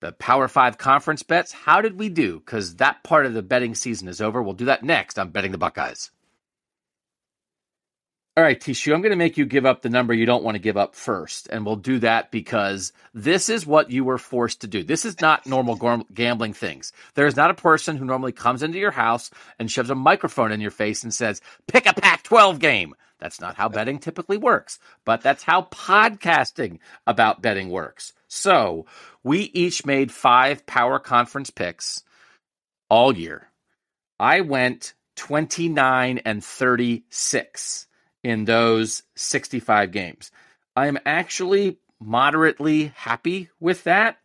the 0.00 0.10
Power 0.10 0.48
Five 0.48 0.78
conference 0.78 1.22
bets. 1.22 1.52
How 1.52 1.80
did 1.80 1.96
we 1.96 2.08
do? 2.08 2.40
Because 2.40 2.76
that 2.76 3.04
part 3.04 3.24
of 3.24 3.34
the 3.34 3.42
betting 3.42 3.76
season 3.76 4.08
is 4.08 4.20
over. 4.20 4.42
We'll 4.42 4.54
do 4.54 4.64
that 4.64 4.82
next 4.82 5.16
on 5.16 5.30
Betting 5.30 5.52
the 5.52 5.58
Buckeyes. 5.58 6.10
All 8.36 8.44
right, 8.44 8.60
T-Shoe, 8.60 8.94
I'm 8.94 9.02
going 9.02 9.10
to 9.10 9.16
make 9.16 9.36
you 9.36 9.44
give 9.44 9.66
up 9.66 9.82
the 9.82 9.90
number 9.90 10.14
you 10.14 10.24
don't 10.24 10.44
want 10.44 10.54
to 10.54 10.60
give 10.60 10.76
up 10.76 10.94
first. 10.94 11.48
And 11.50 11.66
we'll 11.66 11.74
do 11.74 11.98
that 11.98 12.30
because 12.30 12.92
this 13.12 13.48
is 13.48 13.66
what 13.66 13.90
you 13.90 14.04
were 14.04 14.18
forced 14.18 14.60
to 14.60 14.68
do. 14.68 14.84
This 14.84 15.04
is 15.04 15.20
not 15.20 15.46
normal 15.46 16.04
gambling 16.14 16.52
things. 16.52 16.92
There 17.14 17.26
is 17.26 17.34
not 17.34 17.50
a 17.50 17.54
person 17.54 17.96
who 17.96 18.04
normally 18.04 18.30
comes 18.30 18.62
into 18.62 18.78
your 18.78 18.92
house 18.92 19.30
and 19.58 19.68
shoves 19.68 19.90
a 19.90 19.96
microphone 19.96 20.52
in 20.52 20.60
your 20.60 20.70
face 20.70 21.02
and 21.02 21.12
says, 21.12 21.42
pick 21.66 21.86
a 21.86 21.92
Pac 21.92 22.22
12 22.22 22.60
game. 22.60 22.94
That's 23.18 23.40
not 23.40 23.56
how 23.56 23.68
betting 23.68 23.98
typically 23.98 24.38
works, 24.38 24.78
but 25.04 25.22
that's 25.22 25.42
how 25.42 25.62
podcasting 25.62 26.78
about 27.08 27.42
betting 27.42 27.68
works. 27.68 28.12
So 28.28 28.86
we 29.24 29.50
each 29.52 29.84
made 29.84 30.12
five 30.12 30.64
power 30.66 31.00
conference 31.00 31.50
picks 31.50 32.04
all 32.88 33.14
year. 33.14 33.50
I 34.20 34.42
went 34.42 34.94
29 35.16 36.18
and 36.24 36.44
36 36.44 37.88
in 38.22 38.44
those 38.44 39.02
65 39.14 39.92
games. 39.92 40.30
I 40.76 40.86
am 40.86 40.98
actually 41.04 41.78
moderately 42.00 42.92
happy 42.96 43.50
with 43.58 43.84
that. 43.84 44.18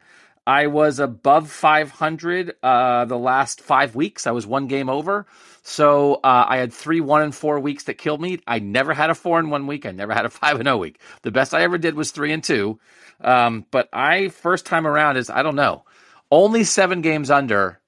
I 0.48 0.68
was 0.68 1.00
above 1.00 1.50
500 1.50 2.56
uh, 2.62 3.06
the 3.06 3.18
last 3.18 3.62
five 3.62 3.96
weeks. 3.96 4.28
I 4.28 4.32
was 4.32 4.46
one 4.46 4.68
game 4.68 4.90
over. 4.90 5.26
So 5.64 6.16
uh, 6.16 6.46
I 6.48 6.58
had 6.58 6.72
three 6.72 7.02
one 7.02 7.24
and 7.24 7.34
four 7.34 7.60
weeks 7.60 7.86
that 7.86 7.96
killed 7.96 8.22
me. 8.22 8.40
I 8.46 8.60
never 8.60 8.94
had 8.94 9.10
a 9.10 9.16
four 9.16 9.40
in 9.40 9.50
one 9.50 9.66
week. 9.66 9.88
I 9.88 9.92
never 9.92 10.14
had 10.14 10.26
a 10.26 10.30
five 10.42 10.58
and 10.58 10.68
zero 10.68 10.76
oh 10.76 10.80
week. 10.80 11.00
The 11.24 11.32
best 11.32 11.56
I 11.56 11.64
ever 11.64 11.80
did 11.80 11.96
was 11.96 12.12
three 12.12 12.32
and 12.32 12.44
two. 12.44 12.80
Um, 13.22 13.66
but 13.72 13.90
I 13.92 14.30
first 14.30 14.68
time 14.68 14.86
around 14.86 15.18
is 15.18 15.32
I 15.32 15.42
don't 15.42 15.56
know. 15.56 15.86
Only 16.30 16.64
seven 16.64 17.02
games 17.02 17.32
under. 17.32 17.80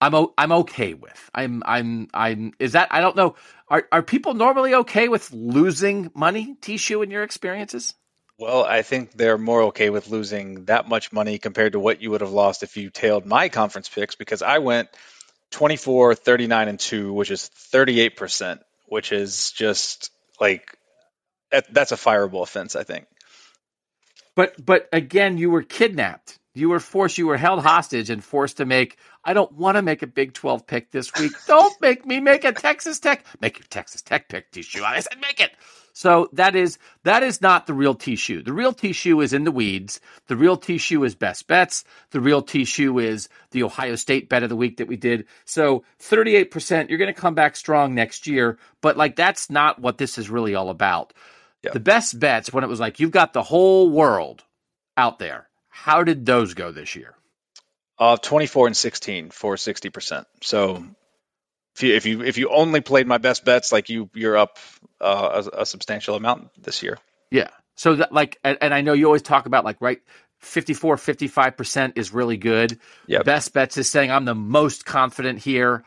I'm 0.00 0.14
o- 0.14 0.34
I'm 0.36 0.52
okay 0.52 0.94
with. 0.94 1.30
I'm 1.34 1.62
I'm 1.66 2.08
I'm. 2.14 2.52
Is 2.58 2.72
that 2.72 2.88
I 2.90 3.00
don't 3.00 3.16
know. 3.16 3.36
Are 3.68 3.86
are 3.92 4.02
people 4.02 4.34
normally 4.34 4.74
okay 4.74 5.08
with 5.08 5.32
losing 5.32 6.10
money, 6.14 6.56
T-Shoe, 6.60 7.02
in 7.02 7.10
your 7.10 7.22
experiences? 7.22 7.94
Well, 8.38 8.64
I 8.64 8.82
think 8.82 9.12
they're 9.12 9.38
more 9.38 9.62
okay 9.64 9.90
with 9.90 10.10
losing 10.10 10.64
that 10.66 10.88
much 10.88 11.12
money 11.12 11.38
compared 11.38 11.72
to 11.72 11.80
what 11.80 12.02
you 12.02 12.10
would 12.10 12.20
have 12.20 12.32
lost 12.32 12.62
if 12.64 12.76
you 12.76 12.90
tailed 12.90 13.26
my 13.26 13.48
conference 13.48 13.88
picks 13.88 14.16
because 14.16 14.42
I 14.42 14.58
went 14.58 14.88
24, 15.52 16.16
39, 16.16 16.68
and 16.68 16.80
2, 16.80 17.12
which 17.12 17.30
is 17.30 17.50
38%, 17.72 18.58
which 18.86 19.12
is 19.12 19.52
just 19.52 20.10
like 20.40 20.76
that's 21.70 21.92
a 21.92 21.96
fireable 21.96 22.42
offense, 22.42 22.74
I 22.74 22.82
think. 22.82 23.06
But 24.34 24.64
but 24.64 24.88
again, 24.92 25.38
you 25.38 25.50
were 25.50 25.62
kidnapped. 25.62 26.38
You 26.54 26.68
were 26.68 26.80
forced, 26.80 27.18
you 27.18 27.26
were 27.26 27.36
held 27.36 27.62
hostage 27.62 28.10
and 28.10 28.22
forced 28.22 28.58
to 28.58 28.64
make. 28.64 28.96
I 29.24 29.32
don't 29.32 29.52
want 29.52 29.76
to 29.76 29.82
make 29.82 30.02
a 30.02 30.06
Big 30.06 30.34
12 30.34 30.66
pick 30.66 30.90
this 30.90 31.12
week. 31.18 31.32
Don't 31.46 31.80
make 31.80 32.04
me 32.04 32.20
make 32.20 32.44
a 32.44 32.52
Texas 32.52 32.98
Tech. 32.98 33.24
Make 33.40 33.58
your 33.58 33.66
Texas 33.68 34.02
Tech 34.02 34.28
pick, 34.28 34.50
T-Shoe. 34.50 34.84
I 34.84 35.00
said 35.00 35.20
make 35.20 35.40
it. 35.40 35.52
So 35.96 36.28
that 36.32 36.56
is 36.56 36.78
that 37.04 37.22
is 37.22 37.40
not 37.40 37.66
the 37.66 37.72
real 37.72 37.94
T-Shoe. 37.94 38.42
The 38.42 38.52
real 38.52 38.72
T-Shoe 38.72 39.20
is 39.20 39.32
in 39.32 39.44
the 39.44 39.52
weeds. 39.52 40.00
The 40.26 40.36
real 40.36 40.56
T-Shoe 40.56 41.04
is 41.04 41.14
best 41.14 41.46
bets. 41.46 41.84
The 42.10 42.20
real 42.20 42.42
T-Shoe 42.42 42.98
is 42.98 43.28
the 43.52 43.62
Ohio 43.62 43.94
State 43.94 44.28
bet 44.28 44.42
of 44.42 44.48
the 44.48 44.56
week 44.56 44.78
that 44.78 44.88
we 44.88 44.96
did. 44.96 45.26
So 45.44 45.84
38%, 46.00 46.88
you're 46.88 46.98
going 46.98 47.14
to 47.14 47.20
come 47.20 47.36
back 47.36 47.54
strong 47.54 47.94
next 47.94 48.26
year, 48.26 48.58
but 48.80 48.96
like 48.96 49.14
that's 49.14 49.48
not 49.50 49.80
what 49.80 49.98
this 49.98 50.18
is 50.18 50.28
really 50.28 50.54
all 50.54 50.68
about. 50.68 51.12
The 51.62 51.80
best 51.80 52.18
bets 52.18 52.52
when 52.52 52.62
it 52.62 52.68
was 52.68 52.80
like 52.80 53.00
you've 53.00 53.10
got 53.10 53.32
the 53.32 53.42
whole 53.42 53.88
world 53.88 54.44
out 54.98 55.18
there. 55.18 55.48
How 55.68 56.04
did 56.04 56.26
those 56.26 56.54
go 56.54 56.72
this 56.72 56.94
year? 56.94 57.14
Uh 57.98 58.16
24 58.16 58.68
and 58.68 58.76
16 58.76 59.30
for 59.30 59.54
60%. 59.54 60.24
So 60.42 60.84
if 61.74 61.82
you 61.82 61.94
if 61.94 62.06
you 62.06 62.22
if 62.22 62.38
you 62.38 62.48
only 62.50 62.80
played 62.80 63.06
my 63.06 63.18
best 63.18 63.44
bets, 63.44 63.72
like 63.72 63.88
you 63.88 64.08
you're 64.14 64.36
up 64.36 64.58
uh, 65.00 65.42
a, 65.52 65.62
a, 65.62 65.66
substantial 65.66 66.14
amount 66.14 66.50
this 66.62 66.82
year. 66.82 66.98
Yeah. 67.30 67.48
So 67.74 67.96
that 67.96 68.12
like, 68.12 68.38
and, 68.44 68.56
and, 68.60 68.72
I 68.72 68.80
know 68.80 68.92
you 68.92 69.06
always 69.06 69.22
talk 69.22 69.46
about 69.46 69.64
like 69.64 69.80
right. 69.80 70.00
54 70.38 70.96
55% 70.96 71.96
is 71.96 72.12
really 72.12 72.36
good. 72.36 72.78
Yeah. 73.06 73.22
Best 73.22 73.52
bets 73.54 73.76
is 73.76 73.90
saying 73.90 74.10
I'm 74.10 74.24
the 74.24 74.34
most 74.34 74.84
confident 74.84 75.38
here. 75.38 75.84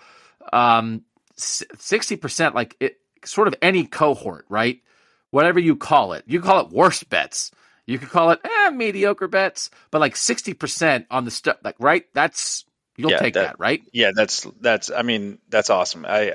Um 0.51 1.03
60% 1.37 2.53
like 2.53 2.75
it 2.79 2.97
sort 3.23 3.47
of 3.47 3.55
any 3.61 3.85
cohort, 3.85 4.45
right? 4.49 4.81
Whatever 5.29 5.59
you 5.59 5.75
call 5.75 6.13
it. 6.13 6.23
You 6.25 6.41
call 6.41 6.65
it 6.65 6.71
worst 6.71 7.09
bets. 7.09 7.51
You 7.87 7.97
could 7.97 8.09
call 8.09 8.29
it 8.29 8.39
eh, 8.43 8.69
mediocre 8.69 9.27
bets, 9.27 9.71
but 9.89 9.99
like 9.99 10.13
60% 10.13 11.07
on 11.09 11.25
the 11.25 11.31
stuff 11.31 11.57
like 11.63 11.75
right? 11.79 12.05
That's 12.13 12.65
You'll 12.97 13.11
yeah, 13.11 13.19
take 13.19 13.35
that, 13.35 13.41
that, 13.41 13.59
right? 13.59 13.83
Yeah, 13.93 14.11
that's 14.13 14.47
that's. 14.59 14.89
I 14.89 15.03
mean, 15.03 15.37
that's 15.49 15.69
awesome. 15.69 16.03
I 16.05 16.33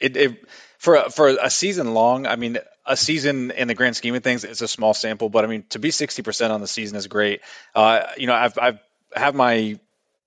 it, 0.00 0.16
it 0.16 0.48
for 0.78 1.10
for 1.10 1.28
a 1.28 1.50
season 1.50 1.92
long. 1.92 2.26
I 2.26 2.36
mean, 2.36 2.58
a 2.86 2.96
season 2.96 3.50
in 3.50 3.68
the 3.68 3.74
grand 3.74 3.94
scheme 3.94 4.14
of 4.14 4.22
things, 4.22 4.42
it's 4.42 4.62
a 4.62 4.68
small 4.68 4.94
sample, 4.94 5.28
but 5.28 5.44
I 5.44 5.48
mean, 5.48 5.64
to 5.70 5.78
be 5.78 5.90
sixty 5.90 6.22
percent 6.22 6.50
on 6.50 6.62
the 6.62 6.66
season 6.66 6.96
is 6.96 7.08
great. 7.08 7.42
Uh, 7.74 8.06
you 8.16 8.26
know, 8.26 8.32
I've 8.32 8.58
I've 8.58 8.78
have 9.14 9.34
my 9.34 9.78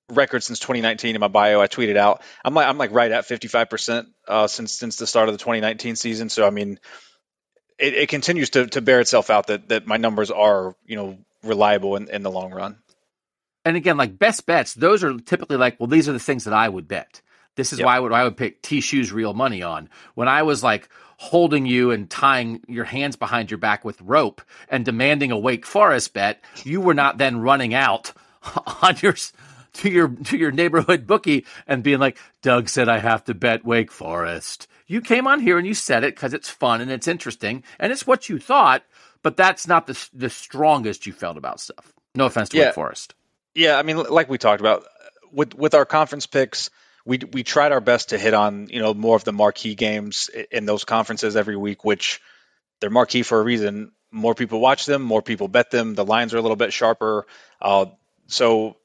record 0.10 0.44
since 0.44 0.60
2019 0.60 1.16
in 1.16 1.22
my 1.22 1.30
bio. 1.30 1.62
I 1.62 1.68
tweeted 1.68 1.96
out. 1.96 2.22
I'm 2.46 2.54
like 2.54 2.68
I'm 2.68 2.78
like 2.78 2.92
right 2.92 3.12
at 3.12 3.26
55 3.26 3.62
uh, 3.62 3.66
percent 3.66 4.08
since 4.48 4.74
since 4.74 4.98
the 4.98 5.08
start 5.08 5.30
of 5.30 5.34
the 5.34 5.40
2019 5.40 5.96
season. 5.96 6.30
So 6.30 6.46
I 6.46 6.52
mean, 6.52 6.80
it, 7.82 7.94
it 7.94 8.10
continues 8.10 8.52
to 8.52 8.68
to 8.68 8.82
bear 8.82 9.00
itself 9.00 9.30
out 9.30 9.48
that 9.48 9.70
that 9.70 9.88
my 9.88 9.98
numbers 9.98 10.32
are 10.32 10.76
you 10.86 10.96
know 10.96 11.18
reliable 11.44 11.96
in, 11.96 12.08
in 12.10 12.24
the 12.24 12.32
long 12.32 12.52
run 12.52 12.78
and 13.64 13.78
again, 13.78 13.98
like 13.98 14.18
best 14.18 14.46
bets, 14.46 14.74
those 14.74 15.04
are 15.04 15.18
typically 15.20 15.58
like, 15.58 15.80
well, 15.80 15.88
these 15.88 16.10
are 16.10 16.14
the 16.14 16.20
things 16.20 16.46
that 16.46 16.54
I 16.54 16.68
would 16.68 16.88
bet. 16.88 17.22
This 17.56 17.74
is 17.74 17.80
yep. 17.80 17.86
why 17.86 17.98
I 17.98 18.00
would 18.00 18.14
I 18.14 18.24
would 18.24 18.38
pick 18.38 18.62
T-Shoe's 18.62 19.12
real 19.12 19.34
money 19.34 19.62
on. 19.62 19.90
When 20.16 20.28
I 20.28 20.44
was 20.44 20.64
like 20.64 20.90
holding 21.18 21.66
you 21.66 21.92
and 21.92 22.10
tying 22.10 22.62
your 22.68 22.86
hands 22.86 23.16
behind 23.16 23.52
your 23.52 23.58
back 23.58 23.86
with 23.86 24.02
rope 24.02 24.42
and 24.70 24.86
demanding 24.86 25.32
a 25.32 25.38
Wake 25.38 25.66
Forest 25.66 26.14
bet, 26.14 26.42
you 26.64 26.82
were 26.82 26.94
not 26.94 27.18
then 27.18 27.42
running 27.42 27.74
out 27.74 28.14
on 28.82 28.96
your 29.02 29.16
to 29.74 29.90
your 29.90 30.08
to 30.08 30.38
your 30.38 30.52
neighborhood 30.52 31.06
bookie 31.06 31.46
and 31.68 31.84
being 31.84 32.00
like, 32.00 32.18
Doug 32.42 32.70
said 32.70 32.90
I 32.90 33.00
have 33.00 33.26
to 33.26 33.34
bet 33.34 33.66
Wake 33.66 33.92
Forest. 33.92 34.68
You 34.92 35.00
came 35.00 35.26
on 35.26 35.40
here 35.40 35.58
and 35.58 35.66
you 35.66 35.74
said 35.74 36.04
it 36.04 36.16
because 36.16 36.34
it's 36.34 36.50
fun 36.50 36.82
and 36.82 36.92
it's 36.92 37.08
interesting 37.08 37.64
and 37.80 37.94
it's 37.94 38.06
what 38.06 38.28
you 38.28 38.40
thought, 38.40 38.84
but 39.24 39.38
that's 39.38 39.66
not 39.66 39.88
the 39.88 39.98
the 40.14 40.30
strongest 40.30 41.08
you 41.08 41.14
felt 41.14 41.38
about 41.38 41.62
stuff. 41.62 41.94
No 42.14 42.26
offense 42.26 42.50
to 42.50 42.58
yeah. 42.58 42.66
Wake 42.66 42.76
Forest. 42.76 43.16
Yeah, 43.56 43.78
I 43.78 43.84
mean, 43.84 43.96
like 43.96 44.28
we 44.28 44.38
talked 44.38 44.60
about 44.60 44.84
with 45.32 45.54
with 45.56 45.76
our 45.76 45.86
conference 45.86 46.26
picks, 46.28 46.72
we 47.06 47.20
we 47.32 47.44
tried 47.44 47.72
our 47.72 47.80
best 47.80 48.10
to 48.10 48.18
hit 48.18 48.34
on 48.34 48.68
you 48.68 48.82
know 48.82 48.94
more 48.94 49.16
of 49.16 49.24
the 49.24 49.32
marquee 49.32 49.76
games 49.76 50.30
in 50.52 50.66
those 50.66 50.84
conferences 50.84 51.38
every 51.38 51.56
week, 51.56 51.86
which 51.86 52.20
they're 52.82 52.90
marquee 52.90 53.24
for 53.24 53.40
a 53.40 53.44
reason. 53.44 53.94
More 54.12 54.36
people 54.36 54.60
watch 54.60 54.86
them, 54.86 55.04
more 55.04 55.22
people 55.22 55.48
bet 55.48 55.72
them. 55.72 55.96
The 55.96 56.04
lines 56.04 56.34
are 56.34 56.38
a 56.38 56.42
little 56.42 56.58
bit 56.58 56.74
sharper, 56.74 57.28
uh, 57.62 57.86
so 58.28 58.76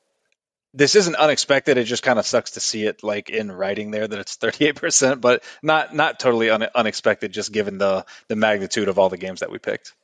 this 0.76 0.94
isn't 0.94 1.16
unexpected. 1.16 1.78
It 1.78 1.84
just 1.84 2.02
kind 2.02 2.18
of 2.18 2.26
sucks 2.26 2.52
to 2.52 2.60
see 2.60 2.84
it 2.84 3.02
like 3.02 3.30
in 3.30 3.50
writing 3.50 3.90
there 3.90 4.06
that 4.06 4.18
it's 4.18 4.36
38%, 4.36 5.20
but 5.20 5.42
not 5.62 5.94
not 5.94 6.20
totally 6.20 6.50
un- 6.50 6.68
unexpected, 6.74 7.32
just 7.32 7.50
given 7.50 7.78
the 7.78 8.04
the 8.28 8.36
magnitude 8.36 8.88
of 8.88 8.98
all 8.98 9.08
the 9.08 9.16
games 9.16 9.40
that 9.40 9.50
we 9.50 9.58
picked. 9.58 9.94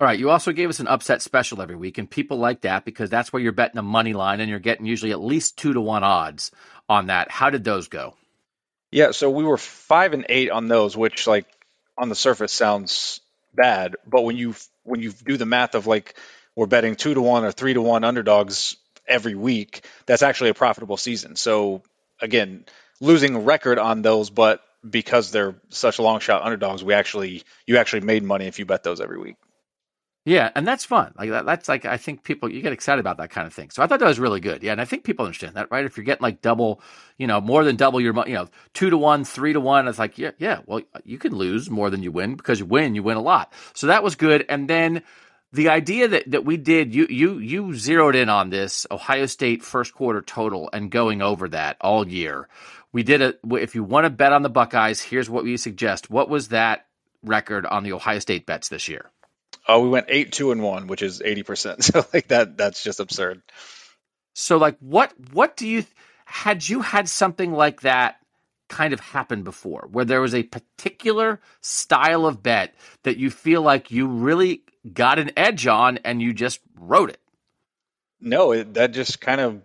All 0.00 0.06
right. 0.06 0.18
You 0.18 0.30
also 0.30 0.52
gave 0.52 0.70
us 0.70 0.80
an 0.80 0.88
upset 0.88 1.20
special 1.20 1.60
every 1.60 1.76
week, 1.76 1.98
and 1.98 2.10
people 2.10 2.38
like 2.38 2.62
that 2.62 2.86
because 2.86 3.10
that's 3.10 3.30
where 3.30 3.42
you're 3.42 3.52
betting 3.52 3.78
a 3.78 3.82
money 3.82 4.14
line 4.14 4.40
and 4.40 4.48
you're 4.48 4.58
getting 4.58 4.86
usually 4.86 5.12
at 5.12 5.20
least 5.20 5.58
two 5.58 5.74
to 5.74 5.80
one 5.80 6.02
odds 6.02 6.50
on 6.88 7.08
that. 7.08 7.30
How 7.30 7.50
did 7.50 7.62
those 7.62 7.88
go? 7.88 8.16
Yeah, 8.90 9.10
so 9.10 9.30
we 9.30 9.44
were 9.44 9.58
five 9.58 10.14
and 10.14 10.24
eight 10.30 10.50
on 10.50 10.66
those, 10.66 10.96
which 10.96 11.26
like 11.26 11.46
on 11.98 12.08
the 12.08 12.14
surface 12.14 12.52
sounds 12.52 13.20
bad, 13.54 13.96
but 14.06 14.22
when 14.22 14.38
you 14.38 14.54
when 14.84 15.02
you 15.02 15.12
do 15.12 15.36
the 15.36 15.46
math 15.46 15.74
of 15.74 15.86
like 15.86 16.16
we're 16.56 16.66
betting 16.66 16.96
two 16.96 17.12
to 17.12 17.20
one 17.20 17.44
or 17.44 17.52
three 17.52 17.74
to 17.74 17.82
one 17.82 18.02
underdogs 18.02 18.76
every 19.10 19.34
week, 19.34 19.84
that's 20.06 20.22
actually 20.22 20.50
a 20.50 20.54
profitable 20.54 20.96
season. 20.96 21.36
So 21.36 21.82
again, 22.20 22.64
losing 23.00 23.44
record 23.44 23.78
on 23.78 24.02
those, 24.02 24.30
but 24.30 24.62
because 24.88 25.30
they're 25.30 25.56
such 25.68 25.98
long 25.98 26.20
shot 26.20 26.42
underdogs, 26.42 26.82
we 26.82 26.94
actually 26.94 27.42
you 27.66 27.76
actually 27.76 28.00
made 28.00 28.22
money 28.22 28.46
if 28.46 28.58
you 28.58 28.64
bet 28.64 28.82
those 28.82 29.00
every 29.00 29.18
week. 29.18 29.36
Yeah, 30.26 30.50
and 30.54 30.66
that's 30.66 30.84
fun. 30.84 31.14
Like 31.18 31.30
that, 31.30 31.46
that's 31.46 31.68
like 31.68 31.86
I 31.86 31.96
think 31.96 32.24
people 32.24 32.50
you 32.50 32.60
get 32.60 32.74
excited 32.74 33.00
about 33.00 33.16
that 33.18 33.30
kind 33.30 33.46
of 33.46 33.54
thing. 33.54 33.70
So 33.70 33.82
I 33.82 33.86
thought 33.86 34.00
that 34.00 34.06
was 34.06 34.20
really 34.20 34.40
good. 34.40 34.62
Yeah, 34.62 34.72
and 34.72 34.80
I 34.80 34.84
think 34.84 35.02
people 35.02 35.24
understand 35.24 35.56
that, 35.56 35.70
right? 35.70 35.84
If 35.84 35.96
you're 35.96 36.04
getting 36.04 36.22
like 36.22 36.42
double, 36.42 36.82
you 37.16 37.26
know, 37.26 37.40
more 37.40 37.64
than 37.64 37.76
double 37.76 38.02
your, 38.02 38.12
money, 38.12 38.32
you 38.32 38.36
know, 38.36 38.48
two 38.74 38.90
to 38.90 38.98
one, 38.98 39.24
three 39.24 39.54
to 39.54 39.60
one, 39.60 39.88
it's 39.88 39.98
like 39.98 40.18
yeah, 40.18 40.32
yeah. 40.38 40.60
Well, 40.66 40.82
you 41.04 41.16
can 41.16 41.34
lose 41.34 41.70
more 41.70 41.88
than 41.88 42.02
you 42.02 42.12
win 42.12 42.34
because 42.34 42.60
you 42.60 42.66
win, 42.66 42.94
you 42.94 43.02
win 43.02 43.16
a 43.16 43.22
lot. 43.22 43.50
So 43.72 43.86
that 43.86 44.02
was 44.02 44.14
good. 44.14 44.44
And 44.48 44.68
then 44.68 45.02
the 45.52 45.68
idea 45.68 46.08
that 46.08 46.30
that 46.30 46.44
we 46.44 46.56
did, 46.56 46.94
you 46.94 47.06
you 47.10 47.38
you 47.38 47.74
zeroed 47.74 48.14
in 48.14 48.28
on 48.28 48.50
this 48.50 48.86
Ohio 48.90 49.26
State 49.26 49.62
first 49.62 49.94
quarter 49.94 50.20
total 50.20 50.70
and 50.72 50.90
going 50.90 51.22
over 51.22 51.48
that 51.48 51.76
all 51.80 52.06
year. 52.06 52.48
We 52.92 53.02
did 53.02 53.20
it. 53.20 53.40
If 53.50 53.74
you 53.74 53.84
want 53.84 54.04
to 54.04 54.10
bet 54.10 54.32
on 54.32 54.42
the 54.42 54.48
Buckeyes, 54.50 55.00
here's 55.00 55.30
what 55.30 55.44
we 55.44 55.56
suggest. 55.56 56.10
What 56.10 56.28
was 56.28 56.48
that 56.48 56.86
record 57.22 57.66
on 57.66 57.82
the 57.84 57.92
Ohio 57.92 58.18
State 58.18 58.46
bets 58.46 58.68
this 58.68 58.88
year? 58.88 59.10
Oh, 59.68 59.82
we 59.82 59.88
went 59.88 60.06
eight, 60.08 60.32
two, 60.32 60.52
and 60.52 60.62
one, 60.62 60.86
which 60.86 61.02
is 61.02 61.22
eighty 61.22 61.42
percent. 61.42 61.84
So 61.84 62.04
like 62.12 62.28
that, 62.28 62.56
that's 62.56 62.82
just 62.82 63.00
absurd. 63.00 63.42
So 64.34 64.56
like, 64.56 64.78
what 64.78 65.12
what 65.32 65.56
do 65.56 65.66
you 65.66 65.84
had 66.24 66.68
you 66.68 66.80
had 66.80 67.08
something 67.08 67.52
like 67.52 67.80
that 67.80 68.16
kind 68.68 68.92
of 68.92 69.00
happen 69.00 69.42
before, 69.42 69.88
where 69.90 70.04
there 70.04 70.20
was 70.20 70.34
a 70.34 70.44
particular 70.44 71.40
style 71.60 72.24
of 72.24 72.42
bet 72.42 72.74
that 73.02 73.16
you 73.16 73.30
feel 73.30 73.62
like 73.62 73.90
you 73.90 74.06
really 74.06 74.62
got 74.92 75.18
an 75.18 75.32
edge 75.36 75.66
on, 75.66 75.98
and 76.04 76.20
you 76.22 76.32
just 76.32 76.60
wrote 76.78 77.10
it? 77.10 77.20
No, 78.20 78.52
it, 78.52 78.74
that 78.74 78.92
just 78.92 79.20
kind 79.20 79.40
of 79.40 79.62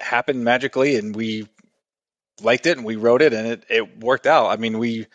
happened 0.00 0.44
magically, 0.44 0.96
and 0.96 1.14
we 1.14 1.48
liked 2.42 2.66
it, 2.66 2.76
and 2.76 2.86
we 2.86 2.96
wrote 2.96 3.22
it, 3.22 3.32
and 3.32 3.46
it 3.46 3.64
it 3.68 3.98
worked 3.98 4.26
out. 4.26 4.48
I 4.48 4.56
mean, 4.56 4.78
we 4.78 5.06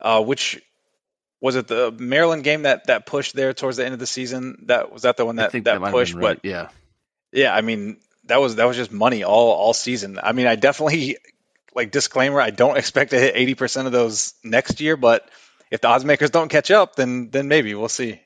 uh, 0.00 0.22
which 0.22 0.60
was 1.40 1.56
it 1.56 1.66
the 1.66 1.92
Maryland 1.92 2.44
game 2.44 2.62
that 2.62 2.86
that 2.86 3.06
pushed 3.06 3.34
there 3.34 3.52
towards 3.52 3.76
the 3.76 3.84
end 3.84 3.94
of 3.94 4.00
the 4.00 4.06
season? 4.06 4.64
That 4.66 4.92
was 4.92 5.02
that 5.02 5.16
the 5.16 5.26
one 5.26 5.36
that 5.36 5.52
that, 5.52 5.64
that 5.64 5.80
pushed. 5.90 6.14
Right. 6.14 6.20
But 6.22 6.44
yeah, 6.44 6.68
yeah. 7.32 7.54
I 7.54 7.60
mean, 7.60 7.98
that 8.26 8.40
was 8.40 8.56
that 8.56 8.64
was 8.64 8.76
just 8.76 8.92
money 8.92 9.24
all 9.24 9.50
all 9.50 9.74
season. 9.74 10.18
I 10.22 10.32
mean, 10.32 10.46
I 10.46 10.56
definitely 10.56 11.18
like 11.74 11.90
disclaimer. 11.90 12.40
I 12.40 12.50
don't 12.50 12.76
expect 12.76 13.10
to 13.10 13.18
hit 13.18 13.34
eighty 13.36 13.54
percent 13.54 13.86
of 13.86 13.92
those 13.92 14.34
next 14.44 14.80
year, 14.80 14.96
but 14.96 15.28
if 15.70 15.80
the 15.80 15.88
odds 15.88 16.04
makers 16.04 16.30
don't 16.30 16.48
catch 16.48 16.70
up, 16.70 16.96
then 16.96 17.30
then 17.30 17.48
maybe 17.48 17.74
we'll 17.74 17.88
see. 17.88 18.20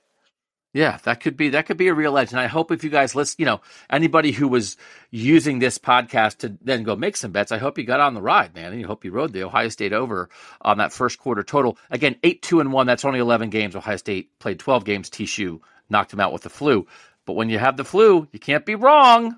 Yeah, 0.77 0.99
that 1.05 1.21
could 1.21 1.39
be 1.39 1.49
that 1.51 1.65
could 1.65 1.79
be 1.79 1.89
a 1.89 1.95
real 1.95 2.19
edge. 2.19 2.33
And 2.33 2.39
I 2.39 2.49
hope 2.49 2.71
if 2.71 2.85
you 2.85 2.91
guys 2.91 3.15
listen, 3.15 3.37
you 3.39 3.47
know, 3.47 3.63
anybody 3.89 4.31
who 4.31 4.47
was 4.47 4.77
using 5.11 5.59
this 5.59 5.79
podcast 5.79 6.39
to 6.39 6.59
then 6.61 6.83
go 6.83 6.95
make 6.95 7.17
some 7.17 7.33
bets, 7.33 7.51
I 7.51 7.57
hope 7.57 7.79
you 7.79 7.85
got 7.85 8.01
on 8.01 8.13
the 8.13 8.21
ride, 8.21 8.55
man. 8.55 8.73
And 8.73 8.81
you 8.83 8.87
hope 8.87 9.03
you 9.03 9.11
rode 9.11 9.33
the 9.33 9.45
Ohio 9.45 9.71
State 9.71 9.95
over 9.95 10.29
on 10.61 10.77
that 10.77 10.93
first 10.93 11.19
quarter 11.19 11.43
total. 11.43 11.79
Again, 11.91 12.17
eight, 12.23 12.43
two, 12.43 12.61
and 12.61 12.75
one. 12.75 12.87
That's 12.87 13.07
only 13.07 13.21
eleven 13.21 13.49
games. 13.49 13.75
Ohio 13.75 13.97
State 13.97 14.39
played 14.39 14.59
twelve 14.59 14.85
games. 14.85 15.09
TSU 15.09 15.63
knocked 15.89 16.13
him 16.13 16.21
out 16.21 16.35
with 16.35 16.43
the 16.43 16.51
flu. 16.51 16.87
But 17.25 17.33
when 17.33 17.49
you 17.49 17.59
have 17.59 17.79
the 17.79 17.85
flu, 17.85 18.29
you 18.31 18.39
can't 18.39 18.67
be 18.67 18.75
wrong. 18.75 19.35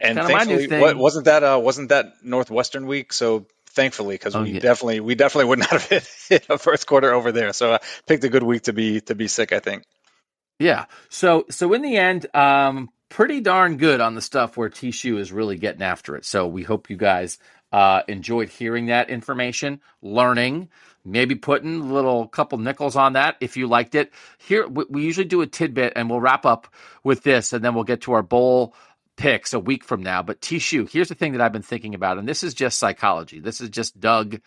And 0.00 0.18
thankfully, 0.18 0.66
what, 0.66 0.96
wasn't 0.96 1.26
that 1.26 1.44
uh, 1.44 1.60
wasn't 1.62 1.90
that 1.90 2.24
Northwestern 2.24 2.88
week? 2.88 3.12
So 3.12 3.46
thankfully, 3.68 4.16
because 4.16 4.34
oh, 4.34 4.42
we 4.42 4.54
yeah. 4.54 4.58
definitely 4.58 4.98
we 4.98 5.14
definitely 5.14 5.50
would 5.50 5.60
not 5.60 5.70
have 5.70 5.84
hit, 5.84 6.08
hit, 6.28 6.46
a 6.48 6.58
first 6.58 6.88
quarter 6.88 7.12
over 7.12 7.30
there. 7.30 7.52
So 7.52 7.70
I 7.70 7.74
uh, 7.74 7.78
picked 8.08 8.24
a 8.24 8.28
good 8.28 8.42
week 8.42 8.62
to 8.62 8.72
be 8.72 9.00
to 9.02 9.14
be 9.14 9.28
sick. 9.28 9.52
I 9.52 9.60
think. 9.60 9.84
Yeah. 10.58 10.86
So 11.08 11.46
so 11.50 11.72
in 11.72 11.82
the 11.82 11.96
end, 11.96 12.26
um, 12.34 12.90
pretty 13.08 13.40
darn 13.40 13.76
good 13.76 14.00
on 14.00 14.14
the 14.14 14.20
stuff 14.20 14.56
where 14.56 14.68
T-Shoe 14.68 15.18
is 15.18 15.32
really 15.32 15.56
getting 15.56 15.82
after 15.82 16.16
it. 16.16 16.24
So 16.24 16.46
we 16.46 16.62
hope 16.62 16.90
you 16.90 16.96
guys 16.96 17.38
uh, 17.72 18.02
enjoyed 18.08 18.48
hearing 18.48 18.86
that 18.86 19.10
information, 19.10 19.80
learning, 20.00 20.68
maybe 21.04 21.34
putting 21.34 21.80
a 21.80 21.92
little 21.92 22.28
couple 22.28 22.58
nickels 22.58 22.96
on 22.96 23.14
that 23.14 23.36
if 23.40 23.56
you 23.56 23.66
liked 23.66 23.94
it. 23.94 24.12
Here 24.38 24.66
we, 24.66 24.84
we 24.88 25.02
usually 25.02 25.26
do 25.26 25.42
a 25.42 25.46
tidbit, 25.46 25.94
and 25.96 26.08
we'll 26.08 26.20
wrap 26.20 26.46
up 26.46 26.72
with 27.02 27.22
this, 27.22 27.52
and 27.52 27.64
then 27.64 27.74
we'll 27.74 27.84
get 27.84 28.02
to 28.02 28.12
our 28.12 28.22
bowl 28.22 28.74
picks 29.16 29.52
a 29.54 29.60
week 29.60 29.84
from 29.84 30.02
now. 30.02 30.22
But 30.22 30.40
T-Shoe, 30.40 30.86
here's 30.86 31.08
the 31.08 31.14
thing 31.14 31.32
that 31.32 31.40
I've 31.40 31.52
been 31.52 31.62
thinking 31.62 31.94
about, 31.94 32.18
and 32.18 32.28
this 32.28 32.42
is 32.42 32.54
just 32.54 32.78
psychology. 32.78 33.40
This 33.40 33.60
is 33.60 33.70
just 33.70 33.98
Doug 33.98 34.40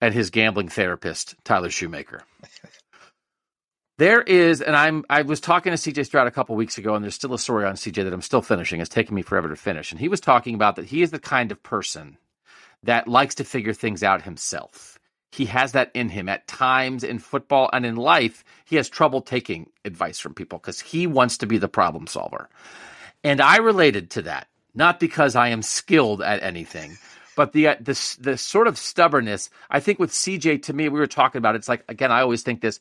and 0.00 0.12
his 0.12 0.30
gambling 0.30 0.68
therapist, 0.68 1.34
Tyler 1.44 1.70
Shoemaker. 1.70 2.22
There 3.98 4.20
is, 4.20 4.60
and 4.60 4.76
I'm 4.76 5.04
I 5.08 5.22
was 5.22 5.40
talking 5.40 5.74
to 5.74 5.78
CJ 5.78 6.04
Stroud 6.04 6.26
a 6.26 6.30
couple 6.30 6.54
weeks 6.54 6.76
ago, 6.76 6.94
and 6.94 7.02
there's 7.02 7.14
still 7.14 7.32
a 7.32 7.38
story 7.38 7.64
on 7.64 7.76
CJ 7.76 8.04
that 8.04 8.12
I'm 8.12 8.20
still 8.20 8.42
finishing. 8.42 8.80
It's 8.80 8.90
taking 8.90 9.14
me 9.14 9.22
forever 9.22 9.48
to 9.48 9.56
finish. 9.56 9.90
And 9.90 9.98
he 9.98 10.08
was 10.08 10.20
talking 10.20 10.54
about 10.54 10.76
that 10.76 10.86
he 10.86 11.00
is 11.00 11.12
the 11.12 11.18
kind 11.18 11.50
of 11.50 11.62
person 11.62 12.18
that 12.82 13.08
likes 13.08 13.34
to 13.36 13.44
figure 13.44 13.72
things 13.72 14.02
out 14.02 14.22
himself. 14.22 14.98
He 15.32 15.46
has 15.46 15.72
that 15.72 15.90
in 15.94 16.10
him. 16.10 16.28
At 16.28 16.46
times 16.46 17.04
in 17.04 17.18
football 17.18 17.70
and 17.72 17.86
in 17.86 17.96
life, 17.96 18.44
he 18.66 18.76
has 18.76 18.88
trouble 18.88 19.22
taking 19.22 19.70
advice 19.84 20.18
from 20.18 20.34
people 20.34 20.58
because 20.58 20.80
he 20.80 21.06
wants 21.06 21.38
to 21.38 21.46
be 21.46 21.56
the 21.56 21.68
problem 21.68 22.06
solver. 22.06 22.50
And 23.24 23.40
I 23.40 23.56
related 23.56 24.10
to 24.10 24.22
that, 24.22 24.48
not 24.74 25.00
because 25.00 25.34
I 25.36 25.48
am 25.48 25.62
skilled 25.62 26.20
at 26.20 26.42
anything, 26.42 26.96
but 27.34 27.52
the, 27.52 27.68
uh, 27.68 27.76
the 27.80 28.16
the 28.20 28.38
sort 28.38 28.66
of 28.66 28.78
stubbornness. 28.78 29.50
I 29.70 29.80
think 29.80 29.98
with 29.98 30.10
CJ, 30.10 30.62
to 30.64 30.72
me, 30.72 30.88
we 30.88 30.98
were 30.98 31.06
talking 31.06 31.38
about. 31.38 31.54
It's 31.54 31.68
like 31.68 31.84
again, 31.88 32.12
I 32.12 32.20
always 32.20 32.42
think 32.42 32.60
this 32.60 32.80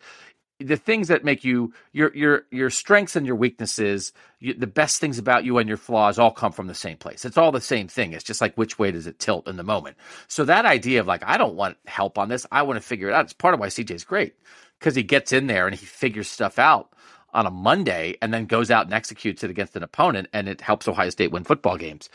the 0.59 0.77
things 0.77 1.09
that 1.09 1.25
make 1.25 1.43
you 1.43 1.73
your 1.91 2.15
your 2.15 2.45
your 2.49 2.69
strengths 2.69 3.15
and 3.15 3.25
your 3.25 3.35
weaknesses 3.35 4.13
you, 4.39 4.53
the 4.53 4.67
best 4.67 5.01
things 5.01 5.17
about 5.17 5.43
you 5.43 5.57
and 5.57 5.67
your 5.67 5.77
flaws 5.77 6.17
all 6.17 6.31
come 6.31 6.51
from 6.53 6.67
the 6.67 6.73
same 6.73 6.97
place. 6.97 7.25
It's 7.25 7.37
all 7.37 7.51
the 7.51 7.59
same 7.59 7.87
thing. 7.87 8.13
It's 8.13 8.23
just 8.23 8.39
like 8.41 8.55
which 8.55 8.79
way 8.79 8.91
does 8.91 9.07
it 9.07 9.19
tilt 9.19 9.47
in 9.47 9.57
the 9.57 9.63
moment. 9.63 9.97
So 10.27 10.45
that 10.45 10.65
idea 10.65 11.01
of 11.01 11.07
like 11.07 11.23
i 11.25 11.37
don't 11.37 11.55
want 11.55 11.77
help 11.85 12.17
on 12.17 12.29
this. 12.29 12.45
I 12.51 12.61
want 12.61 12.77
to 12.77 12.87
figure 12.87 13.09
it 13.09 13.13
out. 13.13 13.25
It's 13.25 13.33
part 13.33 13.53
of 13.53 13.59
why 13.59 13.67
cj's 13.67 14.05
great 14.05 14.35
because 14.79 14.95
he 14.95 15.03
gets 15.03 15.33
in 15.33 15.47
there 15.47 15.67
and 15.67 15.75
he 15.75 15.85
figures 15.85 16.29
stuff 16.29 16.57
out 16.57 16.89
on 17.33 17.45
a 17.45 17.51
monday 17.51 18.15
and 18.21 18.33
then 18.33 18.45
goes 18.45 18.71
out 18.71 18.85
and 18.85 18.93
executes 18.93 19.43
it 19.43 19.49
against 19.49 19.75
an 19.75 19.83
opponent 19.83 20.29
and 20.31 20.47
it 20.47 20.61
helps 20.61 20.87
ohio 20.87 21.09
state 21.09 21.31
win 21.31 21.43
football 21.43 21.77
games. 21.77 22.09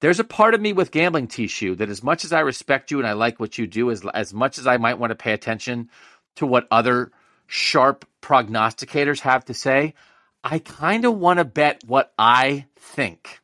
There's 0.00 0.20
a 0.20 0.24
part 0.24 0.54
of 0.54 0.60
me 0.60 0.72
with 0.72 0.90
gambling 0.90 1.28
T-Shoe 1.28 1.76
that 1.76 1.88
as 1.88 2.04
much 2.04 2.24
as 2.24 2.32
i 2.32 2.38
respect 2.38 2.92
you 2.92 2.98
and 2.98 3.08
i 3.08 3.14
like 3.14 3.40
what 3.40 3.58
you 3.58 3.66
do 3.66 3.90
as, 3.90 4.04
as 4.14 4.32
much 4.32 4.58
as 4.58 4.66
i 4.68 4.76
might 4.76 5.00
want 5.00 5.10
to 5.10 5.16
pay 5.16 5.32
attention 5.32 5.90
to 6.36 6.46
what 6.46 6.68
other 6.70 7.10
sharp 7.54 8.04
prognosticators 8.20 9.20
have 9.20 9.44
to 9.44 9.54
say, 9.54 9.94
I 10.42 10.58
kind 10.58 11.04
of 11.04 11.16
want 11.16 11.38
to 11.38 11.44
bet 11.44 11.82
what 11.86 12.12
I 12.18 12.66
think. 12.76 13.40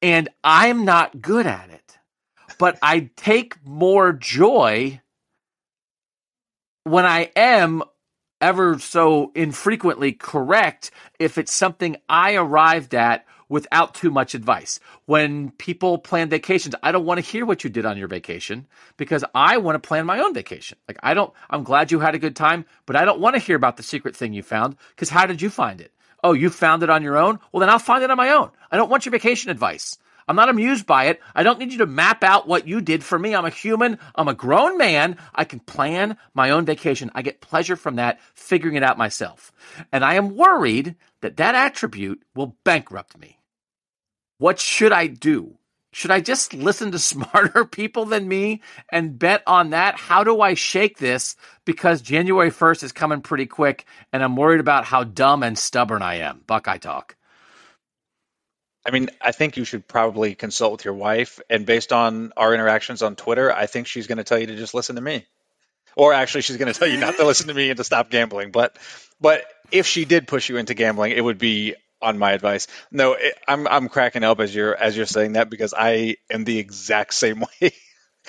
And 0.00 0.30
I'm 0.42 0.86
not 0.86 1.20
good 1.20 1.46
at 1.46 1.68
it. 1.68 1.98
But 2.58 2.78
I 2.80 3.10
take 3.14 3.62
more 3.62 4.14
joy 4.14 5.02
when 6.84 7.04
I 7.04 7.30
am 7.36 7.82
ever 8.40 8.78
so 8.78 9.32
infrequently 9.34 10.12
correct 10.12 10.90
if 11.18 11.36
it's 11.36 11.52
something 11.52 11.96
I 12.08 12.36
arrived 12.36 12.94
at 12.94 13.26
without 13.48 13.94
too 13.94 14.10
much 14.10 14.34
advice. 14.34 14.80
When 15.06 15.50
people 15.52 15.98
plan 15.98 16.28
vacations, 16.28 16.74
I 16.82 16.92
don't 16.92 17.04
want 17.04 17.18
to 17.18 17.30
hear 17.30 17.46
what 17.46 17.64
you 17.64 17.70
did 17.70 17.86
on 17.86 17.98
your 17.98 18.08
vacation 18.08 18.66
because 18.96 19.24
I 19.34 19.58
want 19.58 19.76
to 19.76 19.86
plan 19.86 20.06
my 20.06 20.20
own 20.20 20.34
vacation. 20.34 20.78
Like 20.88 20.98
I 21.02 21.14
don't 21.14 21.32
I'm 21.50 21.64
glad 21.64 21.92
you 21.92 22.00
had 22.00 22.14
a 22.14 22.18
good 22.18 22.36
time, 22.36 22.64
but 22.86 22.96
I 22.96 23.04
don't 23.04 23.20
want 23.20 23.34
to 23.34 23.40
hear 23.40 23.56
about 23.56 23.76
the 23.76 23.82
secret 23.82 24.16
thing 24.16 24.32
you 24.32 24.42
found 24.42 24.76
because 24.90 25.10
how 25.10 25.26
did 25.26 25.42
you 25.42 25.50
find 25.50 25.80
it? 25.80 25.92
Oh, 26.22 26.32
you 26.32 26.48
found 26.48 26.82
it 26.82 26.90
on 26.90 27.02
your 27.02 27.18
own? 27.18 27.38
Well, 27.52 27.60
then 27.60 27.68
I'll 27.68 27.78
find 27.78 28.02
it 28.02 28.10
on 28.10 28.16
my 28.16 28.30
own. 28.30 28.50
I 28.70 28.76
don't 28.76 28.88
want 28.90 29.04
your 29.04 29.12
vacation 29.12 29.50
advice. 29.50 29.98
I'm 30.26 30.36
not 30.36 30.48
amused 30.48 30.86
by 30.86 31.06
it. 31.06 31.20
I 31.34 31.42
don't 31.42 31.58
need 31.58 31.72
you 31.72 31.78
to 31.78 31.86
map 31.86 32.24
out 32.24 32.48
what 32.48 32.66
you 32.66 32.80
did 32.80 33.04
for 33.04 33.18
me. 33.18 33.34
I'm 33.34 33.44
a 33.44 33.50
human. 33.50 33.98
I'm 34.14 34.28
a 34.28 34.34
grown 34.34 34.78
man. 34.78 35.16
I 35.34 35.44
can 35.44 35.60
plan 35.60 36.16
my 36.34 36.50
own 36.50 36.64
vacation. 36.64 37.10
I 37.14 37.22
get 37.22 37.40
pleasure 37.40 37.76
from 37.76 37.96
that, 37.96 38.20
figuring 38.34 38.76
it 38.76 38.82
out 38.82 38.98
myself. 38.98 39.52
And 39.92 40.04
I 40.04 40.14
am 40.14 40.36
worried 40.36 40.96
that 41.20 41.36
that 41.36 41.54
attribute 41.54 42.22
will 42.34 42.56
bankrupt 42.64 43.18
me. 43.18 43.38
What 44.38 44.60
should 44.60 44.92
I 44.92 45.06
do? 45.06 45.58
Should 45.92 46.10
I 46.10 46.20
just 46.20 46.52
listen 46.52 46.90
to 46.90 46.98
smarter 47.14 47.64
people 47.64 48.04
than 48.04 48.26
me 48.26 48.62
and 48.90 49.18
bet 49.18 49.42
on 49.46 49.70
that? 49.70 49.96
How 49.96 50.24
do 50.24 50.40
I 50.40 50.54
shake 50.54 50.98
this? 50.98 51.36
Because 51.64 52.02
January 52.02 52.50
1st 52.50 52.82
is 52.82 52.92
coming 52.92 53.20
pretty 53.20 53.46
quick 53.46 53.86
and 54.12 54.22
I'm 54.22 54.36
worried 54.36 54.60
about 54.60 54.84
how 54.84 55.04
dumb 55.04 55.42
and 55.42 55.56
stubborn 55.56 56.02
I 56.02 56.16
am. 56.16 56.42
Buckeye 56.46 56.78
talk. 56.78 57.16
I 58.86 58.90
mean, 58.90 59.10
I 59.20 59.32
think 59.32 59.56
you 59.56 59.64
should 59.64 59.86
probably 59.88 60.34
consult 60.34 60.72
with 60.72 60.84
your 60.84 60.94
wife. 60.94 61.40
And 61.48 61.64
based 61.64 61.92
on 61.92 62.32
our 62.36 62.52
interactions 62.52 63.02
on 63.02 63.16
Twitter, 63.16 63.52
I 63.52 63.66
think 63.66 63.86
she's 63.86 64.06
going 64.06 64.18
to 64.18 64.24
tell 64.24 64.38
you 64.38 64.46
to 64.46 64.56
just 64.56 64.74
listen 64.74 64.96
to 64.96 65.02
me. 65.02 65.24
Or 65.96 66.12
actually, 66.12 66.42
she's 66.42 66.56
going 66.56 66.72
to 66.72 66.78
tell 66.78 66.88
you 66.88 66.98
not 66.98 67.16
to 67.16 67.24
listen 67.26 67.48
to 67.48 67.54
me 67.54 67.70
and 67.70 67.76
to 67.78 67.84
stop 67.84 68.10
gambling. 68.10 68.50
But, 68.50 68.76
but 69.20 69.44
if 69.70 69.86
she 69.86 70.04
did 70.04 70.28
push 70.28 70.48
you 70.48 70.56
into 70.56 70.74
gambling, 70.74 71.12
it 71.12 71.22
would 71.22 71.38
be 71.38 71.74
on 72.02 72.18
my 72.18 72.32
advice. 72.32 72.66
No, 72.90 73.14
it, 73.14 73.34
I'm 73.48 73.66
I'm 73.66 73.88
cracking 73.88 74.22
up 74.22 74.38
as 74.40 74.54
you're 74.54 74.76
as 74.76 74.96
you're 74.96 75.06
saying 75.06 75.32
that 75.32 75.48
because 75.48 75.74
I 75.76 76.16
am 76.30 76.44
the 76.44 76.58
exact 76.58 77.14
same 77.14 77.40
way. 77.60 77.72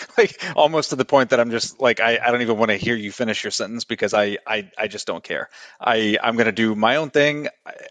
like 0.17 0.43
almost 0.55 0.89
to 0.89 0.95
the 0.95 1.05
point 1.05 1.29
that 1.29 1.39
I'm 1.39 1.51
just 1.51 1.79
like 1.79 1.99
I, 1.99 2.19
I 2.23 2.31
don't 2.31 2.41
even 2.41 2.57
want 2.57 2.71
to 2.71 2.77
hear 2.77 2.95
you 2.95 3.11
finish 3.11 3.43
your 3.43 3.51
sentence 3.51 3.83
because 3.85 4.13
I 4.13 4.37
I, 4.45 4.69
I 4.77 4.87
just 4.87 5.07
don't 5.07 5.23
care. 5.23 5.49
I 5.79 6.17
I'm 6.21 6.35
gonna 6.35 6.51
do 6.51 6.75
my 6.75 6.97
own 6.97 7.09
thing. 7.09 7.47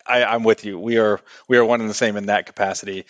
I, 0.07 0.24
I'm 0.24 0.44
with 0.44 0.64
you. 0.64 0.78
We 0.78 0.98
are 0.98 1.20
we 1.48 1.57
are 1.57 1.64
one 1.64 1.80
and 1.80 1.88
the 1.88 1.94
same 1.94 2.16
in 2.16 2.26
that 2.26 2.46
capacity. 2.46 3.07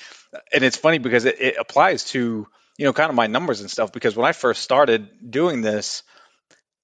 And 0.52 0.64
it's 0.64 0.76
funny 0.76 0.98
because 0.98 1.24
it, 1.24 1.40
it 1.40 1.56
applies 1.58 2.04
to 2.06 2.46
you 2.76 2.84
know 2.84 2.92
kind 2.92 3.10
of 3.10 3.16
my 3.16 3.26
numbers 3.26 3.60
and 3.60 3.70
stuff 3.70 3.92
because 3.92 4.16
when 4.16 4.26
I 4.26 4.32
first 4.32 4.62
started 4.62 5.30
doing 5.30 5.60
this, 5.60 6.02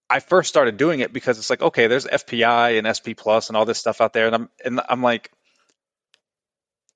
I 0.08 0.20
first 0.20 0.48
started 0.48 0.76
doing 0.76 1.00
it 1.00 1.12
because 1.12 1.38
it's 1.38 1.50
like, 1.50 1.62
okay, 1.62 1.86
there's 1.86 2.06
FPI 2.06 2.78
and 2.78 2.86
SP 2.90 3.14
Plus 3.16 3.48
and 3.48 3.56
all 3.56 3.64
this 3.64 3.78
stuff 3.78 4.00
out 4.00 4.12
there, 4.12 4.26
and 4.26 4.34
I'm 4.34 4.48
and 4.64 4.80
I'm 4.88 5.02
like, 5.02 5.30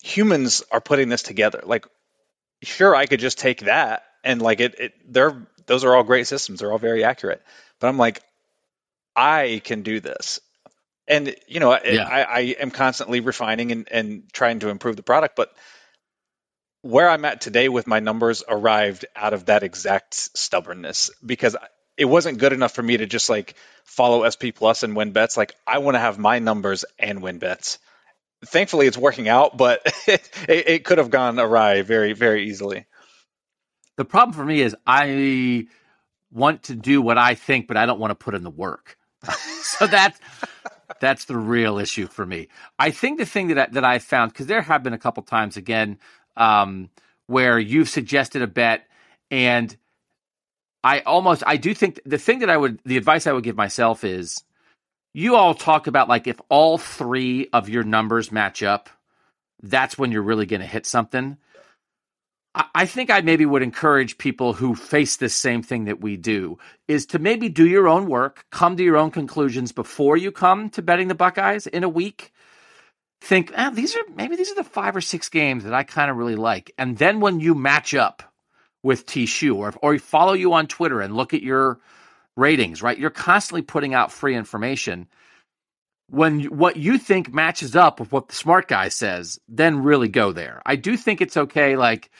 humans 0.03 0.65
are 0.73 0.81
putting 0.81 1.09
this 1.09 1.23
together. 1.23 1.63
Like, 1.65 1.87
sure, 2.65 2.97
I 2.97 3.07
could 3.07 3.21
just 3.21 3.39
take 3.39 3.61
that 3.61 4.03
and 4.25 4.43
like 4.43 4.61
it, 4.61 4.75
it 4.81 5.13
they're 5.13 5.47
those 5.67 5.85
are 5.85 5.95
all 5.95 6.03
great 6.03 6.27
systems. 6.27 6.61
They're 6.61 6.73
all 6.73 6.79
very 6.79 7.05
accurate. 7.05 7.43
But 7.79 7.89
I'm 7.89 7.99
like, 7.99 8.23
I 9.15 9.61
can 9.65 9.83
do 9.83 10.01
this. 10.01 10.41
And 11.07 11.35
you 11.47 11.61
know, 11.61 11.79
yeah. 11.85 12.09
I, 12.09 12.23
I 12.23 12.41
am 12.61 12.71
constantly 12.71 13.21
refining 13.21 13.73
and, 13.73 13.89
and 13.91 14.23
trying 14.33 14.61
to 14.61 14.71
improve 14.71 14.97
the 14.97 15.03
product, 15.03 15.37
but 15.37 15.55
where 16.81 17.09
I'm 17.09 17.25
at 17.25 17.41
today 17.41 17.69
with 17.69 17.87
my 17.87 18.01
numbers 18.01 18.43
arrived 18.47 19.07
out 19.17 19.33
of 19.33 19.47
that 19.47 19.63
exact 19.63 20.15
stubbornness 20.15 21.11
because 21.25 21.57
it 21.97 22.05
wasn't 22.05 22.39
good 22.39 22.53
enough 22.53 22.73
for 22.73 22.83
me 22.83 22.97
to 22.97 23.07
just 23.07 23.31
like 23.31 23.55
follow 23.85 24.29
SP 24.29 24.53
Plus 24.55 24.83
and 24.83 24.97
win 24.97 25.13
bets. 25.13 25.37
Like 25.37 25.55
I 25.67 25.79
want 25.79 25.95
to 25.95 26.01
have 26.01 26.19
my 26.19 26.41
numbers 26.41 26.85
and 26.99 27.23
win 27.23 27.39
bets. 27.39 27.79
Thankfully, 28.47 28.87
it's 28.87 28.99
working 28.99 29.29
out, 29.29 29.57
but 29.57 29.81
it, 30.07 30.29
it 30.49 30.85
could 30.85 30.99
have 30.99 31.11
gone 31.11 31.39
awry 31.39 31.83
very, 31.83 32.13
very 32.13 32.49
easily. 32.49 32.85
The 33.97 34.05
problem 34.05 34.35
for 34.35 34.45
me 34.45 34.61
is 34.61 34.77
I 34.87 35.67
want 36.33 36.65
to 36.65 36.75
do 36.75 37.01
what 37.01 37.19
I 37.19 37.35
think, 37.35 37.69
but 37.69 37.77
I 37.77 37.87
don't 37.87 38.01
want 38.01 38.11
to 38.11 38.17
put 38.17 38.35
in 38.35 38.43
the 38.43 38.51
work. 38.51 38.99
so 39.63 39.87
that's 39.87 40.19
that's 41.01 41.25
the 41.27 41.37
real 41.37 41.79
issue 41.79 42.07
for 42.07 42.27
me. 42.27 42.49
I 42.79 42.91
think 42.91 43.19
the 43.19 43.27
thing 43.27 43.49
that 43.49 43.59
I, 43.59 43.67
that 43.73 43.85
I 43.85 43.99
found 43.99 44.33
because 44.33 44.47
there 44.47 44.63
have 44.63 44.83
been 44.83 44.93
a 44.93 44.99
couple 44.99 45.23
times 45.23 45.57
again 45.57 45.99
um, 46.37 46.91
where 47.27 47.59
you've 47.59 47.89
suggested 47.89 48.43
a 48.43 48.47
bet 48.47 48.87
and 49.31 49.75
I 50.83 51.01
almost 51.01 51.43
I 51.47 51.57
do 51.57 51.73
think 51.73 52.01
the 52.05 52.19
thing 52.19 52.41
that 52.41 52.51
I 52.51 52.57
would 52.57 52.81
the 52.85 52.97
advice 52.97 53.27
I 53.27 53.33
would 53.33 53.45
give 53.45 53.57
myself 53.57 54.05
is 54.05 54.45
you 55.15 55.37
all 55.37 55.55
talk 55.55 55.87
about 55.87 56.09
like 56.09 56.27
if 56.27 56.41
all 56.49 56.77
three 56.77 57.49
of 57.53 57.69
your 57.69 57.85
numbers 57.85 58.33
match 58.33 58.63
up, 58.63 58.91
that's 59.63 59.97
when 59.97 60.13
you're 60.13 60.23
really 60.23 60.47
going 60.47 60.61
to 60.61 60.67
hit 60.67 60.85
something. 60.85 61.39
I 62.55 62.87
think 62.87 63.11
I 63.11 63.21
maybe 63.21 63.47
would 63.47 63.63
encourage 63.63 64.17
people 64.17 64.53
who 64.53 64.77
face 64.77 65.17
this 65.17 65.35
same 65.35 65.63
thing 65.63 65.87
that 65.87 66.01
we 66.01 66.17
do 66.17 66.59
is 66.87 67.07
to 67.07 67.19
maybe 67.19 67.49
do 67.49 67.67
your 67.67 67.89
own 67.89 68.07
work, 68.07 68.45
come 68.51 68.77
to 68.77 68.83
your 68.85 68.97
own 68.97 69.11
conclusions 69.11 69.73
before 69.73 70.17
you 70.17 70.31
come 70.31 70.71
to 70.71 70.83
betting 70.83 71.09
the 71.09 71.17
Buckeyes 71.17 71.67
in 71.67 71.83
a 71.83 71.89
week. 71.89 72.33
Think, 73.21 73.53
ah, 73.57 73.71
these 73.71 73.97
are 73.97 74.03
maybe 74.15 74.37
these 74.37 74.53
are 74.53 74.57
the 74.57 74.63
five 74.63 74.95
or 74.95 75.01
six 75.01 75.29
games 75.29 75.65
that 75.65 75.75
I 75.75 75.83
kind 75.83 76.11
of 76.11 76.17
really 76.17 76.37
like. 76.37 76.71
And 76.79 76.97
then 76.97 77.19
when 77.19 77.41
you 77.41 77.55
match 77.55 77.93
up 77.95 78.23
with 78.85 79.07
T-Shoe 79.07 79.57
or 79.57 79.75
or 79.83 79.99
follow 79.99 80.35
you 80.35 80.53
on 80.53 80.69
Twitter 80.69 81.01
and 81.01 81.17
look 81.17 81.35
at 81.35 81.43
your 81.43 81.81
ratings, 82.37 82.83
right? 82.83 82.99
You're 82.99 83.11
constantly 83.11 83.63
putting 83.63 83.95
out 83.95 84.13
free 84.13 84.37
information. 84.37 85.09
When 86.11 86.45
what 86.45 86.77
you 86.77 86.99
think 86.99 87.33
matches 87.33 87.75
up 87.75 87.99
with 87.99 88.13
what 88.13 88.29
the 88.29 88.35
smart 88.35 88.69
guy 88.69 88.89
says, 88.89 89.41
then 89.49 89.83
really 89.83 90.09
go 90.09 90.33
there. 90.33 90.61
I 90.67 90.77
do 90.77 90.97
think 90.97 91.21
it's 91.21 91.37
okay, 91.37 91.77
like 91.77 92.11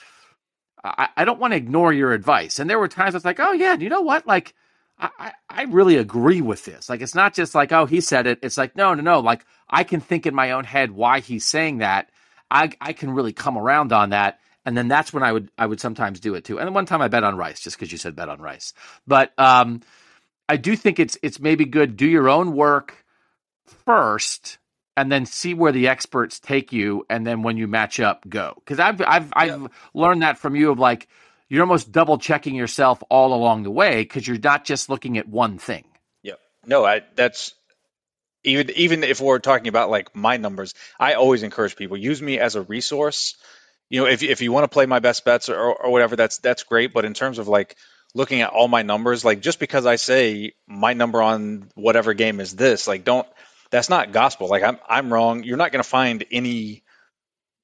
I, 0.85 1.09
I 1.17 1.25
don't 1.25 1.41
want 1.41 1.53
to 1.53 1.57
ignore 1.57 1.93
your 1.93 2.13
advice. 2.13 2.59
And 2.59 2.69
there 2.69 2.79
were 2.79 2.89
times 2.89 3.15
I 3.15 3.17
was 3.17 3.25
like, 3.25 3.41
oh 3.41 3.53
yeah, 3.53 3.75
you 3.75 3.89
know 3.89 4.03
what? 4.03 4.27
Like 4.27 4.55
I, 4.99 5.33
I 5.49 5.63
really 5.65 5.97
agree 5.97 6.41
with 6.41 6.65
this. 6.65 6.89
Like 6.89 7.01
it's 7.01 7.15
not 7.15 7.35
just 7.35 7.55
like, 7.55 7.73
oh, 7.73 7.87
he 7.87 8.01
said 8.01 8.27
it. 8.27 8.39
It's 8.43 8.57
like, 8.57 8.77
no, 8.77 8.95
no, 8.95 9.03
no. 9.03 9.21
Like 9.21 9.45
I 9.69 9.85
can 9.85 10.01
think 10.01 10.27
in 10.27 10.35
my 10.35 10.53
own 10.53 10.65
head 10.65 10.93
why 10.93 11.21
he's 11.21 11.45
saying 11.45 11.79
that. 11.79 12.11
I 12.51 12.71
I 12.81 12.93
can 12.93 13.11
really 13.11 13.33
come 13.33 13.59
around 13.59 13.93
on 13.93 14.11
that. 14.11 14.39
And 14.67 14.77
then 14.77 14.89
that's 14.89 15.13
when 15.13 15.23
I 15.23 15.33
would 15.33 15.51
I 15.59 15.67
would 15.67 15.81
sometimes 15.81 16.21
do 16.21 16.35
it 16.35 16.45
too. 16.45 16.61
And 16.61 16.75
one 16.75 16.87
time 16.87 17.03
I 17.03 17.09
bet 17.09 17.25
on 17.25 17.37
Rice 17.37 17.61
just 17.61 17.77
because 17.77 17.91
you 17.91 17.99
said 17.99 18.15
bet 18.15 18.29
on 18.29 18.41
Rice. 18.41 18.73
But 19.07 19.33
um, 19.39 19.83
I 20.49 20.57
do 20.57 20.77
think 20.77 20.99
it's 21.01 21.19
it's 21.23 21.41
maybe 21.41 21.65
good 21.65 21.97
do 21.97 22.07
your 22.07 22.29
own 22.29 22.55
work 22.55 23.05
first 23.85 24.59
and 24.97 25.11
then 25.11 25.27
see 25.27 25.55
where 25.55 25.73
the 25.73 25.89
experts 25.89 26.39
take 26.39 26.73
you 26.73 27.05
and 27.11 27.27
then 27.27 27.43
when 27.43 27.57
you 27.57 27.67
match 27.67 28.01
up 28.01 28.29
go. 28.29 28.55
Because 28.57 28.79
i've 28.79 29.01
i've 29.01 29.33
i've 29.35 29.69
learned 29.93 30.23
that 30.23 30.39
from 30.39 30.57
you 30.57 30.71
of 30.71 30.79
like 30.79 31.09
you're 31.49 31.63
almost 31.63 31.93
double 31.93 32.19
checking 32.19 32.55
yourself 32.55 33.03
all 33.11 33.35
along 33.35 33.63
the 33.63 33.71
way 33.71 34.03
because 34.03 34.27
you're 34.27 34.39
not 34.39 34.65
just 34.65 34.89
looking 34.89 35.19
at 35.19 35.29
one 35.29 35.59
thing. 35.59 35.85
Yeah 36.23 36.35
no 36.67 36.85
i 36.85 37.03
that's 37.15 37.55
even 38.43 38.71
even 38.77 39.05
if 39.05 39.21
we're 39.21 39.39
talking 39.39 39.69
about 39.69 39.91
like 39.91 40.15
my 40.15 40.37
numbers 40.37 40.75
i 40.99 41.15
always 41.15 41.43
encourage 41.43 41.77
people 41.77 41.97
use 41.97 42.21
me 42.21 42.39
as 42.39 42.57
a 42.57 42.63
resource. 42.63 43.37
You 43.91 44.01
know 44.01 44.07
if, 44.07 44.23
if 44.23 44.41
you 44.41 44.51
want 44.51 44.65
to 44.65 44.69
play 44.69 44.87
my 44.87 44.99
best 44.99 45.25
bets 45.25 45.49
or, 45.49 45.57
or 45.57 45.91
whatever 45.91 46.17
that's 46.17 46.39
that's 46.39 46.63
great 46.63 46.93
but 46.93 47.05
in 47.05 47.15
terms 47.15 47.39
of 47.39 47.49
like 47.49 47.77
looking 48.15 48.41
at 48.41 48.51
all 48.51 48.69
my 48.69 48.83
numbers 48.83 49.25
like 49.25 49.41
just 49.41 49.59
because 49.59 49.87
i 49.87 49.97
say 49.97 50.53
my 50.67 50.95
number 50.95 51.21
on 51.21 51.69
whatever 51.75 52.15
game 52.15 52.41
is 52.41 52.55
this 52.57 52.89
like 52.89 53.05
don't 53.05 53.27
that's 53.75 53.89
not 53.89 54.13
gospel. 54.13 54.47
Like 54.47 54.63
I'm 54.63 54.79
I'm 54.89 55.13
wrong. 55.13 55.43
You're 55.43 55.57
not 55.57 55.73
going 55.73 55.83
to 55.83 55.89
find 55.89 56.25
any 56.31 56.85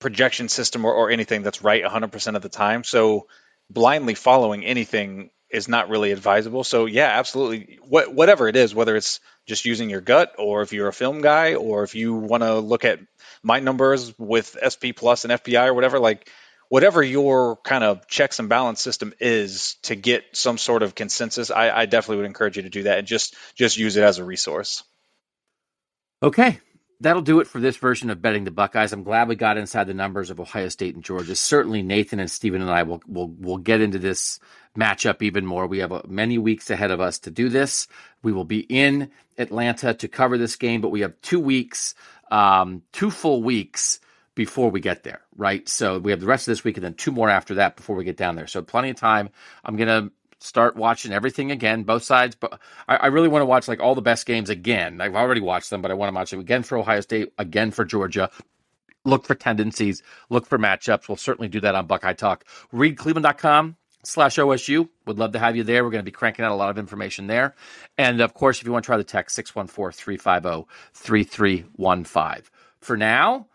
projection 0.01 0.49
system 0.49 0.85
or, 0.85 0.93
or 0.93 1.11
anything 1.11 1.43
that's 1.43 1.63
right 1.63 1.85
100% 1.85 2.35
of 2.35 2.43
the 2.43 2.49
time. 2.49 2.83
So 2.83 3.29
blindly 3.69 4.15
following 4.15 4.65
anything 4.65 5.31
is 5.51 5.69
not 5.69 5.89
really 5.89 6.11
advisable. 6.11 6.65
So 6.65 6.87
yeah, 6.87 7.07
absolutely. 7.07 7.79
What 7.83 8.13
whatever 8.13 8.49
it 8.49 8.57
is, 8.57 8.75
whether 8.75 8.97
it's 8.97 9.21
just 9.47 9.65
using 9.65 9.89
your 9.89 10.01
gut 10.01 10.35
or 10.37 10.63
if 10.63 10.73
you're 10.73 10.89
a 10.89 10.93
film 10.93 11.21
guy 11.21 11.55
or 11.55 11.85
if 11.85 11.95
you 11.95 12.15
want 12.15 12.43
to 12.43 12.59
look 12.59 12.85
at 12.85 12.99
my 13.45 13.61
numbers 13.61 14.13
with 14.19 14.57
SP 14.59 14.91
plus 14.97 15.25
and 15.25 15.33
FPI 15.33 15.69
or 15.69 15.75
whatever, 15.75 16.01
like 16.01 16.29
whatever 16.69 17.05
your 17.05 17.55
kind 17.59 17.85
of 17.85 18.09
checks 18.09 18.41
and 18.41 18.49
balance 18.49 18.81
system 18.81 19.15
is 19.21 19.77
to 19.83 19.95
get 19.95 20.25
some 20.33 20.59
sort 20.59 20.83
of 20.83 20.97
consensus, 20.97 21.53
I, 21.53 21.71
I 21.71 21.87
definitely 21.87 22.17
would 22.17 22.27
encourage 22.27 22.57
you 22.57 22.65
to 22.65 22.71
do 22.71 22.83
that 22.85 22.99
and 22.99 23.07
just 23.07 23.37
just 23.55 23.77
use 23.77 23.97
it 23.97 24.03
as 24.03 24.19
a 24.19 24.25
resource. 24.25 24.83
Okay. 26.23 26.61
That'll 27.03 27.23
do 27.23 27.41
it 27.41 27.47
for 27.47 27.61
this 27.61 27.79
version 27.79 28.11
of 28.11 28.21
betting 28.21 28.45
the 28.45 28.51
Buckeyes. 28.51 28.93
I'm 28.93 29.05
glad 29.05 29.27
we 29.27 29.35
got 29.35 29.57
inside 29.57 29.85
the 29.85 29.95
numbers 29.95 30.29
of 30.29 30.39
Ohio 30.39 30.69
State 30.69 30.95
and 30.95 31.03
Georgia. 31.03 31.35
Certainly, 31.35 31.83
Nathan 31.83 32.21
and 32.21 32.31
Stephen 32.31 32.61
and 32.61 32.71
I 32.71 32.83
will 32.83 33.03
will 33.07 33.29
will 33.29 33.57
get 33.57 33.81
into 33.81 33.99
this 33.99 34.39
matchup 34.77 35.23
even 35.23 35.47
more. 35.47 35.67
We 35.67 35.79
have 35.79 35.93
uh, 35.93 36.03
many 36.07 36.37
weeks 36.37 36.69
ahead 36.69 36.91
of 36.91 37.01
us 37.01 37.19
to 37.21 37.31
do 37.31 37.49
this. 37.49 37.89
We 38.23 38.33
will 38.33 38.45
be 38.45 38.61
in 38.61 39.11
Atlanta 39.39 39.95
to 39.95 40.09
cover 40.09 40.37
this 40.37 40.57
game, 40.57 40.83
but 40.83 40.91
we 40.91 41.01
have 41.01 41.19
two 41.23 41.41
weeks, 41.41 41.95
um, 42.31 42.83
two 42.93 43.11
full 43.11 43.43
weeks 43.43 43.99
before 44.35 44.71
we 44.71 44.81
get 44.81 45.03
there, 45.03 45.23
right? 45.37 45.67
So 45.71 45.99
we 45.99 46.11
have 46.11 46.21
the 46.21 46.27
rest 46.27 46.47
of 46.47 46.53
this 46.53 46.65
week 46.65 46.77
and 46.77 46.85
then 46.85 46.95
two 46.95 47.13
more 47.13 47.31
after 47.31 47.55
that 47.55 47.77
before 47.77 47.97
we 47.97 48.05
get 48.05 48.19
down 48.19 48.37
there. 48.37 48.47
So 48.47 48.61
plenty 48.61 48.91
of 48.91 48.97
time. 48.97 49.31
I'm 49.65 49.77
gonna 49.77 50.11
start 50.41 50.77
watching 50.77 51.13
everything 51.13 51.51
again, 51.51 51.85
both 51.85 52.03
sides. 52.03 52.35
But 52.35 52.59
I, 52.89 52.97
I 52.97 53.07
really 53.07 53.29
want 53.29 53.43
to 53.43 53.47
watch 53.47 53.69
like 53.69 53.81
all 53.81 53.95
the 53.95 54.03
best 54.03 54.27
games 54.27 54.51
again. 54.51 55.01
I've 55.01 55.15
already 55.15 55.41
watched 55.41 55.71
them, 55.71 55.83
but 55.83 55.91
I 55.91 55.95
want 55.95 56.11
to 56.13 56.15
watch 56.15 56.31
them 56.31 56.41
again 56.41 56.63
for 56.63 56.79
Ohio 56.79 57.01
State, 57.01 57.33
again 57.39 57.71
for 57.71 57.85
Georgia. 57.85 58.31
Look 59.05 59.25
for 59.25 59.35
tendencies, 59.35 60.03
look 60.29 60.47
for 60.47 60.59
matchups. 60.59 61.09
We'll 61.09 61.17
certainly 61.17 61.49
do 61.49 61.61
that 61.61 61.75
on 61.75 61.87
Buckeye 61.87 62.13
Talk. 62.13 62.45
Read 62.71 62.99
cleveland.com 62.99 63.77
slash 64.05 64.37
OSU. 64.37 64.89
Would 65.07 65.19
love 65.19 65.33
to 65.33 65.39
have 65.39 65.57
you 65.57 65.63
there. 65.63 65.85
We're 65.85 65.91
going 65.91 66.05
to 66.05 66.11
be 66.11 66.11
cranking 66.11 66.45
out 66.45 66.53
a 66.53 66.55
lot 66.55 66.71
of 66.71 66.79
information 66.79 67.27
there. 67.27 67.55
And 67.97 68.21
of 68.21 68.35
course, 68.35 68.61
if 68.61 68.67
you 68.67 68.73
want 68.73 68.85
to 68.85 68.87
try 68.87 68.97
the 68.97 69.05
text, 69.05 69.37
614 69.37 69.93
350 69.93 70.69
3315. 70.95 72.45
For 72.81 72.97
now, 72.97 73.47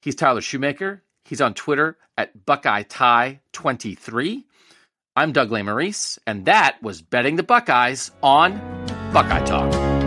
he's 0.00 0.14
Tyler 0.14 0.40
Shoemaker. 0.40 1.02
He's 1.24 1.40
on 1.40 1.54
Twitter 1.54 1.96
at 2.16 2.44
Buckeye 2.44 2.82
Tie 2.82 3.40
23. 3.52 4.46
I'm 5.20 5.32
Doug 5.32 5.50
Lesmerises, 5.50 6.18
and 6.26 6.46
that 6.46 6.82
was 6.82 7.02
Betting 7.02 7.36
the 7.36 7.42
Buckeyes 7.42 8.10
on 8.22 8.54
Buckeye 9.12 9.44
Talk. 9.44 9.99